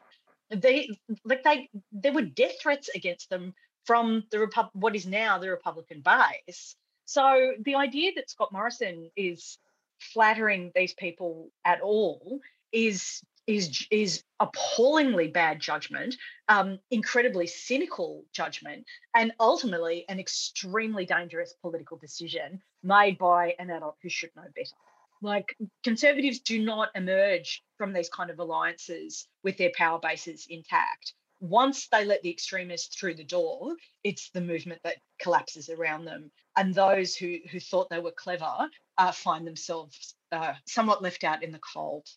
They 0.49 0.89
like 1.26 1.43
they 1.43 1.70
there 1.91 2.14
were 2.14 2.22
death 2.22 2.60
threats 2.62 2.89
against 2.95 3.30
them 3.30 3.53
from 3.86 4.24
the 4.32 4.39
Repub- 4.39 4.72
what 4.74 4.95
is 4.95 5.05
now 5.05 5.38
the 5.38 5.49
Republican 5.49 6.01
base. 6.01 6.76
So 7.05 7.53
the 7.62 7.76
idea 7.76 8.12
that 8.16 8.30
Scott 8.30 8.51
Morrison 8.51 9.10
is 9.16 9.58
flattering 9.99 10.72
these 10.76 10.93
people 10.93 11.49
at 11.66 11.82
all 11.82 12.39
is 12.72 13.22
is 13.47 13.87
is 13.89 14.23
appallingly 14.39 15.29
bad 15.29 15.59
judgment, 15.59 16.15
um, 16.49 16.79
incredibly 16.91 17.47
cynical 17.47 18.23
judgment, 18.33 18.85
and 19.15 19.31
ultimately 19.39 20.05
an 20.09 20.19
extremely 20.19 21.05
dangerous 21.05 21.53
political 21.61 21.97
decision 21.97 22.61
made 22.83 23.17
by 23.17 23.55
an 23.57 23.69
adult 23.69 23.95
who 24.03 24.09
should 24.09 24.29
know 24.35 24.43
better. 24.55 24.75
Like 25.21 25.55
conservatives 25.83 26.39
do 26.41 26.63
not 26.63 26.89
emerge 26.93 27.63
from 27.77 27.93
these 27.93 28.09
kind 28.09 28.29
of 28.29 28.37
alliances 28.39 29.27
with 29.43 29.57
their 29.57 29.71
power 29.75 29.99
bases 29.99 30.45
intact. 30.49 31.13
once 31.39 31.87
they 31.87 32.03
let 32.03 32.21
the 32.21 32.29
extremists 32.29 32.95
through 32.95 33.13
the 33.13 33.23
door, 33.23 33.75
it's 34.03 34.29
the 34.31 34.41
movement 34.41 34.81
that 34.83 34.97
collapses 35.19 35.69
around 35.69 36.05
them. 36.05 36.31
And 36.55 36.73
those 36.73 37.15
who, 37.15 37.37
who 37.51 37.59
thought 37.59 37.89
they 37.89 37.99
were 37.99 38.11
clever 38.11 38.69
uh, 38.97 39.11
find 39.11 39.45
themselves 39.45 40.15
uh, 40.31 40.53
somewhat 40.67 41.03
left 41.03 41.23
out 41.23 41.43
in 41.43 41.51
the 41.51 41.59
cold. 41.73 42.07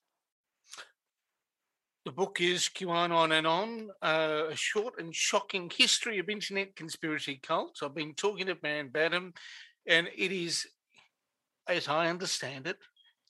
The 2.07 2.13
book 2.13 2.41
is 2.41 2.71
QAnon 2.75 3.37
and 3.37 3.47
On, 3.47 3.91
uh, 4.01 4.45
a 4.49 4.57
short 4.57 4.95
and 4.99 5.15
shocking 5.15 5.71
history 5.75 6.19
of 6.19 6.31
internet 6.31 6.75
conspiracy 6.75 7.39
cults. 7.43 7.83
I've 7.83 7.95
been 7.95 8.15
talking 8.15 8.47
to 8.47 8.55
Van 8.55 8.89
Badham, 8.89 9.35
and 9.87 10.09
it 10.17 10.33
is, 10.33 10.67
as 11.69 11.89
I 11.89 12.09
understand 12.09 12.67
it, 12.67 12.79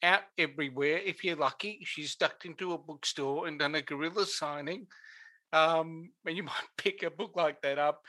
out 0.04 0.22
everywhere. 0.38 0.98
If 0.98 1.24
you're 1.24 1.34
lucky, 1.34 1.80
she's 1.84 2.14
ducked 2.14 2.44
into 2.44 2.72
a 2.72 2.78
bookstore 2.78 3.48
and 3.48 3.58
done 3.58 3.74
a 3.74 3.82
guerrilla 3.82 4.24
signing. 4.24 4.86
Um, 5.52 6.12
and 6.24 6.36
you 6.36 6.42
might 6.44 6.68
pick 6.78 7.02
a 7.02 7.10
book 7.10 7.32
like 7.34 7.60
that 7.62 7.80
up. 7.80 8.02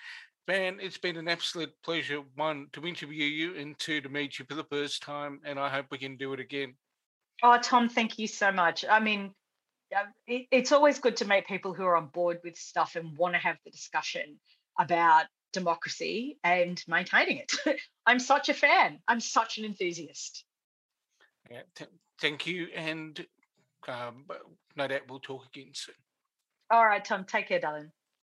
Van, 0.47 0.77
it's 0.79 0.99
been 0.99 1.17
an 1.17 1.27
absolute 1.27 1.73
pleasure, 1.83 2.21
one, 2.35 2.67
to 2.73 2.85
interview 2.85 3.25
you, 3.25 3.55
and 3.55 3.77
two, 3.79 3.99
to 4.01 4.09
meet 4.09 4.37
you 4.37 4.45
for 4.47 4.55
the 4.55 4.63
first 4.65 5.01
time. 5.01 5.39
And 5.43 5.59
I 5.59 5.69
hope 5.69 5.87
we 5.89 5.97
can 5.97 6.17
do 6.17 6.33
it 6.33 6.39
again. 6.39 6.75
Oh, 7.41 7.57
Tom, 7.59 7.89
thank 7.89 8.19
you 8.19 8.27
so 8.27 8.51
much. 8.51 8.85
I 8.87 8.99
mean, 8.99 9.33
it's 10.27 10.71
always 10.71 10.99
good 10.99 11.17
to 11.17 11.25
meet 11.25 11.47
people 11.47 11.73
who 11.73 11.83
are 11.83 11.97
on 11.97 12.07
board 12.07 12.39
with 12.43 12.55
stuff 12.55 12.95
and 12.95 13.17
want 13.17 13.33
to 13.33 13.39
have 13.39 13.57
the 13.65 13.71
discussion 13.71 14.39
about 14.79 15.25
democracy 15.53 16.37
and 16.43 16.81
maintaining 16.87 17.37
it. 17.37 17.51
I'm 18.05 18.19
such 18.19 18.49
a 18.49 18.53
fan. 18.53 18.99
I'm 19.07 19.19
such 19.19 19.57
an 19.57 19.65
enthusiast. 19.65 20.45
Yeah, 21.49 21.61
th- 21.75 21.89
thank 22.19 22.47
you. 22.47 22.67
And 22.75 23.25
um, 23.87 24.25
no 24.75 24.87
doubt 24.87 25.01
we'll 25.09 25.19
talk 25.19 25.45
again 25.47 25.71
soon. 25.73 25.95
All 26.69 26.85
right, 26.85 27.03
Tom. 27.03 27.25
Take 27.25 27.49
care, 27.49 27.59
darling. 27.59 27.91